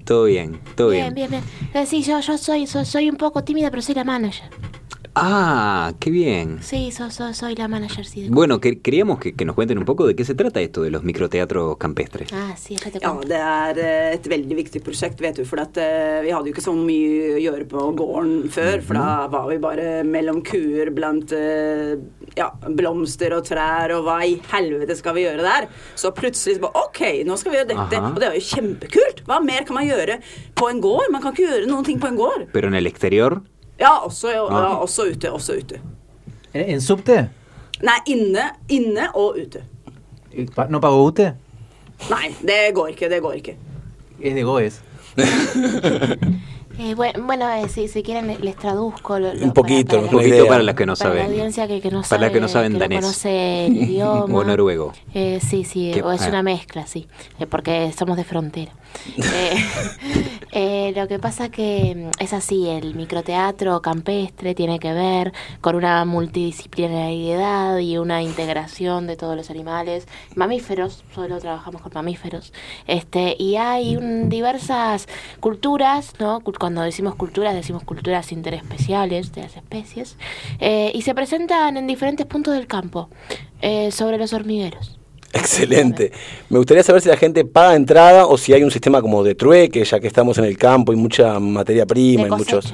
Todo 0.06 0.26
bien, 0.26 0.60
todo 0.76 0.90
bien. 0.90 1.14
bien, 1.14 1.30
bien, 1.30 1.44
bien. 1.74 1.88
Sí, 1.88 2.04
yo, 2.04 2.20
yo 2.20 2.38
soy, 2.38 2.68
soy, 2.68 2.86
soy 2.86 3.10
un 3.10 3.18
poco 3.18 3.44
tímida, 3.44 3.70
pero 3.70 3.82
soy 3.82 3.96
la 3.96 4.04
manager. 4.04 4.50
Ah, 5.18 5.94
qué 6.00 6.12
bien. 6.12 6.60
Sí, 6.62 6.92
so- 6.92 7.10
so- 7.10 7.34
soy 7.34 7.56
la 7.56 7.68
manager, 7.70 8.06
sí. 8.06 8.28
Bueno, 8.30 8.60
que, 8.60 8.82
queríamos 8.82 9.20
que, 9.20 9.34
que 9.34 9.46
nos 9.46 9.56
cuenten 9.56 9.78
un 9.78 9.86
poco 9.86 10.06
de 10.06 10.14
qué 10.16 10.26
se 10.26 10.36
trata 10.36 10.60
esto 10.60 10.82
de 10.84 10.90
los 10.92 11.04
microteatros 11.04 11.78
campestres. 11.78 12.34
Ah, 12.34 12.54
sí, 12.58 12.76
Ja, 13.02 13.14
det 13.26 13.36
er 13.38 13.78
eh, 13.80 14.14
et 14.16 14.28
veldig 14.28 14.56
viktig 14.58 14.82
prosjekt, 14.84 15.22
vet 15.22 15.38
du. 15.38 15.46
For 15.46 15.60
at, 15.62 15.78
eh, 15.78 16.20
vi 16.22 16.32
hadde 16.32 16.50
jo 16.50 16.54
ikke 16.54 16.62
så 16.66 16.74
mye 16.76 17.38
å 17.38 17.40
gjøre 17.40 17.66
på 17.72 17.86
gården 17.96 18.50
før. 18.52 18.82
For 18.84 18.94
da 19.00 19.28
var 19.32 19.48
vi 19.48 19.58
bare 19.58 20.04
mellom 20.04 20.42
kuer 20.44 20.92
blant 20.92 21.32
eh, 21.32 21.96
ja, 22.36 22.50
blomster 22.68 23.34
og 23.38 23.46
trær, 23.48 23.96
og 23.96 24.04
hva 24.04 24.20
i 24.28 24.36
helvete 24.52 24.98
skal 25.00 25.16
vi 25.16 25.24
gjøre 25.24 25.42
der? 25.48 25.70
Så 25.96 26.12
plutselig 26.12 26.58
så 26.60 26.66
bare 26.68 26.84
OK, 26.90 27.02
nå 27.26 27.38
skal 27.40 27.52
vi 27.54 27.58
gjøre 27.62 27.72
dette. 27.72 27.96
Aha. 28.04 28.12
Og 28.12 28.20
det 28.20 28.28
er 28.34 28.36
jo 28.36 28.46
kjempekult. 28.52 29.24
Hva 29.26 29.40
mer 29.42 29.64
kan 29.64 29.80
man 29.80 29.88
gjøre 29.88 30.20
på 30.60 30.70
en 30.70 30.82
gård? 30.84 31.08
Man 31.16 31.22
kan 31.24 31.32
ikke 31.34 31.48
gjøre 31.48 31.72
noen 31.72 31.86
ting 31.88 32.00
på 32.04 32.12
en 32.12 32.20
gård. 32.20 32.50
Pero 32.52 32.68
en 32.68 32.76
el 32.76 32.86
exterior, 32.92 33.40
Ja, 33.80 33.90
også, 34.06 34.30
ja, 34.30 34.42
også 34.80 35.04
ute. 35.12 35.32
Også 35.32 35.54
ute. 35.58 35.80
¿En, 36.54 36.66
en 36.76 36.82
subte? 36.82 37.30
Nei, 37.84 37.98
inne, 38.08 38.50
inne 38.70 39.10
og 39.14 39.36
ute. 39.42 39.64
¿No 40.70 40.80
pagó 40.80 41.06
UTE? 41.08 41.34
Nei, 42.10 42.30
det 42.42 42.74
går 42.76 42.88
ikke. 42.94 43.10
Det 43.10 43.22
går 43.22 43.34
ikke. 43.42 43.58
Es 44.22 44.34
de 44.36 44.44
Goes. 44.44 44.82
Eh, 46.78 46.94
bueno, 46.94 47.24
bueno 47.26 47.50
eh, 47.50 47.70
si, 47.70 47.88
si 47.88 48.04
quieren 48.04 48.28
les, 48.42 48.56
traduzco. 48.58 49.18
Lo, 49.18 49.34
lo- 49.34 49.44
Un 49.46 49.54
poquito, 49.54 49.92
para, 49.96 50.00
un 50.02 50.06
para, 50.08 50.18
poquito 50.18 50.36
idea. 50.36 50.48
para 50.50 50.64
las 50.64 50.76
que 50.76 50.86
no 50.86 50.96
para 50.96 51.10
la 51.10 51.16
saben. 51.22 51.32
audiencia 51.32 51.68
que, 51.70 51.80
que 51.80 51.90
no 51.90 52.04
sabe, 52.04 52.10
Para 52.10 52.22
las 52.28 52.32
que 52.34 52.42
no 52.42 52.48
saben 52.50 52.74
que 52.74 52.80
danés. 52.80 53.00
conoce 53.02 53.66
el 53.68 53.78
idioma. 53.84 54.38
O 54.40 54.44
noruego. 54.44 54.92
Eh, 55.14 55.40
sí, 55.42 55.64
sí, 55.64 55.92
¿Qué? 55.94 56.02
o 56.02 56.12
es 56.12 56.22
Ah. 56.24 56.28
una 56.30 56.44
mezcla, 56.44 56.86
sí, 56.86 57.08
eh, 57.40 57.46
porque 57.46 57.94
somos 57.98 58.18
de 58.18 58.26
frontera. 58.26 58.72
Eh, 60.58 60.94
lo 60.96 61.06
que 61.10 61.20
pasa 61.20 61.50
que 61.50 61.94
mm, 62.18 62.24
es 62.24 62.32
así, 62.32 62.70
el 62.70 62.96
microteatro 62.96 63.82
campestre 63.82 64.56
tiene 64.56 64.80
que 64.80 64.94
ver 64.94 65.34
con 65.60 65.76
una 65.76 66.06
multidisciplinariedad 66.06 67.78
y 67.80 67.98
una 67.98 68.22
integración 68.24 69.06
de 69.06 69.18
todos 69.18 69.36
los 69.36 69.50
animales, 69.50 70.08
mamíferos, 70.34 71.04
solo 71.14 71.40
trabajamos 71.40 71.82
con 71.82 71.92
mamíferos, 71.94 72.54
este, 72.88 73.36
y 73.38 73.58
hay 73.58 73.98
un- 73.98 74.30
diversas 74.30 75.08
culturas, 75.42 76.14
¿no? 76.20 76.40
Cu- 76.40 76.54
Cuando 76.58 76.84
decimos 76.84 77.16
culturas, 77.16 77.54
decimos 77.54 77.84
culturas 77.84 78.32
interespeciales 78.32 79.34
de 79.34 79.42
las 79.42 79.58
especies, 79.58 80.18
eh, 80.62 80.90
y 80.96 81.02
se 81.02 81.14
presentan 81.14 81.76
en 81.76 81.86
diferentes 81.86 82.26
puntos 82.26 82.54
del 82.54 82.66
campo, 82.68 83.10
eh, 83.62 83.92
sobre 83.92 84.18
los 84.18 84.32
hormigueros. 84.32 84.98
Excelente. 85.36 86.12
Me 86.50 86.58
gustaría 86.58 86.84
saber 86.84 87.02
si 87.02 87.10
la 87.10 87.18
gente 87.18 87.46
paga 87.46 87.76
entrada 87.76 88.26
o 88.26 88.38
si 88.38 88.54
hay 88.54 88.64
un 88.64 88.72
sistema 88.72 89.02
como 89.02 89.24
de 89.24 89.36
trueque, 89.36 89.84
ya 89.84 90.00
que 90.00 90.08
estamos 90.08 90.38
en 90.38 90.46
el 90.46 90.58
campo 90.58 90.94
y 90.94 90.96
mucha 90.96 91.40
materia 91.40 91.86
prima 91.86 92.24
de 92.24 92.30
y 92.30 92.32
muchos... 92.32 92.74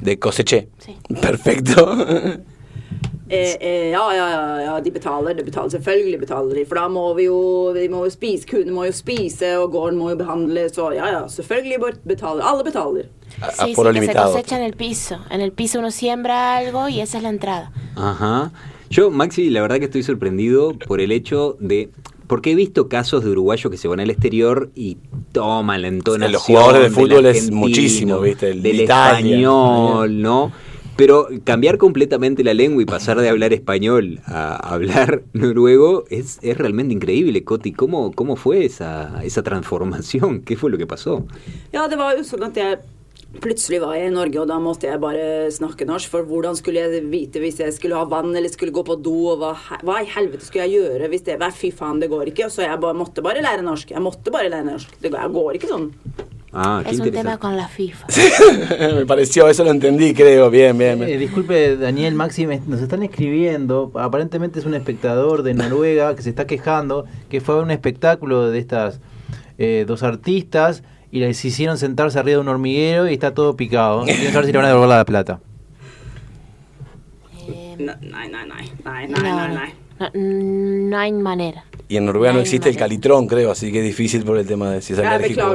De 0.00 0.18
coseché. 0.18 0.68
Sí. 0.78 0.96
Perfecto. 1.20 1.96
Eh, 3.28 3.56
eh, 3.60 3.90
ja, 3.92 4.04
ja, 4.14 4.64
ja, 4.64 4.80
de 4.80 4.90
betaler. 4.90 5.34
De 5.34 5.42
betaler. 5.42 5.70
Selvfølgelig 5.70 6.20
betaler 6.20 6.54
de. 6.54 6.64
For 6.64 6.78
da 6.78 6.84
må 6.88 7.12
vi 7.16 7.24
jo, 7.26 7.72
de 7.74 7.88
må 7.90 8.04
jo 8.04 8.10
spise. 8.10 8.46
Kuene 8.46 8.70
må 8.70 8.84
jo 8.86 8.92
spise, 8.94 9.48
og 9.58 9.72
gården 9.74 9.98
må 9.98 10.12
jo 10.12 10.16
behandles. 10.20 10.78
Og 10.78 10.94
ja, 10.94 11.08
ja, 11.10 11.24
selvfølgelig 11.28 11.80
betaler. 12.06 12.44
Alle 12.46 12.62
betaler. 12.62 13.08
A- 13.42 13.50
Sí, 13.50 13.74
sí, 13.74 13.82
que 13.82 14.06
se 14.06 14.14
cosecha 14.14 14.56
en 14.58 14.62
el 14.62 14.74
piso. 14.74 15.18
En 15.30 15.40
el 15.40 15.50
piso 15.52 15.80
uno 15.80 15.90
siembra 15.90 16.56
algo 16.56 16.88
y 16.88 17.00
esa 17.00 17.16
es 17.18 17.24
la 17.24 17.30
entrada. 17.30 17.72
Ajá. 17.96 18.52
Yo, 18.90 19.10
Maxi, 19.10 19.50
la 19.50 19.60
verdad 19.62 19.78
que 19.78 19.86
estoy 19.86 20.02
sorprendido 20.02 20.74
por 20.86 21.00
el 21.00 21.12
hecho 21.12 21.56
de... 21.60 21.90
Porque 22.26 22.52
he 22.52 22.54
visto 22.54 22.88
casos 22.88 23.22
de 23.24 23.30
uruguayos 23.30 23.70
que 23.70 23.76
se 23.76 23.86
van 23.86 24.00
al 24.00 24.10
exterior 24.10 24.70
y 24.74 24.96
toman 25.32 25.82
la 25.82 25.88
entonación. 25.88 26.32
los 26.32 26.42
jugadores 26.42 26.82
de 26.82 26.90
fútbol 26.90 27.26
es 27.26 27.50
muchísimo, 27.52 28.20
¿viste? 28.20 28.50
El 28.50 28.62
de 28.62 28.68
del 28.70 28.80
Italia. 28.82 29.36
español, 29.36 30.22
¿no? 30.22 30.52
Pero 30.96 31.28
cambiar 31.44 31.76
completamente 31.76 32.42
la 32.42 32.54
lengua 32.54 32.82
y 32.82 32.86
pasar 32.86 33.20
de 33.20 33.28
hablar 33.28 33.52
español 33.52 34.20
a 34.24 34.56
hablar 34.56 35.22
noruego 35.34 36.04
es, 36.08 36.38
es 36.42 36.56
realmente 36.56 36.94
increíble, 36.94 37.44
Coti. 37.44 37.72
¿Cómo, 37.72 38.12
cómo 38.12 38.34
fue 38.34 38.64
esa, 38.64 39.22
esa 39.22 39.42
transformación? 39.42 40.40
¿Qué 40.40 40.56
fue 40.56 40.70
lo 40.70 40.78
que 40.78 40.86
pasó? 40.86 41.26
Ja, 41.72 41.86
det 41.88 41.96
var 41.96 42.16
jo 42.16 42.24
sånn 42.24 42.42
at 42.46 42.56
jeg 42.56 42.80
plutselig 43.42 43.80
var 43.82 43.94
jeg 43.98 44.08
i 44.10 44.14
Norge, 44.14 44.38
og 44.40 44.48
da 44.48 44.56
måtte 44.62 44.86
jeg 44.88 45.00
bare 45.02 45.50
snakke 45.52 45.86
norsk. 45.88 46.08
For 46.12 46.22
hvordan 46.28 46.56
skulle 46.56 46.80
jeg 46.86 47.02
vite 47.12 47.42
hvis 47.42 47.58
jeg 47.60 47.74
skulle 47.76 47.98
ha 47.98 48.04
vann 48.08 48.30
eller 48.36 48.48
skulle 48.52 48.72
gå 48.72 48.84
på 48.86 48.96
do, 49.02 49.16
og 49.34 49.42
hva, 49.42 49.50
he- 49.54 49.82
hva 49.84 49.98
i 50.02 50.08
helvete 50.14 50.46
skulle 50.46 50.64
jeg 50.68 50.78
gjøre 50.80 51.10
hvis 51.12 51.26
det 51.26 51.38
Hva 51.42 51.50
fy 51.52 51.70
faen, 51.74 52.00
det 52.00 52.08
går 52.12 52.30
ikke. 52.32 52.46
Og 52.46 52.54
så 52.54 52.62
jeg 52.64 52.80
bare, 52.80 52.94
måtte 52.96 53.22
bare 53.22 53.42
lære 53.44 53.62
norsk. 53.66 53.90
Jeg 53.92 54.02
måtte 54.02 54.30
bare 54.32 54.48
lære 54.52 54.64
norsk. 54.70 54.96
Det 55.02 55.10
går, 55.12 55.20
jeg 55.26 55.36
går 55.36 55.52
ikke 55.60 55.72
sånn. 55.74 55.90
Ah, 56.58 56.80
qué 56.82 56.92
es 56.94 57.00
un 57.00 57.10
tema 57.12 57.36
con 57.36 57.54
la 57.54 57.66
FIFA. 57.68 58.06
me 58.96 59.04
pareció, 59.04 59.46
eso 59.46 59.62
lo 59.62 59.70
entendí, 59.72 60.14
creo. 60.14 60.48
Bien, 60.48 60.78
bien. 60.78 61.02
Eh, 61.02 61.18
disculpe, 61.18 61.76
Daniel, 61.76 62.14
Maxi, 62.14 62.46
me- 62.46 62.62
nos 62.66 62.80
están 62.80 63.02
escribiendo. 63.02 63.90
Aparentemente 63.94 64.60
es 64.60 64.64
un 64.64 64.72
espectador 64.72 65.42
de 65.42 65.52
Noruega 65.52 66.14
que 66.16 66.22
se 66.22 66.30
está 66.30 66.46
quejando 66.46 67.04
que 67.28 67.42
fue 67.42 67.56
a 67.56 67.58
un 67.58 67.70
espectáculo 67.70 68.48
de 68.48 68.58
estas 68.58 69.00
eh, 69.58 69.84
dos 69.86 70.02
artistas 70.02 70.82
y 71.10 71.20
les 71.20 71.44
hicieron 71.44 71.78
sentarse 71.78 72.18
arriba 72.18 72.36
de 72.36 72.40
un 72.42 72.48
hormiguero 72.48 73.08
y 73.08 73.14
está 73.14 73.32
todo 73.34 73.56
picado. 73.56 74.00
No 74.00 74.06
quiero 74.06 74.30
saber 74.32 74.46
si 74.46 74.52
le 74.52 74.58
van 74.58 74.66
a 74.66 74.68
devolver 74.68 74.88
la 74.88 75.04
plata. 75.04 75.40
No, 80.14 80.98
hay 80.98 81.12
manera. 81.12 81.64
I 81.88 81.96
en 81.96 82.06
Norvegia 82.06 82.32
no 82.32 82.40
existe 82.40 82.68
el 82.68 82.76
calitron, 82.76 83.26
creo, 83.26 83.52
así 83.52 83.70
que 83.70 83.78
es 83.78 83.84
difícil 83.84 84.24
por 84.24 84.38
el 84.38 84.46
tema 84.46 84.70
de 84.70 84.82
si 84.82 84.92
es 84.92 84.98
alérgico. 84.98 85.54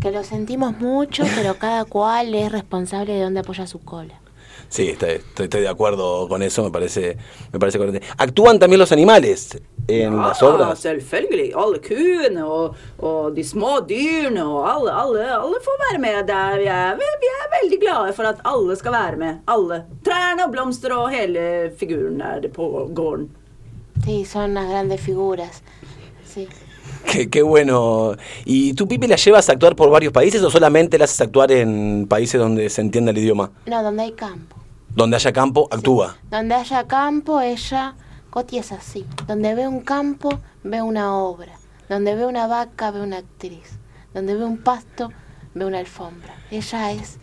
Que 0.00 0.10
lo 0.10 0.22
sentimos 0.22 0.78
mucho, 0.78 1.24
pero 1.34 1.54
cada 1.54 1.84
cual 1.84 2.34
es 2.34 2.52
responsable 2.52 3.14
de 3.14 3.22
dónde 3.22 3.40
apoya 3.40 3.66
su 3.66 3.80
cola. 3.80 4.20
Sí, 4.68 4.88
estoy, 4.90 5.10
estoy- 5.10 5.44
estoy 5.44 5.60
de 5.60 5.68
acuerdo 5.68 6.28
con 6.28 6.42
eso, 6.42 6.64
me 6.64 6.70
parece, 6.70 7.16
me 7.52 7.58
parece 7.58 7.78
correcto. 7.78 8.06
Actúan 8.18 8.58
también 8.58 8.78
los 8.80 8.92
animales 8.92 9.56
en 9.88 10.16
las 10.16 10.40
Ja, 10.40 10.46
obras. 10.48 10.78
selvfølgelig. 10.80 11.52
Alle 11.54 11.78
kuene 11.80 12.44
og, 12.44 12.74
og 12.98 13.36
de 13.36 13.44
små 13.44 13.80
dyrene 13.88 14.42
og 14.44 14.66
alle, 14.74 14.90
alle, 14.92 15.20
alle 15.34 15.60
får 15.64 15.76
være 15.90 15.98
med 16.00 16.26
der. 16.26 16.58
Vi 16.58 16.64
er, 16.66 16.94
vi, 16.94 17.04
vi 17.20 17.26
er 17.26 17.62
veldig 17.62 17.80
glade 17.80 18.12
for 18.12 18.22
at 18.24 18.36
alle 18.44 18.76
skal 18.76 18.92
være 18.92 19.16
med. 19.16 19.34
Alle. 19.48 19.84
Trærne 20.04 20.44
og 20.46 20.52
blomster 20.52 20.94
og 20.94 21.10
hele 21.10 21.70
figuren 21.78 22.20
der 22.20 22.48
på 22.48 22.90
gården. 22.94 23.30
Sí, 24.04 24.24
son 24.24 24.50
unas 24.50 24.66
grandes 24.70 25.00
figuras. 25.00 25.62
Sí. 26.34 26.48
Qué, 27.10 27.28
qué 27.30 27.42
bueno. 27.42 28.16
¿Y 28.44 28.74
tú, 28.74 28.88
Pipi, 28.88 29.06
la 29.06 29.16
llevas 29.16 29.48
a 29.48 29.52
actuar 29.52 29.76
por 29.76 29.90
varios 29.90 30.12
países 30.12 30.42
o 30.42 30.50
solamente 30.50 30.98
la 30.98 31.04
haces 31.04 31.20
actuar 31.20 31.52
en 31.52 32.06
países 32.08 32.40
donde 32.40 32.68
se 32.70 32.80
entienda 32.80 33.10
el 33.10 33.18
idioma? 33.18 33.52
No, 33.66 33.82
donde 33.82 34.02
hay 34.02 34.12
campo. 34.12 34.56
Donde 34.94 35.16
haya 35.16 35.32
campo, 35.32 35.68
actúa. 35.70 36.16
Donde 36.30 36.54
haya 36.54 36.84
campo, 36.86 37.40
ella, 37.40 37.94
Coti 38.30 38.58
es 38.58 38.72
así. 38.72 39.04
Donde 39.26 39.54
ve 39.54 39.68
un 39.68 39.80
campo, 39.80 40.38
ve 40.62 40.82
una 40.82 41.16
obra. 41.16 41.52
Donde 41.88 42.14
ve 42.14 42.26
una 42.26 42.46
vaca, 42.46 42.90
ve 42.90 43.00
una 43.00 43.18
actriz. 43.18 43.78
Donde 44.12 44.34
ve 44.34 44.44
un 44.44 44.58
pasto, 44.58 45.10
ve 45.54 45.64
una 45.64 45.78
alfombra. 45.78 46.34
Ella 46.50 46.92
es, 46.92 47.18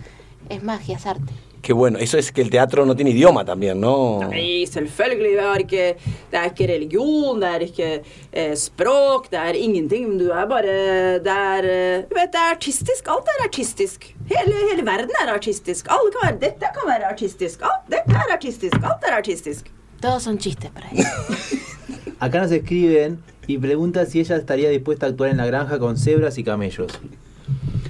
es 0.50 0.64
magia, 0.64 0.98
es 0.98 1.06
arte. 1.06 1.34
Qué 1.62 1.74
bueno. 1.74 2.00
Eso 2.00 2.18
es 2.18 2.32
que 2.32 2.42
el 2.42 2.50
teatro 2.50 2.86
no 2.86 2.96
tiene 2.96 3.12
idioma 3.12 3.46
también, 3.46 3.80
¿no? 3.80 4.20
Nei, 4.30 4.66
selvfølgelig. 4.66 5.36
Vi 5.38 5.44
har 5.46 5.60
ikke, 5.62 5.84
det 6.32 6.40
er 6.40 6.48
ikke 6.50 6.68
religion, 6.68 7.42
det 7.42 7.50
er 7.50 7.66
ikke 7.68 7.90
eh, 8.34 8.56
språk, 8.58 9.30
det 9.32 9.40
er 9.40 9.60
ingenting. 9.60 10.18
Du 10.18 10.32
er 10.32 10.48
bare 10.50 11.20
Det 11.22 11.36
er 11.36 11.68
eh, 11.70 12.08
Du 12.10 12.16
vet, 12.18 12.32
det 12.34 12.42
er 12.42 12.56
artistisk. 12.56 13.08
Alt 13.08 13.30
er 13.36 13.44
artistisk. 13.46 14.16
Hele, 14.32 14.56
hele 14.72 14.86
verden 14.86 15.14
er 15.22 15.34
artistisk. 15.34 15.88
Alle 15.90 16.12
kan 16.16 16.28
være 16.30 16.40
Dette 16.48 16.74
kan 16.74 16.90
være 16.90 17.12
artistisk. 17.12 17.62
Alt 17.62 17.86
dette 17.94 18.18
er 18.24 18.34
artistisk. 18.34 18.76
Alt 18.82 19.08
er 19.08 19.16
artistisk. 19.20 19.72
Todos 20.02 20.24
son 20.24 20.40
chistes 20.40 20.72
para. 20.72 20.88
Acá 22.20 22.42
nos 22.42 22.52
escriben 22.52 23.24
y 23.48 23.58
preguntan 23.60 24.08
si 24.08 24.20
ella 24.20 24.36
estaría 24.36 24.70
dispuesta 24.70 25.06
a 25.06 25.10
actuar 25.10 25.30
en 25.30 25.38
la 25.38 25.46
granja 25.46 25.78
con 25.78 25.96
cebras 25.98 26.38
y 26.40 26.44
camellos. 26.44 26.92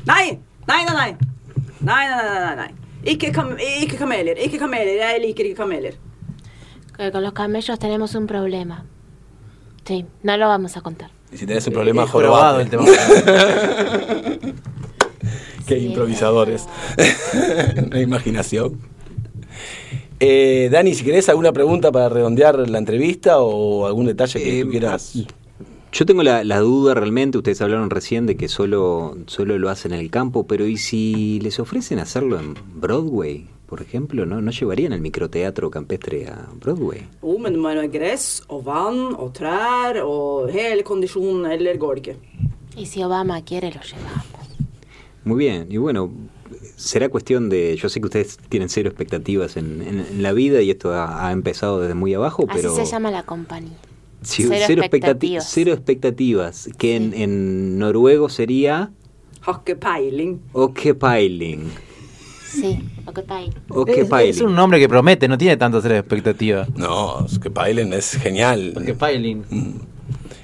Nei, 0.06 0.40
nei. 0.68 0.86
Nei, 0.86 0.86
nei, 0.86 2.08
nei, 2.08 2.46
nei, 2.46 2.56
nei. 2.56 2.91
Ikke, 3.04 3.32
kam 3.32 3.56
ikke 3.58 3.98
kameler. 3.98 4.38
Ikke 4.38 4.58
kameler. 4.60 4.94
Jeg 5.02 5.22
liker 5.22 5.46
ikke 5.46 5.56
kameler. 5.58 5.94
Que 6.98 7.12
con 7.12 7.24
los 7.24 7.34
camellos 7.34 7.80
tenemos 7.80 8.14
un 8.16 8.28
problema. 8.28 8.86
Sí, 9.86 10.06
no 10.24 10.38
lo 10.38 10.48
vamos 10.48 10.78
a 10.78 10.82
contar. 10.82 11.10
Y 11.34 11.38
si 11.38 11.46
tenés 11.48 11.66
un 11.68 11.74
problema, 11.74 12.04
Es 12.04 12.10
jorobado 12.12 12.60
el 12.60 12.70
tema. 12.70 12.86
Qué 15.68 15.80
Sí, 15.80 15.86
improvisadores. 15.86 16.68
Una 17.88 18.00
imaginación. 18.02 18.80
Eh, 20.20 20.70
Dani, 20.72 20.94
si 20.94 21.04
querés 21.04 21.30
alguna 21.30 21.52
pregunta 21.52 21.92
para 21.92 22.10
redondear 22.10 22.60
la 22.70 22.78
entrevista 22.78 23.40
o 23.40 23.88
algún 23.88 24.06
detalle 24.06 24.40
que 24.44 24.60
Eh, 24.60 24.64
tú 24.64 24.70
quieras. 24.70 25.14
Yo 25.94 26.06
tengo 26.06 26.24
la, 26.24 26.44
la 26.44 26.60
duda 26.60 26.94
realmente, 26.94 27.38
ustedes 27.38 27.62
hablaron 27.62 27.90
recién 27.90 28.26
de 28.26 28.38
que 28.38 28.48
solo, 28.48 29.18
solo 29.28 29.58
lo 29.60 29.70
hacen 29.70 29.94
en 29.94 30.00
el 30.00 30.10
campo, 30.10 30.48
pero 30.48 30.66
¿y 30.66 30.78
si 30.78 31.40
les 31.42 31.60
ofrecen 31.60 32.00
hacerlo 32.00 32.40
en 32.40 32.56
Broadway, 32.76 33.48
por 33.68 33.82
ejemplo? 33.82 34.26
¿No, 34.26 34.42
no 34.42 34.52
llevarían 34.52 34.94
el 34.94 35.02
microteatro 35.02 35.70
campestre 35.70 36.28
a 36.28 36.48
Broadway? 36.60 37.08
Jo, 37.22 37.38
men 37.38 37.60
må 37.60 37.68
være 37.76 37.90
gress 37.92 38.42
og 38.48 38.64
vann 38.66 39.02
og 39.20 39.34
trær 39.36 40.00
og 40.06 40.48
hele 40.56 40.84
kondisjonen, 40.88 41.52
eller 41.52 41.76
går 41.78 41.96
det 41.96 42.02
ikke? 42.08 42.16
Y 42.78 42.86
si 42.86 43.04
Obama 43.04 43.42
quiere, 43.44 43.68
lo 43.76 43.82
llevamos. 43.82 44.48
Muy 45.26 45.38
bien, 45.38 45.68
y 45.70 45.76
bueno, 45.78 46.10
será 46.78 47.10
cuestión 47.10 47.50
de, 47.50 47.76
yo 47.76 47.90
sé 47.90 48.00
que 48.00 48.06
ustedes 48.08 48.38
tienen 48.50 48.70
cero 48.70 48.88
expectativas 48.90 49.58
en, 49.58 49.82
en- 49.82 50.00
en 50.00 50.24
la 50.24 50.32
vida 50.32 50.62
y 50.62 50.72
esto 50.72 50.94
ha, 50.94 51.28
ha 51.28 51.32
empezado 51.34 51.82
desde 51.82 51.96
muy 51.96 52.14
abajo, 52.14 52.46
Así 52.48 52.62
pero... 52.62 52.74
se 52.76 52.86
llama 52.86 53.12
la 53.12 53.24
compañía. 53.24 53.78
Sí, 54.24 54.44
Cero 54.48 54.64
cero, 54.68 54.82
expectati- 54.84 54.86
expectativas. 54.86 55.50
cero 55.52 55.74
expectativas, 55.74 56.70
que 56.78 56.96
en, 56.96 57.14
en 57.14 57.80
noruego 57.80 58.30
sería 58.30 58.92
Har 59.44 59.56
ikke 59.62 59.76
peiling. 59.76 60.40
Okepailing. 60.54 61.72
Sí, 62.48 62.84
Occupy. 63.06 63.50
Es, 63.50 63.54
Okepailing. 63.70 64.30
es 64.30 64.42
un 64.42 64.54
nombre 64.56 64.80
que 64.80 64.88
promete, 64.90 65.28
no 65.28 65.38
tiene 65.38 65.58
tanto 65.58 65.82
ser 65.82 65.94
expectativa. 65.94 66.68
No, 66.76 67.26
es 67.26 67.40
Pailen 67.40 67.94
es 67.94 68.12
genial. 68.18 68.74
Que 68.86 68.94
pailing. 68.94 69.44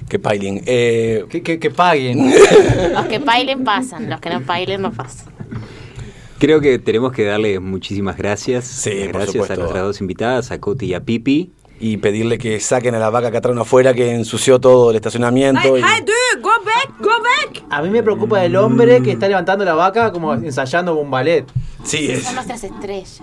Que 0.08 0.18
Pailing. 0.18 0.62
Eh, 0.66 1.26
Que, 1.28 1.42
que, 1.42 1.58
que 1.58 1.70
paguen. 1.70 2.32
Los 2.94 3.06
que 3.06 3.18
bailen 3.18 3.62
pasan, 3.62 4.08
los 4.08 4.20
que 4.20 4.30
no 4.30 4.40
bailen 4.40 4.80
no 4.82 4.90
pasan. 4.90 5.28
Creo 6.38 6.60
que 6.60 6.78
tenemos 6.78 7.12
que 7.12 7.24
darle 7.24 7.60
muchísimas 7.60 8.16
gracias. 8.16 8.64
Sí, 8.64 8.90
por 9.04 9.08
gracias 9.12 9.32
supuesto. 9.32 9.52
a 9.54 9.56
nuestras 9.58 9.82
dos 9.84 10.00
invitadas, 10.00 10.50
a 10.50 10.58
Coti 10.60 10.86
y 10.86 10.94
a 10.94 11.00
Pipi. 11.04 11.52
Y 11.80 11.96
pedirle 11.98 12.38
que 12.38 12.58
saquen 12.60 12.94
a 12.94 12.98
la 12.98 13.10
vaca 13.10 13.30
que 13.30 13.36
atraen 13.36 13.58
afuera 13.58 13.94
que 13.94 14.10
ensució 14.12 14.58
todo 14.60 14.90
el 14.90 14.96
estacionamiento. 14.96 15.60
Nei, 15.72 15.80
y- 15.80 15.84
hei, 15.84 16.04
du! 16.04 16.12
Gå 16.40 16.50
vekk! 16.64 16.98
Gå 17.00 17.10
vekk! 17.10 17.64
A 17.70 17.82
mí 17.82 17.90
me 17.90 18.02
preocupa 18.02 18.44
el 18.44 18.54
hombre 18.56 19.02
que 19.02 19.12
está 19.12 19.28
levantando 19.28 19.64
la 19.64 19.74
vaca 19.74 20.12
como 20.12 20.34
ensayando 20.34 20.96
un 20.96 21.10
ballet. 21.10 21.44
Sí, 21.84 22.10
es 22.10 22.24
Son 22.24 22.34
nuestras 22.34 22.64
estrellas. 22.64 23.20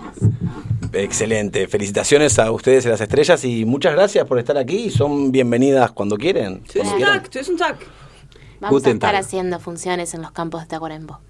excelente. 0.92 1.68
Felicitaciones 1.68 2.38
a 2.38 2.50
ustedes 2.50 2.86
y 2.86 2.88
las 2.88 3.00
estrellas 3.00 3.44
y 3.44 3.64
muchas 3.64 3.92
gracias 3.94 4.24
por 4.26 4.38
estar 4.38 4.56
aquí. 4.56 4.90
Son 4.90 5.30
bienvenidas 5.32 5.90
cuando 5.92 6.16
quieren. 6.16 6.60
cuando 6.60 6.72
Tusen 6.72 6.96
quieran. 6.96 7.22
takk, 7.22 7.30
tusen 7.30 7.56
takk. 7.56 7.80
Vamos 8.60 8.70
Guten 8.78 8.92
a 8.92 8.94
estar 8.94 9.10
Tag. 9.12 9.20
haciendo 9.20 9.60
funciones 9.60 10.14
en 10.14 10.22
los 10.22 10.30
campos 10.30 10.62
de 10.62 10.66
Tacuarembó. 10.68 11.20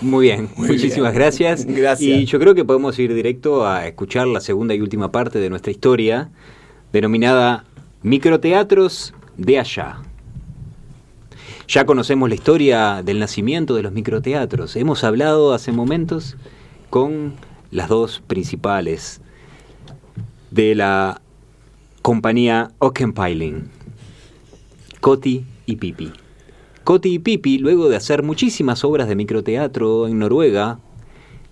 Muy 0.00 0.26
bien, 0.26 0.48
muchísimas 0.56 1.12
bien. 1.12 1.14
gracias. 1.22 1.64
Gracias. 1.66 2.00
Y 2.00 2.24
yo 2.24 2.38
creo 2.38 2.54
que 2.54 2.64
podemos 2.64 2.98
ir 2.98 3.12
directo 3.12 3.66
a 3.66 3.86
escuchar 3.86 4.26
la 4.28 4.40
segunda 4.40 4.74
y 4.74 4.80
última 4.80 5.10
parte 5.12 5.38
de 5.40 5.50
nuestra 5.50 5.70
historia, 5.72 6.30
denominada 6.92 7.64
Microteatros 8.02 9.14
de 9.36 9.58
allá. 9.58 9.98
Ya 11.68 11.86
conocemos 11.86 12.28
la 12.28 12.34
historia 12.34 13.02
del 13.04 13.20
nacimiento 13.20 13.74
de 13.74 13.82
los 13.82 13.92
microteatros. 13.92 14.74
Hemos 14.74 15.04
hablado 15.04 15.52
hace 15.52 15.70
momentos 15.70 16.36
con 16.88 17.34
las 17.70 17.88
dos 17.88 18.22
principales 18.26 19.20
de 20.50 20.74
la 20.74 21.20
compañía 22.02 22.72
Ockenpiling, 22.78 23.70
Coti 25.00 25.44
y 25.66 25.76
Pipi. 25.76 26.10
Coti 26.82 27.14
y 27.14 27.18
Pipi, 27.20 27.58
luego 27.58 27.88
de 27.88 27.96
hacer 27.96 28.24
muchísimas 28.24 28.82
obras 28.82 29.06
de 29.06 29.14
microteatro 29.14 30.08
en 30.08 30.18
Noruega, 30.18 30.80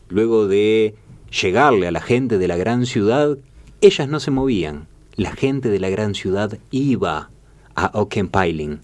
luego 0.08 0.48
de 0.48 0.96
llegarle 1.30 1.86
a 1.86 1.92
la 1.92 2.00
gente 2.00 2.38
de 2.38 2.48
la 2.48 2.56
gran 2.56 2.86
ciudad, 2.86 3.38
ellas 3.80 4.08
no 4.08 4.18
se 4.18 4.32
movían. 4.32 4.88
La 5.18 5.32
gente 5.32 5.68
de 5.68 5.80
la 5.80 5.88
gran 5.88 6.14
ciudad 6.14 6.56
iba 6.70 7.28
a 7.74 7.90
Ockenpiling 7.92 8.80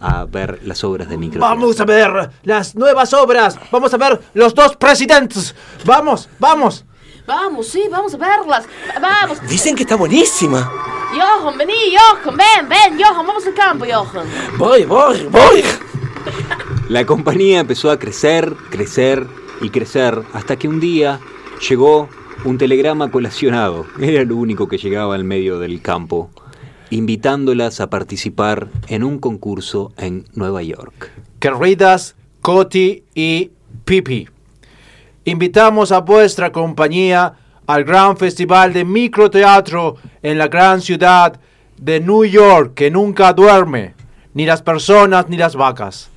a 0.00 0.24
ver 0.24 0.58
las 0.64 0.82
obras 0.82 1.08
de 1.08 1.16
microteatro. 1.16 1.48
Vamos 1.48 1.80
a 1.80 1.84
ver 1.84 2.30
las 2.42 2.74
nuevas 2.74 3.14
obras. 3.14 3.56
Vamos 3.70 3.94
a 3.94 3.96
ver 3.96 4.20
los 4.34 4.52
dos 4.52 4.74
presidentes. 4.74 5.54
Vamos, 5.84 6.28
vamos. 6.40 6.84
Vamos, 7.24 7.68
sí, 7.68 7.84
vamos 7.88 8.12
a 8.14 8.16
verlas. 8.16 8.66
Vamos. 9.00 9.40
Dicen 9.48 9.76
que 9.76 9.84
está 9.84 9.94
buenísima. 9.94 10.68
Johan, 11.12 11.56
vení, 11.56 11.94
Johan, 11.96 12.36
ven, 12.36 12.68
ven, 12.68 13.00
Johan, 13.00 13.24
vamos 13.24 13.46
al 13.46 13.54
campo, 13.54 13.84
Johan. 13.88 14.26
Voy, 14.58 14.84
voy, 14.84 15.28
voy. 15.30 15.62
La 16.88 17.06
compañía 17.06 17.60
empezó 17.60 17.92
a 17.92 17.98
crecer, 18.00 18.56
crecer 18.70 19.24
y 19.60 19.70
crecer 19.70 20.20
hasta 20.32 20.56
que 20.56 20.66
un 20.66 20.80
día 20.80 21.20
llegó 21.68 22.08
un 22.44 22.58
telegrama 22.58 23.10
colacionado. 23.10 23.86
Era 24.00 24.24
lo 24.24 24.36
único 24.36 24.68
que 24.68 24.78
llegaba 24.78 25.14
al 25.14 25.24
medio 25.24 25.58
del 25.58 25.82
campo, 25.82 26.30
invitándolas 26.90 27.80
a 27.80 27.90
participar 27.90 28.68
en 28.88 29.04
un 29.04 29.18
concurso 29.18 29.92
en 29.98 30.24
Nueva 30.34 30.62
York. 30.62 31.10
Queridas 31.38 32.16
Coti 32.40 33.04
y 33.14 33.50
Pipi, 33.84 34.28
invitamos 35.24 35.92
a 35.92 36.00
vuestra 36.00 36.50
compañía 36.50 37.34
al 37.66 37.84
gran 37.84 38.16
festival 38.16 38.72
de 38.72 38.84
microteatro 38.84 39.96
en 40.22 40.38
la 40.38 40.48
gran 40.48 40.80
ciudad 40.80 41.38
de 41.76 42.00
New 42.00 42.24
York 42.24 42.74
que 42.74 42.90
nunca 42.90 43.32
duerme, 43.32 43.94
ni 44.34 44.46
las 44.46 44.62
personas 44.62 45.28
ni 45.28 45.36
las 45.36 45.56
vacas. 45.56 46.09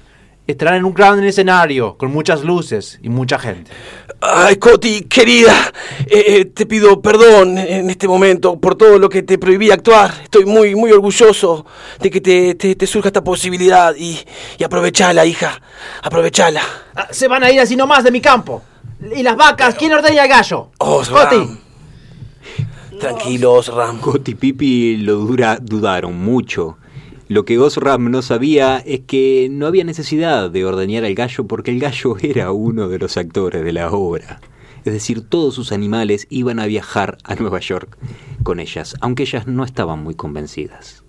Estarán 0.48 0.76
en 0.76 0.86
un 0.86 0.94
gran 0.94 1.24
escenario 1.24 1.98
con 1.98 2.12
muchas 2.12 2.44
luces 2.44 3.00
y 3.02 3.10
mucha 3.10 3.40
gente. 3.40 3.72
Ay, 4.20 4.56
Coti, 4.58 5.02
querida, 5.04 5.54
eh, 6.06 6.24
eh, 6.28 6.46
te 6.46 6.66
pido 6.66 7.02
perdón 7.02 7.58
en 7.58 7.90
este 7.90 8.08
momento 8.08 8.60
por 8.60 8.76
todo 8.76 8.98
lo 9.00 9.10
que 9.10 9.24
te 9.24 9.38
prohibí 9.38 9.72
actuar. 9.72 10.14
Estoy 10.24 10.46
muy, 10.46 10.76
muy 10.76 10.92
orgulloso 10.92 11.66
de 12.00 12.10
que 12.10 12.22
te, 12.22 12.56
te- 12.56 12.76
te 12.76 12.88
surja 12.88 13.10
esta 13.10 13.24
posibilidad 13.24 13.94
y, 13.98 14.20
y 14.58 14.64
aprovechala, 14.64 15.26
hija, 15.26 15.62
aprovechala. 16.02 16.62
Ah, 16.96 17.08
se 17.12 17.28
van 17.28 17.44
a 17.44 17.52
ir 17.52 17.60
así 17.60 17.76
nomás 17.76 18.04
de 18.04 18.12
mi 18.12 18.22
campo. 18.22 18.62
¿Y 19.14 19.22
las 19.24 19.36
vacas? 19.36 19.76
¿Quién 19.76 19.92
ordeña 19.94 20.24
el 20.24 20.30
gallo? 20.30 20.72
Oh, 20.80 21.02
Coti. 21.10 21.60
Tranquilos, 23.00 23.68
Ram. 23.74 24.00
Coti 24.00 24.32
y 24.32 24.36
Pipi 24.36 24.98
lo 24.98 25.16
dura- 25.16 25.58
dudaron 25.62 26.18
mucho. 26.18 26.78
Lo 27.30 27.46
que 27.46 27.58
Osram 27.58 28.12
no 28.12 28.22
sabía 28.22 28.78
es 28.86 29.02
que 29.02 29.48
no 29.50 29.66
había 29.66 29.86
necesidad 29.86 30.50
de 30.50 30.66
ordeñar 30.66 31.06
al 31.06 31.16
gallo 31.16 31.48
porque 31.48 31.72
el 31.72 31.80
gallo 31.80 32.18
era 32.22 32.52
uno 32.52 32.90
de 32.90 33.00
los 33.00 33.18
actores 33.18 33.64
de 33.64 33.74
la 33.74 33.92
obra. 33.92 34.42
Es 34.84 34.92
decir, 34.92 35.22
todos 35.22 35.56
sus 35.56 35.72
animales 35.72 36.28
iban 36.30 36.60
a 36.60 36.66
viajar 36.66 37.18
a 37.24 37.36
Nueva 37.36 37.60
York 37.60 37.98
con 38.44 38.60
ellas, 38.60 38.96
aunque 39.00 39.24
ellas 39.24 39.48
no 39.48 39.64
estaban 39.64 40.04
muy 40.04 40.16
convencidas. 40.16 41.04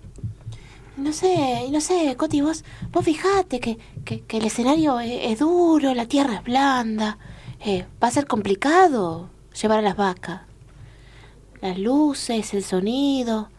No 0.95 1.11
sé, 1.11 1.67
no 1.71 1.81
sé, 1.81 2.15
Coti, 2.15 2.39
vos, 2.39 2.63
vos 2.93 3.03
fijate 3.03 3.59
que, 3.59 3.77
que, 4.05 4.21
que 4.21 4.37
el 4.37 4.45
escenario 4.45 5.01
es, 5.01 5.31
es 5.33 5.39
duro, 5.39 5.93
la 5.93 6.05
tierra 6.05 6.35
es 6.35 6.43
blanda. 6.43 7.17
Eh, 7.65 7.85
va 8.01 8.07
a 8.07 8.11
ser 8.11 8.27
complicado 8.27 9.29
llevar 9.61 9.79
a 9.79 9.81
las 9.81 9.97
vacas. 9.97 10.43
Las 11.61 11.77
luces, 11.77 12.53
el 12.53 12.63
sonido. 12.63 13.49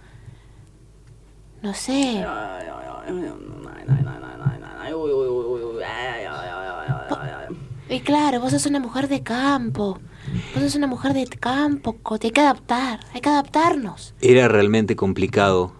No 1.62 1.74
sé. 1.74 2.24
Y 7.88 8.00
claro, 8.00 8.40
vos 8.40 8.50
sos 8.50 8.66
una 8.66 8.80
mujer 8.80 9.09
de 9.09 9.22
campo. 9.22 9.98
Vos 10.54 10.62
sos 10.62 10.74
una 10.74 10.86
mujer 10.88 11.12
de 11.14 11.26
campo, 11.26 11.96
Coti. 12.02 12.28
Hay 12.28 12.32
que 12.32 12.40
adaptar, 12.40 13.00
hay 13.12 13.20
que 13.20 13.28
adaptarnos. 13.28 14.14
Era 14.20 14.48
realmente 14.48 14.96
complicado, 14.96 15.72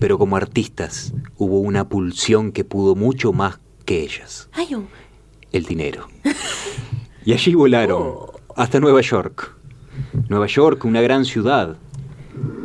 pero 0.00 0.18
como 0.18 0.36
artistas 0.36 1.14
hubo 1.36 1.60
una 1.60 1.88
pulsión 1.88 2.50
que 2.50 2.64
pudo 2.64 2.96
mucho 2.96 3.32
más 3.32 3.60
que 3.84 4.02
ellas, 4.02 4.48
Hay 4.52 4.74
un... 4.74 4.88
el 5.52 5.64
dinero. 5.64 6.08
Y 7.24 7.32
allí 7.32 7.54
volaron 7.54 8.16
hasta 8.56 8.80
Nueva 8.80 9.00
York. 9.00 9.56
Nueva 10.28 10.46
York, 10.46 10.84
una 10.84 11.00
gran 11.00 11.24
ciudad. 11.24 11.76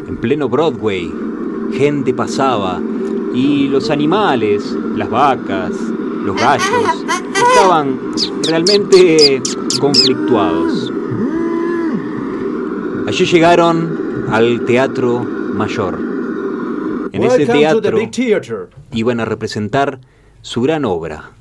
En 0.08 0.18
pleno 0.18 0.48
Broadway, 0.50 1.12
gente 1.74 2.14
pasaba 2.14 2.82
y 3.34 3.68
los 3.68 3.90
animales, 3.90 4.76
las 4.96 5.10
vacas, 5.10 5.72
los 6.24 6.36
gallos, 6.36 7.06
estaban 7.34 8.00
realmente 8.48 9.42
conflictuados. 9.80 10.92
Allí 13.08 13.26
llegaron 13.26 14.26
al 14.30 14.66
Teatro 14.66 15.20
Mayor. 15.20 16.00
En 17.14 17.24
ese 17.24 17.46
teatro 17.46 17.98
iban 18.92 19.20
a 19.20 19.26
representar 19.26 20.00
su 20.42 20.62
gran 20.62 20.86
obra. 20.86 21.32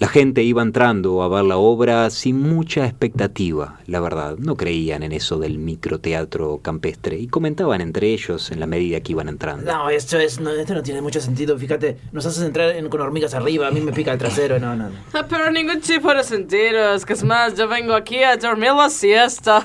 La 0.00 0.08
gente 0.08 0.42
iba 0.42 0.60
entrando 0.60 1.22
a 1.22 1.28
ver 1.28 1.44
la 1.44 1.56
obra 1.56 2.10
sin 2.10 2.40
mucha 2.40 2.84
expectativa, 2.84 3.78
la 3.86 4.00
verdad. 4.00 4.36
No 4.38 4.56
creían 4.56 5.04
en 5.04 5.12
eso 5.12 5.38
del 5.38 5.58
microteatro 5.58 6.58
campestre 6.62 7.16
y 7.16 7.28
comentaban 7.28 7.80
entre 7.80 8.08
ellos 8.12 8.50
en 8.50 8.58
la 8.58 8.66
medida 8.66 9.00
que 9.00 9.12
iban 9.12 9.28
entrando. 9.28 9.70
No, 9.72 9.88
esto, 9.88 10.18
es, 10.18 10.40
no, 10.40 10.50
esto 10.50 10.74
no 10.74 10.82
tiene 10.82 11.00
mucho 11.00 11.20
sentido. 11.20 11.56
Fíjate, 11.56 11.96
nos 12.10 12.26
haces 12.26 12.42
entrar 12.42 12.70
en- 12.70 12.88
con 12.88 13.00
hormigas 13.00 13.34
arriba. 13.34 13.68
A 13.68 13.70
mí 13.70 13.80
me 13.80 13.92
pica 13.92 14.12
el 14.12 14.18
trasero. 14.18 14.58
No, 14.58 14.74
no, 14.74 14.88
no. 14.90 14.94
Ah, 15.14 15.24
Pero 15.28 15.50
ningún 15.52 15.80
tipo 15.80 16.12
de 16.12 16.24
sentido. 16.24 16.94
Es 16.94 17.06
que 17.06 17.12
es 17.12 17.22
más, 17.22 17.54
yo 17.54 17.68
vengo 17.68 17.94
aquí 17.94 18.22
a 18.24 18.36
dormir 18.36 18.72
la 18.76 18.90
siesta. 18.90 19.64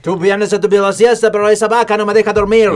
Tú 0.00 0.16
vienes 0.16 0.52
a 0.54 0.60
tu 0.60 0.68
la 0.68 0.92
siesta, 0.92 1.30
pero 1.30 1.48
esa 1.50 1.68
vaca 1.68 1.96
no 1.98 2.06
me 2.06 2.14
deja 2.14 2.32
dormir. 2.32 2.70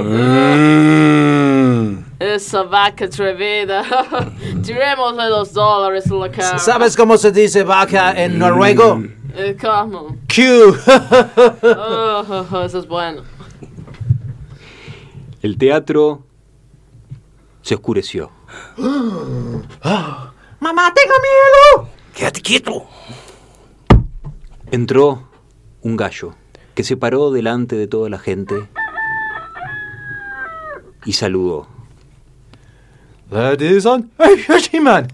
Esa 2.23 2.63
vaca 2.63 3.07
atrevida. 3.07 3.83
Tirémosle 4.63 5.29
los 5.29 5.53
dólares 5.53 6.07
en 6.07 6.21
la 6.21 6.31
cara. 6.31 6.57
¿Sabes 6.59 6.97
cómo 6.97 7.19
se 7.19 7.33
dice 7.33 7.65
vaca 7.65 8.13
en 8.13 8.39
noruego? 8.39 9.03
Eh, 9.35 9.57
¿Cómo? 9.61 10.17
Q. 10.33 10.77
Oh, 11.65 12.25
oh, 12.29 12.47
oh, 12.53 12.63
eso 12.63 12.79
es 12.79 12.87
bueno. 12.87 13.23
El 15.43 15.59
teatro 15.59 16.23
se 17.63 17.75
oscureció. 17.75 18.31
¡Mamá, 18.77 19.65
tengo 20.95 21.15
miedo! 21.19 21.89
Quédate 22.15 22.41
quieto. 22.41 22.87
Entró 24.71 25.29
un 25.81 25.97
gallo 25.97 26.37
que 26.77 26.85
se 26.85 26.97
paró 26.97 27.33
delante 27.33 27.75
de 27.75 27.89
toda 27.89 28.09
la 28.09 28.21
gente 28.21 28.69
y 31.05 31.15
saludó. 31.15 31.72
Ladies 33.33 33.87
and 33.87 34.11
gentlemen, 34.47 35.09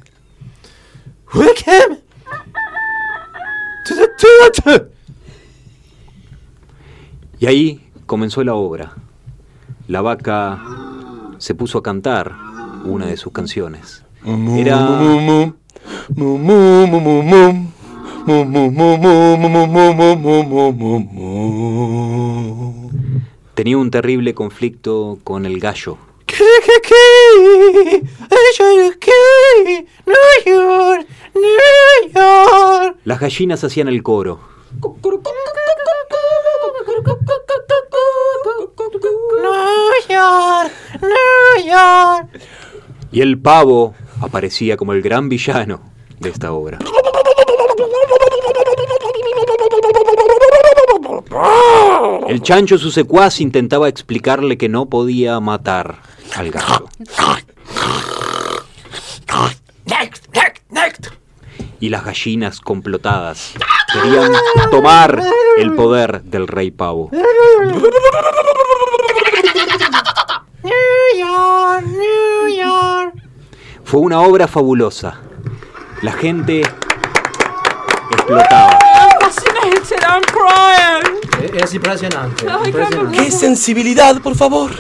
welcome 1.33 1.99
to 3.87 3.95
the 3.95 4.09
theater. 4.19 4.91
Y 7.39 7.47
ahí 7.47 7.81
comenzó 8.07 8.43
la 8.43 8.57
obra. 8.57 8.97
La 9.87 10.01
vaca 10.01 10.61
se 11.39 11.55
puso 11.55 11.79
a 11.79 11.83
cantar 11.85 12.35
una 12.85 13.07
de 13.07 13.17
sus 13.17 13.33
canciones. 13.33 14.03
Era 14.57 15.55
tenía 23.55 23.79
un 23.79 23.91
terrible 23.93 24.35
conflicto 24.35 25.21
con 25.23 25.47
el 25.47 25.61
gallo. 25.61 25.99
Las 33.05 33.21
gallinas 33.21 33.65
hacían 33.65 33.89
el 33.89 34.03
coro. 34.03 34.41
Y 43.11 43.21
el 43.21 43.39
pavo 43.41 43.95
aparecía 44.21 44.77
como 44.77 44.93
el 44.93 45.03
gran 45.03 45.29
villano 45.29 45.81
de 46.21 46.29
esta 46.31 46.53
obra. 46.53 46.79
El 52.29 52.43
chancho, 52.43 52.79
su 52.79 52.91
secuaz, 52.91 53.41
intentaba 53.41 53.89
explicarle 53.89 54.59
que 54.59 54.69
no 54.69 54.87
podía 54.87 55.41
matar 55.41 56.03
al 56.37 56.51
gallo. 56.51 56.89
Next, 59.87 60.29
next, 60.35 60.63
next. 60.71 61.07
Y 61.81 61.89
las 61.89 62.05
gallinas 62.05 62.61
complotadas 62.61 63.53
querían 63.93 64.33
tomar 64.71 65.23
el 65.59 65.75
poder 65.75 66.23
del 66.23 66.47
rey 66.49 66.71
pavo. 66.71 67.11
New 70.63 70.75
York, 71.19 71.85
New 71.87 72.49
York. 72.49 73.15
Fue 73.85 74.01
una 74.01 74.21
obra 74.21 74.49
fabulosa. 74.49 75.21
La 76.03 76.13
gente 76.13 76.63
explotaba. 78.11 78.79
Es 81.55 81.75
impresionante. 81.75 82.47
Impresionante. 82.67 83.19
¡Qué 83.19 83.31
sensibilidad, 83.31 84.21
por 84.21 84.35
favor! 84.35 84.71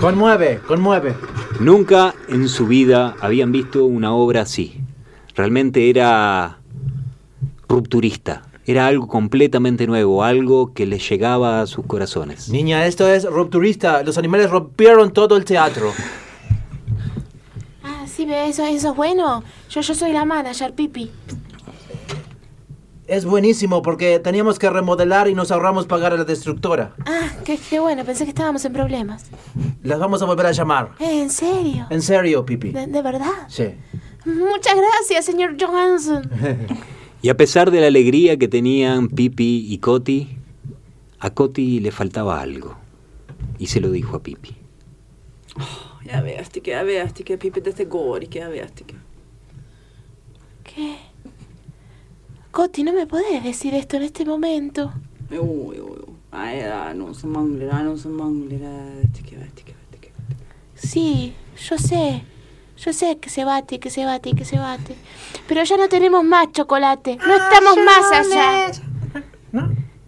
Conmueve, 0.00 0.60
conmueve. 0.66 1.14
Nunca 1.58 2.14
en 2.28 2.48
su 2.48 2.66
vida 2.66 3.16
habían 3.20 3.50
visto 3.50 3.86
una 3.86 4.12
obra 4.12 4.42
así. 4.42 4.80
Realmente 5.34 5.88
era 5.88 6.58
rupturista. 7.66 8.42
Era 8.66 8.86
algo 8.88 9.08
completamente 9.08 9.86
nuevo, 9.86 10.22
algo 10.22 10.74
que 10.74 10.86
les 10.86 11.08
llegaba 11.08 11.62
a 11.62 11.66
sus 11.66 11.86
corazones. 11.86 12.50
Niña, 12.50 12.84
esto 12.84 13.08
es 13.08 13.24
rupturista. 13.24 14.02
Los 14.02 14.18
animales 14.18 14.50
rompieron 14.50 15.12
todo 15.12 15.36
el 15.36 15.44
teatro. 15.44 15.92
Ah, 17.82 18.04
sí, 18.06 18.26
ve, 18.26 18.48
eso, 18.48 18.64
eso 18.66 18.90
es 18.90 18.96
bueno. 18.96 19.44
Yo, 19.70 19.80
yo 19.80 19.94
soy 19.94 20.12
la 20.12 20.24
manager, 20.24 20.74
Pipi. 20.74 21.10
Es 23.06 23.24
buenísimo 23.24 23.82
porque 23.82 24.18
teníamos 24.18 24.58
que 24.58 24.68
remodelar 24.68 25.28
y 25.28 25.34
nos 25.34 25.52
ahorramos 25.52 25.86
pagar 25.86 26.12
a 26.12 26.16
la 26.16 26.24
destructora. 26.24 26.94
Ah, 27.06 27.30
qué, 27.44 27.56
qué 27.56 27.78
bueno, 27.78 28.04
pensé 28.04 28.24
que 28.24 28.30
estábamos 28.30 28.64
en 28.64 28.72
problemas. 28.72 29.26
Las 29.82 29.98
vamos 30.00 30.20
a 30.22 30.24
volver 30.24 30.46
a 30.46 30.52
llamar. 30.52 30.90
Eh, 30.98 31.22
¿En 31.22 31.30
serio? 31.30 31.86
En 31.90 32.02
serio, 32.02 32.44
Pipi. 32.44 32.70
¿De, 32.70 32.86
de 32.86 33.02
verdad? 33.02 33.46
Sí. 33.48 33.68
Muchas 34.24 34.74
gracias, 34.76 35.24
señor 35.24 35.56
Johansson. 35.60 36.28
Y 37.22 37.28
a 37.28 37.36
pesar 37.36 37.70
de 37.72 37.80
la 37.80 37.88
alegría 37.88 38.36
que 38.36 38.46
tenían 38.46 39.08
Pipi 39.08 39.66
y 39.68 39.78
Coti, 39.78 40.36
a 41.18 41.30
Coti 41.30 41.80
le 41.80 41.90
faltaba 41.90 42.40
algo. 42.40 42.76
Y 43.58 43.66
se 43.66 43.80
lo 43.80 43.90
dijo 43.90 44.16
a 44.16 44.22
Pipi. 44.22 44.54
Jag 46.04 46.22
vet 46.22 46.56
inte, 46.56 46.70
jag 46.70 46.84
vet 46.84 47.18
inte. 47.18 47.36
Pippi, 47.38 47.60
det 47.60 47.84
går 47.88 48.22
inte. 48.22 48.38
Jag 48.38 48.50
vet 48.50 48.80
inte. 48.80 48.94
¿Qué? 50.62 50.96
Coti, 52.56 52.84
no 52.84 52.94
me 52.94 53.06
podés 53.06 53.44
decir 53.44 53.74
esto 53.74 53.98
en 53.98 54.04
este 54.04 54.24
momento. 54.24 54.90
Uy, 55.30 55.38
uy, 55.38 55.78
uy. 55.78 56.14
Ay, 56.32 56.60
ah, 56.60 56.94
no 56.96 57.12
se 57.12 57.26
mangle, 57.26 57.68
ah, 57.70 57.82
no 57.82 57.98
se 57.98 58.08
mangle, 58.08 58.58
ah. 58.64 58.92
Sí, 60.74 61.34
yo 61.68 61.76
sé. 61.76 62.24
Yo 62.78 62.94
sé 62.94 63.18
que 63.18 63.28
se 63.28 63.44
bate, 63.44 63.78
que 63.78 63.90
se 63.90 64.06
bate 64.06 64.32
que 64.32 64.46
se 64.46 64.58
bate. 64.58 64.96
Pero 65.46 65.64
ya 65.64 65.76
no 65.76 65.90
tenemos 65.90 66.24
más 66.24 66.50
chocolate. 66.52 67.18
No 67.18 67.34
estamos 67.34 67.76
más 67.84 68.10
allá. 68.10 68.72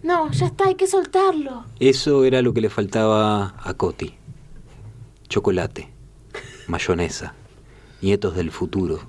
No, 0.01 0.31
ya 0.31 0.47
está, 0.47 0.69
hay 0.69 0.75
que 0.75 0.87
soltarlo. 0.87 1.65
Eso 1.79 2.23
era 2.25 2.41
lo 2.41 2.51
que 2.55 2.61
le 2.61 2.71
faltaba 2.71 3.53
a 3.63 3.73
Coti. 3.75 4.15
Chocolate, 5.27 5.87
mayonesa, 6.67 7.35
nietos 8.01 8.35
del 8.35 8.49
futuro. 8.49 9.01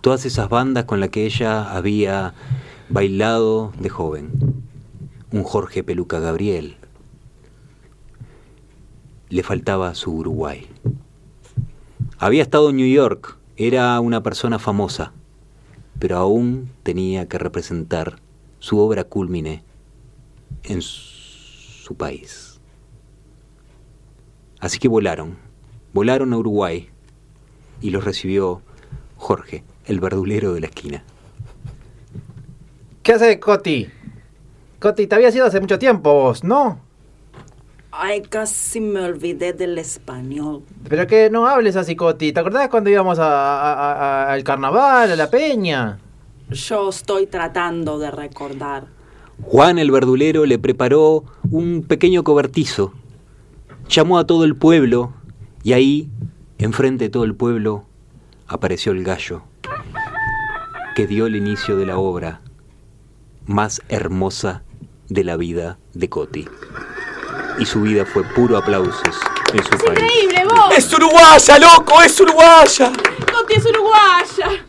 Todas 0.00 0.24
esas 0.24 0.48
bandas 0.48 0.84
con 0.84 0.98
las 0.98 1.10
que 1.10 1.26
ella 1.26 1.70
había 1.70 2.32
bailado 2.90 3.72
de 3.78 3.88
joven. 3.88 4.32
Un 5.30 5.44
Jorge 5.44 5.84
Peluca 5.84 6.18
Gabriel. 6.18 6.76
Le 9.28 9.44
faltaba 9.44 9.94
su 9.94 10.12
Uruguay. 10.12 10.66
Había 12.18 12.42
estado 12.42 12.70
en 12.70 12.76
New 12.76 12.92
York, 12.92 13.38
era 13.56 13.98
una 14.00 14.24
persona 14.24 14.58
famosa, 14.58 15.12
pero 16.00 16.16
aún 16.16 16.68
tenía 16.82 17.28
que 17.28 17.38
representar 17.38 18.18
su 18.58 18.80
obra 18.80 19.04
cúlmine 19.04 19.62
en 20.64 20.82
su 20.82 21.94
país. 21.94 22.60
Así 24.58 24.80
que 24.80 24.88
volaron, 24.88 25.38
volaron 25.94 26.32
a 26.32 26.38
Uruguay 26.38 26.88
y 27.80 27.90
los 27.90 28.04
recibió 28.04 28.62
Jorge, 29.16 29.62
el 29.86 30.00
verdulero 30.00 30.54
de 30.54 30.60
la 30.60 30.66
esquina. 30.66 31.04
¿Qué 33.02 33.12
haces, 33.12 33.38
Coti? 33.38 33.88
Coti, 34.78 35.06
te 35.06 35.14
habías 35.14 35.34
ido 35.34 35.46
hace 35.46 35.60
mucho 35.60 35.78
tiempo 35.78 36.12
vos, 36.12 36.44
¿no? 36.44 36.80
Ay, 37.92 38.22
casi 38.22 38.80
me 38.80 39.00
olvidé 39.02 39.52
del 39.52 39.76
español. 39.78 40.62
Pero 40.88 41.06
que 41.06 41.28
no 41.30 41.46
hables 41.46 41.76
así, 41.76 41.96
Coti. 41.96 42.32
¿Te 42.32 42.40
acordás 42.40 42.68
cuando 42.68 42.88
íbamos 42.90 43.18
a- 43.18 43.24
a- 43.26 43.92
a- 43.92 44.32
al 44.32 44.44
carnaval, 44.44 45.10
a 45.10 45.16
la 45.16 45.28
peña? 45.30 45.98
Yo 46.50 46.88
estoy 46.90 47.26
tratando 47.26 47.98
de 47.98 48.10
recordar. 48.10 48.86
Juan 49.42 49.78
el 49.78 49.90
verdulero 49.90 50.44
le 50.46 50.58
preparó 50.58 51.24
un 51.50 51.82
pequeño 51.82 52.22
cobertizo, 52.24 52.92
llamó 53.88 54.18
a 54.18 54.26
todo 54.26 54.44
el 54.44 54.54
pueblo 54.56 55.12
y 55.62 55.72
ahí, 55.72 56.10
enfrente 56.58 57.04
de 57.04 57.10
todo 57.10 57.24
el 57.24 57.34
pueblo, 57.34 57.84
apareció 58.46 58.92
el 58.92 59.02
gallo, 59.02 59.42
que 60.94 61.06
dio 61.06 61.26
el 61.26 61.36
inicio 61.36 61.76
de 61.76 61.86
la 61.86 61.96
obra 61.96 62.40
más 63.46 63.80
hermosa 63.88 64.62
de 65.08 65.24
la 65.24 65.36
vida 65.36 65.78
de 65.94 66.08
Coti. 66.08 66.48
Y 67.58 67.66
su 67.66 67.82
vida 67.82 68.06
fue 68.06 68.22
puro 68.24 68.56
aplausos 68.56 69.16
en 69.52 69.62
su 69.62 69.70
país. 69.70 70.00
Increíble, 70.00 70.44
vos. 70.44 70.76
¡Es 70.76 70.92
uruguaya, 70.92 71.58
loco! 71.58 72.00
¡Es 72.02 72.20
uruguaya! 72.20 72.92
Coti 73.32 73.54
es 73.54 73.66
uruguaya. 73.66 74.64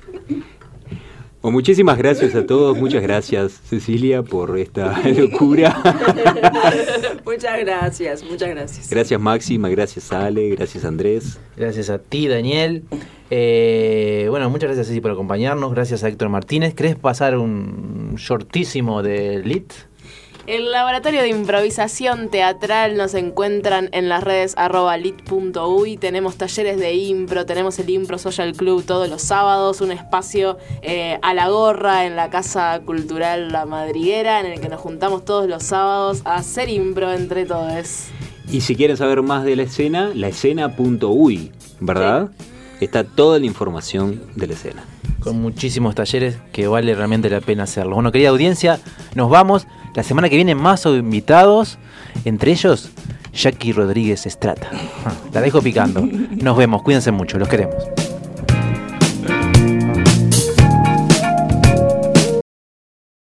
Bueno, 1.41 1.53
muchísimas 1.53 1.97
gracias 1.97 2.35
a 2.35 2.45
todos, 2.45 2.77
muchas 2.77 3.01
gracias 3.01 3.61
Cecilia 3.65 4.21
por 4.21 4.59
esta 4.59 5.01
locura. 5.17 5.75
Muchas 7.25 7.59
gracias, 7.59 8.23
muchas 8.23 8.49
gracias. 8.49 8.89
Gracias 8.89 9.19
Máxima, 9.19 9.69
gracias 9.69 10.11
Ale, 10.11 10.49
gracias 10.49 10.85
Andrés. 10.85 11.39
Gracias 11.55 11.89
a 11.89 11.97
ti, 11.97 12.27
Daniel. 12.27 12.83
Eh, 13.29 14.27
bueno, 14.29 14.49
muchas 14.49 14.67
gracias, 14.67 14.87
Ceci, 14.87 15.01
por 15.01 15.11
acompañarnos. 15.11 15.71
Gracias 15.73 16.03
a 16.03 16.09
Héctor 16.09 16.29
Martínez. 16.29 16.73
¿Querés 16.73 16.95
pasar 16.95 17.37
un 17.37 18.15
shortísimo 18.17 19.01
de 19.01 19.39
LIT? 19.39 19.71
El 20.51 20.69
laboratorio 20.69 21.21
de 21.21 21.29
improvisación 21.29 22.27
teatral 22.29 22.97
nos 22.97 23.13
encuentran 23.13 23.87
en 23.93 24.09
las 24.09 24.21
redes 24.21 24.53
arroba 24.57 24.97
lit.uy. 24.97 25.95
Tenemos 25.95 26.35
talleres 26.35 26.77
de 26.77 26.93
impro, 26.93 27.45
tenemos 27.45 27.79
el 27.79 27.89
Impro 27.89 28.17
Social 28.17 28.51
Club 28.51 28.83
todos 28.83 29.07
los 29.07 29.21
sábados, 29.21 29.79
un 29.79 29.93
espacio 29.93 30.57
eh, 30.81 31.17
a 31.21 31.33
la 31.33 31.47
gorra 31.47 32.05
en 32.05 32.17
la 32.17 32.29
Casa 32.29 32.81
Cultural 32.85 33.53
La 33.53 33.65
Madriguera, 33.65 34.41
en 34.41 34.47
el 34.47 34.59
que 34.59 34.67
nos 34.67 34.81
juntamos 34.81 35.23
todos 35.23 35.47
los 35.47 35.63
sábados 35.63 36.21
a 36.25 36.35
hacer 36.35 36.67
impro 36.67 37.13
entre 37.13 37.45
todos. 37.45 38.07
Y 38.51 38.59
si 38.59 38.75
quieren 38.75 38.97
saber 38.97 39.21
más 39.21 39.45
de 39.45 39.55
la 39.55 39.63
escena, 39.63 40.11
laescena.uy, 40.13 41.53
¿verdad? 41.79 42.29
Está 42.81 43.05
toda 43.05 43.39
la 43.39 43.45
información 43.45 44.21
de 44.35 44.47
la 44.47 44.53
escena. 44.55 44.83
Con 45.21 45.41
muchísimos 45.41 45.95
talleres 45.95 46.39
que 46.51 46.67
vale 46.67 46.93
realmente 46.93 47.29
la 47.29 47.39
pena 47.39 47.63
hacerlo. 47.63 47.95
Bueno, 47.95 48.11
querida 48.11 48.27
audiencia, 48.27 48.81
nos 49.15 49.29
vamos. 49.29 49.65
La 49.93 50.03
semana 50.03 50.29
que 50.29 50.35
viene 50.35 50.55
más 50.55 50.85
invitados, 50.85 51.77
entre 52.23 52.51
ellos 52.51 52.91
Jackie 53.33 53.73
Rodríguez 53.73 54.25
Estrata. 54.25 54.69
La 55.33 55.41
dejo 55.41 55.61
picando. 55.61 56.01
Nos 56.01 56.57
vemos, 56.57 56.81
cuídense 56.81 57.11
mucho, 57.11 57.37
los 57.37 57.47
queremos. 57.47 57.75